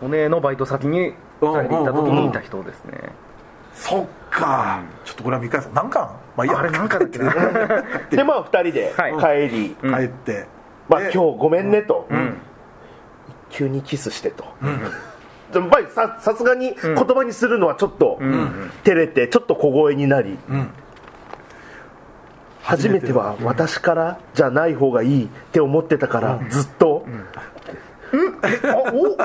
[0.00, 2.92] お姉のバイト先に2人で行った時にいた人ですね、
[3.74, 5.68] そっか、ちょっとこれは見返す。
[5.74, 6.02] 何巻？
[6.36, 6.58] まあいいや。
[6.58, 7.32] あれ何巻だっけな？
[8.10, 9.48] でまあ2人ではい。
[9.50, 10.46] 帰り、帰って、
[10.88, 12.06] まあ、で今日ごめんねと、
[13.50, 14.94] 急にキスしてと、でもやっぱり
[15.94, 18.18] ささすがに言葉にするのはちょっと
[18.84, 20.38] 照れてちょっと小声になり、
[22.62, 27.04] 初めては私からじゃない方がいいって思ってたからずっと、
[28.12, 29.16] あお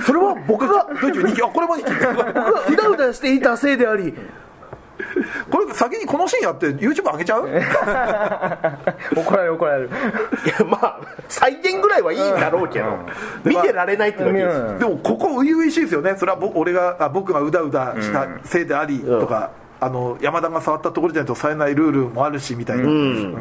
[0.00, 4.14] それは僕がどっち2期あこれも2期僕がうだうだしていたせいであり
[5.50, 7.48] これ先にこのシーンやって YouTube 上げちゃう？
[9.16, 9.88] 怒られる怒られる。
[9.88, 9.90] い
[10.48, 12.98] やまあ再現ぐらいはいいんだろうけど、
[13.44, 14.78] 見てられないってだけです、うん。
[14.78, 16.14] でもここ初々しいですよね。
[16.16, 23.36] それはぼ俺があ僕がうだうだしたせいでありとか、あの山田が触ったところじゃないとさえないルールもあるしみたいな、うん。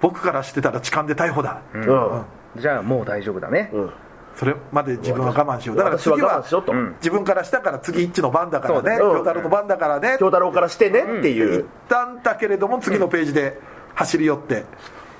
[0.00, 2.24] 僕からしてたら痴漢で逮捕だ、うん。
[2.56, 3.90] じゃあもう大丈夫だね、うん
[4.36, 5.76] それまで自分は我慢しよう。
[5.76, 8.96] だから次は我慢しろと、自分からしたから次一致の番だからね。
[8.98, 10.16] 京太郎の番だからね。
[10.18, 13.60] 京太郎からしてねっていう、一旦だけれども次のページで
[13.94, 14.64] 走り寄って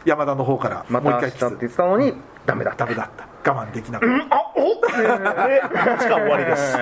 [0.05, 2.15] 山田の方からもう一回キス言ってたのに
[2.47, 2.85] ダメだった。
[2.87, 3.53] ダメだった。
[3.53, 5.63] 我慢できなかった、で
[5.99, 6.77] 時間終わりです。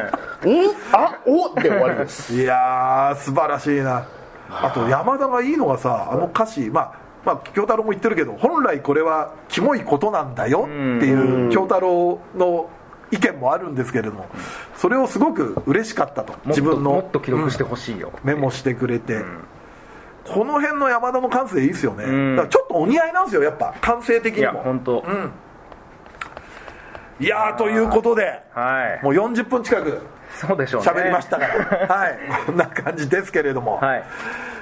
[0.45, 0.71] うん。
[0.93, 2.35] あおで終わりです。
[2.35, 4.07] いやー素晴らしいな。
[4.51, 10.70] あと山田がいいのがさあの歌詞まあまあ京太郎も言ってるけど本来これはキモいことなんだよって
[11.07, 12.70] いう京太郎の
[13.11, 14.27] 意見もあるんですけれども
[14.77, 19.24] それをすごく嬉しかったと自分のもっと記録してほしいよ、メモしてくれて、
[20.24, 22.36] この辺の山田の感性いいですよね、ん。
[22.36, 25.05] だからちょっとお似合いなんですよやっぱ感性的いやにも本当、
[27.19, 29.05] いやーということではい。
[29.05, 30.01] もう40分近く
[30.36, 30.89] そうでしょうね。
[30.89, 32.19] 喋りましたから、 はい。
[32.47, 34.05] こんな感じですけれども、はい。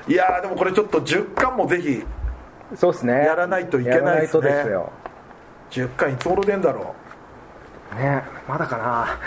[0.08, 2.04] いやーでもこれちょっと10巻もぜひ
[2.74, 3.24] そうですね。
[3.24, 4.42] やらないといけないですね。
[4.42, 4.90] ですよ。
[5.70, 6.94] 10巻いつ頃出んだろ
[7.94, 9.18] ねまだかな。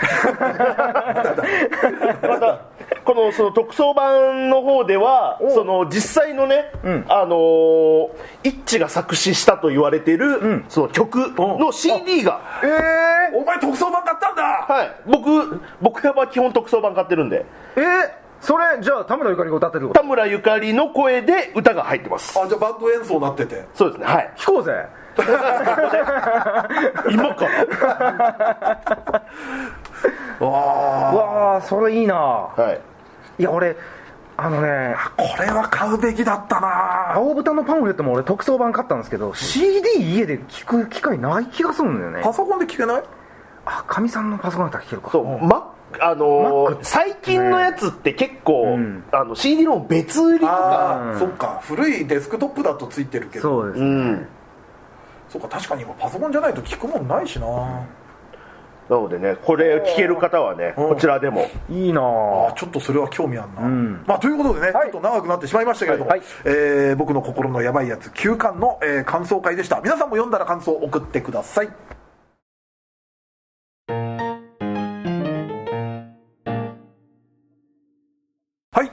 [2.28, 2.70] また
[3.04, 6.70] このその特装版の方ではその実際のね、
[7.08, 8.10] あのー
[8.42, 14.42] 一致が作詞したと言われてる、その曲の CD が、えうお前特装版買ったんだ。
[14.42, 17.44] はい、僕僕やば基本特装版買ってるんで。
[17.76, 18.10] ー、えー、
[18.40, 20.00] それじゃあ田村ゆかりが歌ってるってこと？
[20.00, 22.38] 田村ゆかりの声で歌が入ってます。
[22.40, 23.64] あじゃあバンド演奏になってて。
[23.74, 24.32] そうですねはい。
[24.36, 24.72] 聞こうぜ。
[27.10, 29.22] 今から？
[30.46, 32.14] わうわあそれいいな。
[32.16, 32.72] は
[33.38, 33.42] い。
[33.42, 33.76] いや俺
[34.36, 37.12] あのねあこれは買うべきだったな。
[37.14, 42.22] 青豚のパンフレットも俺特装版買ったんですけど CD 家で聞く機会ない気がするんだよね。
[42.22, 43.02] パソコンで聞けない？
[43.66, 45.10] あかみさんのパソコンだったら聞けるか。
[45.10, 49.04] そう、まあの最近のやつって結構、ん。
[49.12, 50.52] あの CD の別売りとか。
[50.52, 53.62] ああそっか古いデスクトップだとついてるけど。
[53.62, 54.26] そうです、うん。
[55.28, 60.88] そっか確かに今パソコンじゃないと聞くもんないしな、なのでねこれ聞ける方はねうん。
[60.90, 61.48] こちらでも。
[61.68, 62.52] いいなあ。
[62.56, 64.04] ちょっとそれは興味あるな、ん。
[64.06, 64.90] まあ、ということでね、はい。
[64.90, 66.22] ちょっと長くなってしまいましたけれども、はい。
[66.44, 69.80] えー僕の心のやばいやつ9巻の、えー感想会でした。
[69.80, 71.76] 皆さんも読んだら感想を送ってくださいはい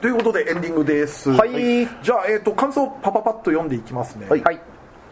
[0.00, 1.50] ということでエンディングですはい
[2.02, 4.60] じゃあ、えー、と感想パパパッと読んでいきますねはいはい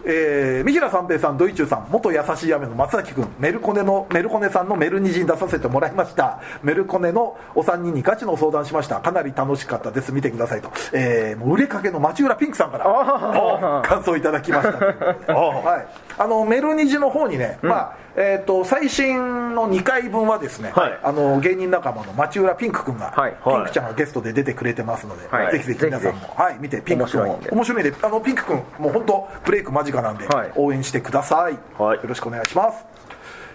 [0.08, 6.40] えー、三平三平さん、ドイチューさん、元優しい雨の松崎君、メルコネのメルコネさんのメル虹に出させてもらいました。
[6.62, 9.00] メルコネのお三人にガチの相談しました。
[9.00, 10.12] かなり楽しかったです。
[10.12, 10.70] 見てくださいと。
[10.92, 14.78] えー、もう売れかけの町浦ピンクさんからあ感想いただきました。
[15.34, 15.86] はい。
[16.16, 20.98] あのメル虹の方にね、まあえっ、と最新の2回分はですね、はい。
[21.02, 23.36] あの芸人仲間の町浦ピンク君が、はい。
[23.44, 25.52] ピンクちゃんがゲストで出てくれてますので、はい。
[25.52, 27.24] ぜひぜひ皆さんもぜはい見てピンク君を。
[27.24, 27.50] 面白いんで。
[27.50, 30.52] 面白いんであのピンク君もう本当ブレイク間近なんで、はい。
[30.56, 31.98] 応援してください、はい。
[31.98, 32.84] よろしくお願いします。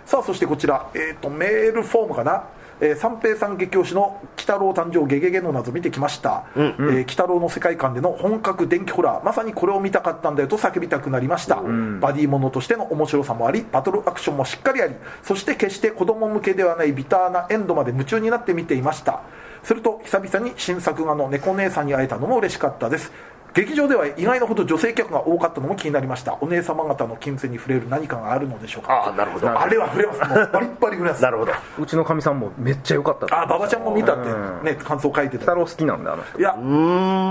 [0.05, 2.43] さあそしてこちら、えー、とメールフォームかな？
[2.81, 9.23] えー三平さん激推しの「鬼太郎誕生ゲゲゲの謎」見てきました「えー鬼太郎の世界観での本格電気ホラー。
[9.23, 14.95] まさにこれを見たかったんだよ」と叫びたくなりました、バディものとしての面白さもありバトルアクションもしっかりあり。
[15.21, 19.21] そして決して子供向けではないビターなエンドまで夢中になって見ていました。
[19.63, 23.11] すると久々に新作画の猫姉さんに会えたのも嬉しかったです
[23.53, 26.37] 劇場では意外なほど女性客が多かったのも気になりました。
[26.39, 28.93] お姉様方の金銭に触れる何かがあるのでしょうか。
[28.93, 29.49] ああなるほど。
[29.49, 30.19] あれは触れます。
[30.29, 31.23] もうバリッバリ触れます。
[31.23, 31.51] なるほど。
[31.79, 34.63] うちのかみさんもめっちゃ良かったあ馬場ちゃんも見たってうん。
[34.63, 35.39] ね感想書いてた。
[35.39, 36.39] 太郎好きなんだあの人。
[36.39, 36.55] いや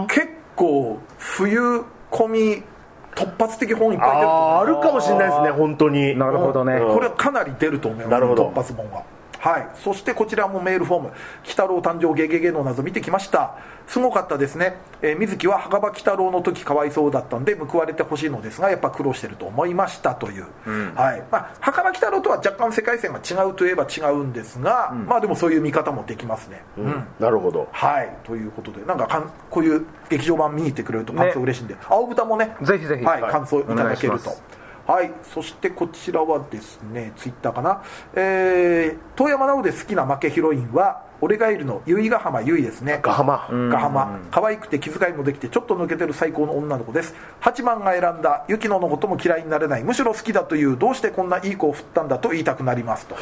[0.09, 2.63] 結構冬込み
[3.15, 4.63] 突発的本いっぱい出ると思う。
[4.63, 6.19] あるかもしれないですね本当に。
[6.19, 9.03] なるほどね、うんこれはかなり出ると思います突発本は
[9.41, 11.07] はい、そしてこちらもメールフォーム
[11.45, 13.57] 「鬼太郎誕生ゲゲゲ」の謎見てきました。
[13.87, 20.47] すごかったですね、えー水木は墓場鬼太郎の時かわいそうだったんで報われてほしいのですがやっぱ苦労してると思いましたという、
[20.95, 21.25] はい。
[21.31, 27.05] まあ、墓場鬼太郎とは若干世界線が違うといえば違うんですが、まあでもそういう見方もできますね、うん。
[27.19, 27.69] なるほど。
[27.73, 28.17] はい。
[28.23, 33.05] ということでなんかかんこういう劇場版見に行ってくれると感想嬉しいんで、青豚もねぜひぜひ。
[33.05, 34.31] はい、はい感想いただけると
[34.91, 37.85] はいそしてこちらはですねツイッターかな？
[38.15, 42.99] えー、遠山直で好きな負けヒロインは俺がいるの由比ヶ浜由比ですね。
[43.01, 44.19] ガハマヶ浜。
[44.33, 47.15] 可愛くて気遣いもできてちょっと抜けてる最高の女の子です。
[47.39, 53.15] 八幡が選んだ雪乃のことも嫌いになれないむしろ好きだというどうしてこんないい子を振ったんだと言いたくなりますと、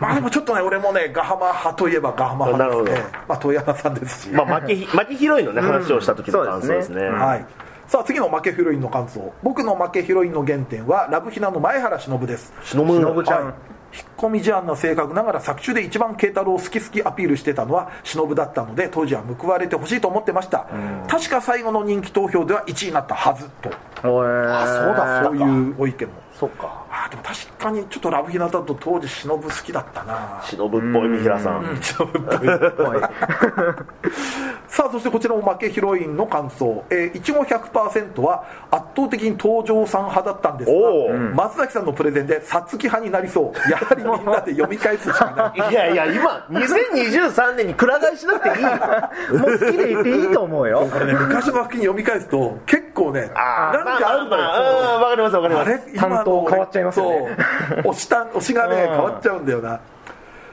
[0.00, 7.02] まあでもちょっとね俺もねヶ浜派といえばヶ浜派ですねまあ遠山さんですし、まあ負けひ負けヒロインのね話をした時の感想ですね。
[7.02, 7.44] はい
[7.86, 9.32] さあ次の負けヒロインの感想。
[9.42, 12.52] 僕の負けヒロインの原点はラブヒナの前原忍です。
[12.64, 12.84] 忍。
[13.24, 13.44] ちゃん。
[13.46, 13.54] はい。
[13.96, 20.66] 引っ込み思案な性格ながら作中で一番慶太郎を好き好きアピールしてたのは忍だったので当時は報われてほしいと思ってました。
[21.08, 23.70] 確か最後の人気投票では1位になったはずと。
[23.70, 26.14] あそうだそういうご意見も。
[26.32, 30.42] そっかあでも確かにちょっとラブヒナだと当時忍好きだったな。
[30.44, 31.78] 忍ぶっぽい三平さん。
[31.80, 33.00] 忍っぽい。
[34.68, 43.70] さあそしてこちらも負けヒロインの感想、えー、いちご100%は圧倒的に東條さん派だったんですが松崎さんのプレゼンでさつき派になりそう。
[43.70, 45.70] やはりみんなで読み返すしかない。
[45.70, 48.64] いやいや今2023年にくら替えしなくていい
[49.38, 50.88] もう好きで言っていいと思うよ。
[50.92, 55.70] これね昔の作品読み返すと結構ねなんかあるのよ、まあまあまあうんわかりますわかります。
[55.70, 57.36] あれ今の担当変わっちゃいますよね。
[57.82, 57.92] そう。
[57.92, 58.88] 推した推しがねうん。
[58.88, 59.80] 変わっちゃうんだよな。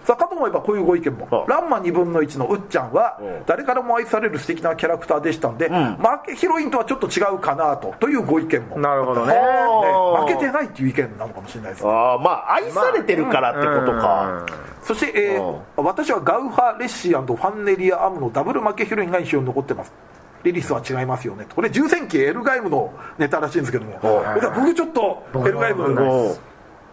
[0.03, 1.27] さあかと思えばこういうご意見も。
[1.31, 1.45] う。
[1.45, 3.43] ん「ランマ2分の1」のうっちゃんはうん。
[3.45, 8.77] 誰からも愛される素敵なキャラクターでしたんで、負けヒロインとはちょっと違うかなとというご意見も。
[8.80, 9.34] なるほどね。
[9.34, 9.39] ね
[10.19, 14.45] 負けてないっていう意見なのかもしれないですああまあ愛されてるからってことか。
[14.84, 19.91] そして、えー私はガウハ・レッシーファンネリア・アムのダブル負けヒロインが印象に残ってます
[20.44, 21.45] リリスは違いますよね。
[21.53, 23.99] これ重戦記エルガイムのネタらしいんですけども。
[24.56, 26.36] 僕ちょっとエルガイムうん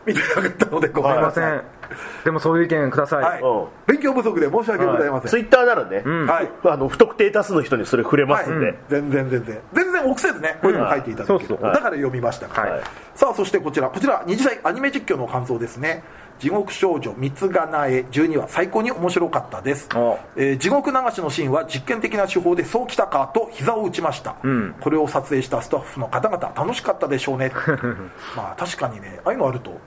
[0.07, 1.63] 見てなかったのでごめんなさい、
[2.25, 3.41] でもそういう意見ください、はい。
[3.41, 3.67] うん。
[3.87, 6.51] 勉強不足で申し訳ございません、ツイッターならね、はい。
[6.65, 8.77] あの不特定多数の人にそれ触れますんで、はい。
[8.89, 9.59] 全然全然。
[9.73, 12.81] 全然臆せずねこういうのも書いていただける、だから読みましたから、はい。
[13.15, 13.89] さあそしてこちら。
[13.89, 16.03] こちら二次祭アニメ実況の感想ですね。
[16.41, 19.89] 地獄少女三つがなえ12話最高に面白かったです。
[19.95, 24.75] お、えー地獄流しのシーンは実験的な手法でそうきたかと膝を打ちました、ん。
[24.81, 27.53] これを撮影したスタッフの方々楽しかったでしょうね。
[28.37, 29.79] まあ確かにねああいうのあると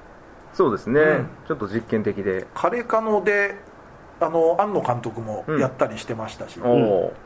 [0.53, 1.27] そうですね、うん。
[1.47, 2.45] ちょっと実験的で。
[2.53, 3.55] カレカノで
[4.19, 6.59] あの庵野監督もやったりしてましたし、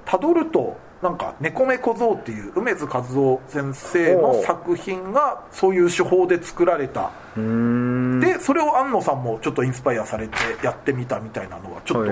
[0.05, 7.11] たどるとなんか「猫目小僧」っていう梅津和夫先生の作品がそういう手法で作られた。
[7.35, 12.11] でそれを庵野さんもちょっとインスパイアされてやってみたみたいなのはちょっと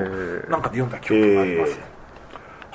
[0.51, 1.83] なんかで読んだ記憶がありますね、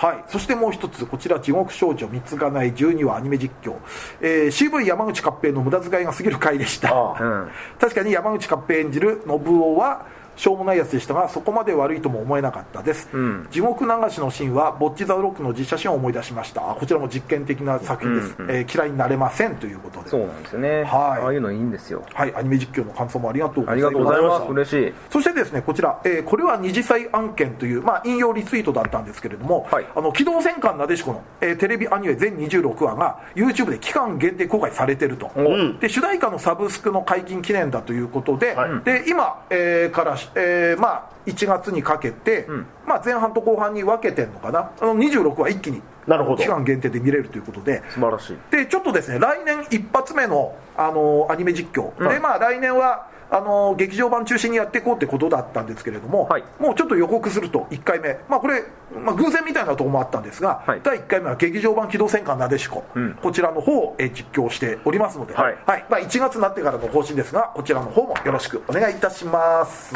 [0.01, 3.75] はい、そしてもう一つこちら「地獄少女三つがない12話アニメ実況」
[4.23, 6.89] えー CV 山口勝平の無駄遣いが過ぎる回でした。
[6.89, 7.17] あ。
[7.21, 7.51] うん。
[7.79, 10.07] 確かに山口勝平演じる信夫は
[10.41, 13.47] しょうもないやつでしたがそこまで悪いとも思えなかったです、ん。
[13.51, 16.71] 地獄流しのシーンは「ボッチ・ザ・ロック」の実写シーンを思い出しました。
[16.71, 20.09] あこちらも実験的な作品です、えー嫌いになれませんということで。
[20.09, 20.87] そうなんですよね、はい。
[20.87, 22.03] ああいうのいいんですよ。
[22.15, 22.33] はい。
[22.35, 24.53] アニメ実況の感想もありがとうござありいますがとうございます。
[24.53, 24.95] 嬉しい。
[25.11, 29.87] そしてですねこちら、えーこれは二次祭案件という、まあ、引用リツイートだったんですけれども、はい。
[29.95, 38.71] あの機動戦艦なでしこの、えーテレビアニメ全26話が YouTube で期間限定公開されてると、んで主題歌のサブスクの解禁記念だということで,、はい。
[38.85, 42.47] で今、えーから、えーまあ、1月にかけて、
[42.87, 44.71] まあ、前半と後半に分けてるのかな。
[44.81, 45.83] あの26話一気に
[46.37, 47.83] 期間限定で見れるということで。
[47.91, 48.37] 素晴らしい。
[48.51, 56.45] でちょっとですね来年一発目の、あのアニメ実況、でまあ来年はあの劇場版中心にやっていこうってことだったんですけれども、はい。
[56.59, 58.19] もうちょっと予告すると1回目。
[58.29, 58.65] まあこれ、
[59.05, 60.81] まあ、偶然みたいなところもあったんですが、はい。
[60.83, 63.15] 第1回目は劇場版機動戦艦なでしこ、ん。
[63.23, 65.57] こちらの方を、えー実況しておりますので、はい。
[65.89, 69.95] まあ、1月になってからの方針ですがこちらの方もよろしくお願いいたします。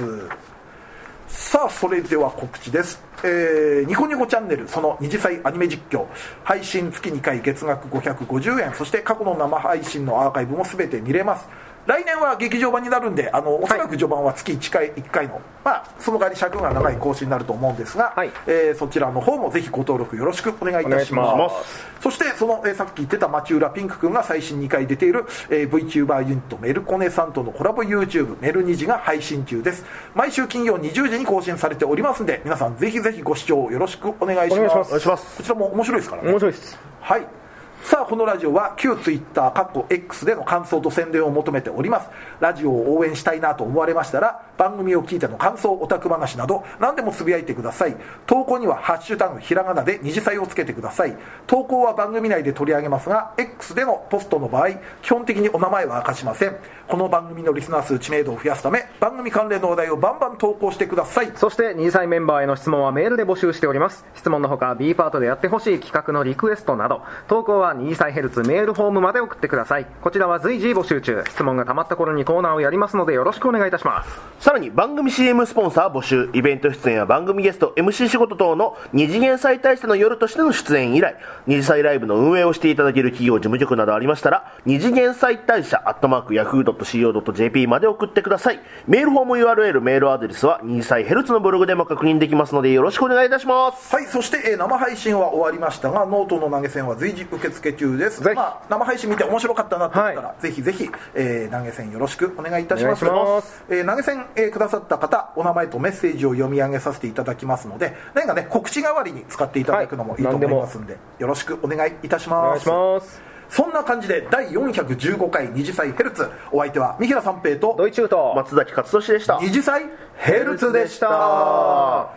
[1.27, 6.07] さあそれでは告知です、えーニコニコチャンネルその二次祭アニメ実況。
[6.45, 8.75] 配信月2回月額550円。
[8.75, 11.49] そして過去の生配信のアーカイブも全て見れます
[11.87, 18.31] 来年は劇場版になるんであのおそらく序盤は月1回 ,1 回の、まあ、その代わり尺が長い更新になると思うんですが、はい。
[18.47, 21.87] えーそちらの方もぜひご登録よろしくお願いいたします。
[22.01, 29.85] そしてその、えーさっき言ってた町浦ピンク君が最新2回出ている、えー VTuber ユニットメルコネさんとのコラボ YouTube メルニジが配信中です。
[30.15, 34.93] 毎週金曜20時に更新されておりますんで皆さんぜひぜひご視聴よろしくお願いします。
[35.37, 36.31] こちらも面白いですからね。
[36.31, 36.79] 面白いです。
[37.01, 37.44] はい
[37.85, 42.09] さあこのラジオは旧 Twitter かっこ X での感想と宣伝を求めております。
[42.41, 47.97] ラジオを応援したいなと思われましたら番組を聞いての感想オタク話など何でもつぶやいてください。
[48.27, 51.17] 投稿には「ハッシュタグひらがな」で二次祭をつけてください。
[51.47, 54.71] 投稿は番組内で取り上げますが X でのポストの場合
[55.03, 56.57] 基本的にお名前は明かしません。
[56.87, 61.33] この番組のリスナー数知名度を増やすため番組関連の話題をバンバン投稿してください。
[61.35, 64.05] そして2歳メンバーへの質問はメールで募集しております。
[64.15, 69.87] 質問のほか B パートでやってほしい企画のリクエストなど投稿は2歳ヘルツメールフォームまで送ってください。
[70.03, 71.25] こちらは随時募集中。
[71.29, 74.44] 質問がたまった頃にコーナーをやりますのでよろしくお願いいたします。
[74.45, 76.29] さらに番組 CM スポンサー募集。
[76.35, 81.17] イベント出演や番組ゲスト MC 仕事等の二次元再大社の夜としての出演以来
[81.47, 88.61] 二次祭ライブの運営をしていただける企業事務局などありましたら二次元再大社アットマーク Yahoo.co.jp まで送ってください。
[88.87, 93.97] メールフォーム URL メールアドレスは二次妻ヘルツのブログでも確認できますのでよろしくお願いいたします。
[93.97, 98.23] はいそして、えー生配信は終わりましたがノートの投げ銭は随時受付中です。
[98.23, 98.37] ぜひ。
[98.37, 103.07] まあ、生配信見て面白かったなと思ったら、はぜひぜひ、えー投げ銭よろしくお願いいたします。
[103.07, 103.65] お願いします。
[103.71, 112.69] えー投げ銭、えーくださった方お名前とメッセージを読み上げさせていただきますので何かね告知代わりに使っていただくのもいいと思いますんで,、よろしくお願いいたします。
[112.69, 113.23] お願いします。
[113.49, 119.39] そんな感じで第415回二次妻ヘルツお相手は三平三平とドイチューと松崎勝利でした。
[119.41, 119.85] 二次妻
[120.17, 121.09] ヘルツでした。
[121.09, 122.11] は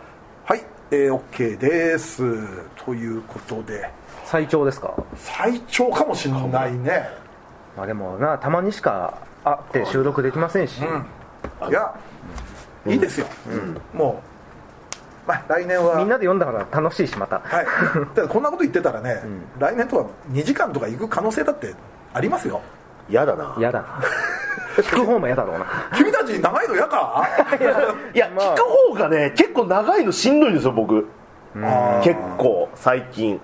[0.50, 2.22] い、えー、OK です。
[2.84, 3.90] ということで。
[4.24, 4.94] 最長ですか？
[5.16, 7.08] 最長かもしれないね。
[7.76, 10.80] まあでもなたまにしか会って収録できませんし、
[11.68, 11.94] いや
[12.86, 13.26] いいですよ、
[13.92, 14.22] も
[15.26, 15.96] う、まあ、来年は。
[15.96, 17.40] みんなで読んだから楽しいしまた。
[17.44, 17.66] はい。
[18.14, 19.22] だからこんなこと言ってたらね、
[19.58, 21.74] 来年とは2時間とか行く可能性だって
[22.14, 22.60] ありますよ。
[23.08, 23.54] 嫌だな。
[23.58, 23.80] 嫌だ。
[23.80, 23.86] な
[24.82, 25.66] 聞く方も嫌だろうな。
[25.96, 27.26] 君たち長いの嫌か？
[28.14, 28.54] いや、まあ。
[28.54, 28.62] 聞く
[28.94, 31.06] 方がね結構長いのしんどいんですよ僕。
[32.04, 33.40] 結構最近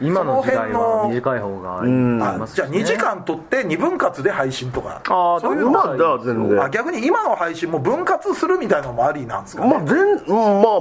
[0.00, 5.00] 今の時代は短い方がいいじゃあ2時間撮って2分割で配信とか。
[5.04, 6.62] あーそういうのま全然。
[6.62, 9.64] あ逆に今の配信も分割するみたいなのもありなんですか？
[9.64, 10.80] ね、まあ全うんまあ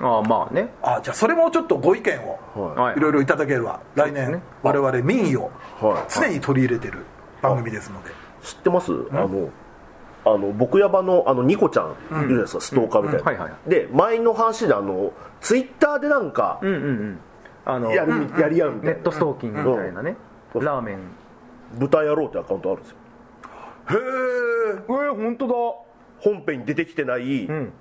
[0.00, 0.18] まあ。
[0.18, 0.72] あまあね。
[0.82, 2.78] あじゃあそれもちょっとご意見をあはい。
[2.78, 2.96] はい。
[2.96, 6.12] いろいろいただければ来年、我々民意をはい。
[6.12, 7.04] 常に取り入れてる
[7.42, 8.10] 番組ですので、
[8.42, 8.92] 知ってます？
[9.10, 9.48] あの
[10.24, 11.86] あの僕やばのあのニコちゃん。
[11.90, 13.38] いるじゃないですか、ストーカーみたいな、うん。
[13.40, 13.70] はいはい。
[13.70, 17.18] で前の話であのツイッターでなんかうんうんうん
[17.64, 20.16] あのやる、やり合うみたいなネットストーキングみたいなね、
[20.54, 20.64] うん。
[20.64, 20.98] ラーメン。
[21.78, 22.96] 豚野郎ってアカウントあるんですよ。
[23.90, 25.54] へええー、本当だ。
[26.20, 27.72] 本編に出てきてない、ん。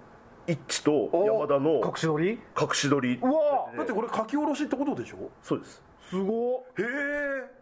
[0.48, 2.40] イッチと山田の隠し撮り？
[2.60, 3.20] 隠し撮り。
[3.22, 3.32] うわ
[3.78, 5.30] だってこれ書き下ろしってことでしょ？
[5.44, 5.84] そうです。
[6.10, 6.62] すごっ。
[6.80, 6.84] へ
[7.48, 7.62] え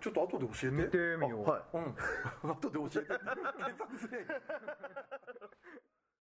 [0.00, 0.76] ちょっと後で教えて。
[0.76, 1.60] 見てみよう、はい。
[1.76, 1.94] うん。
[2.50, 3.00] 後で教えて。
[3.08, 3.18] 検
[3.78, 4.18] 索すれ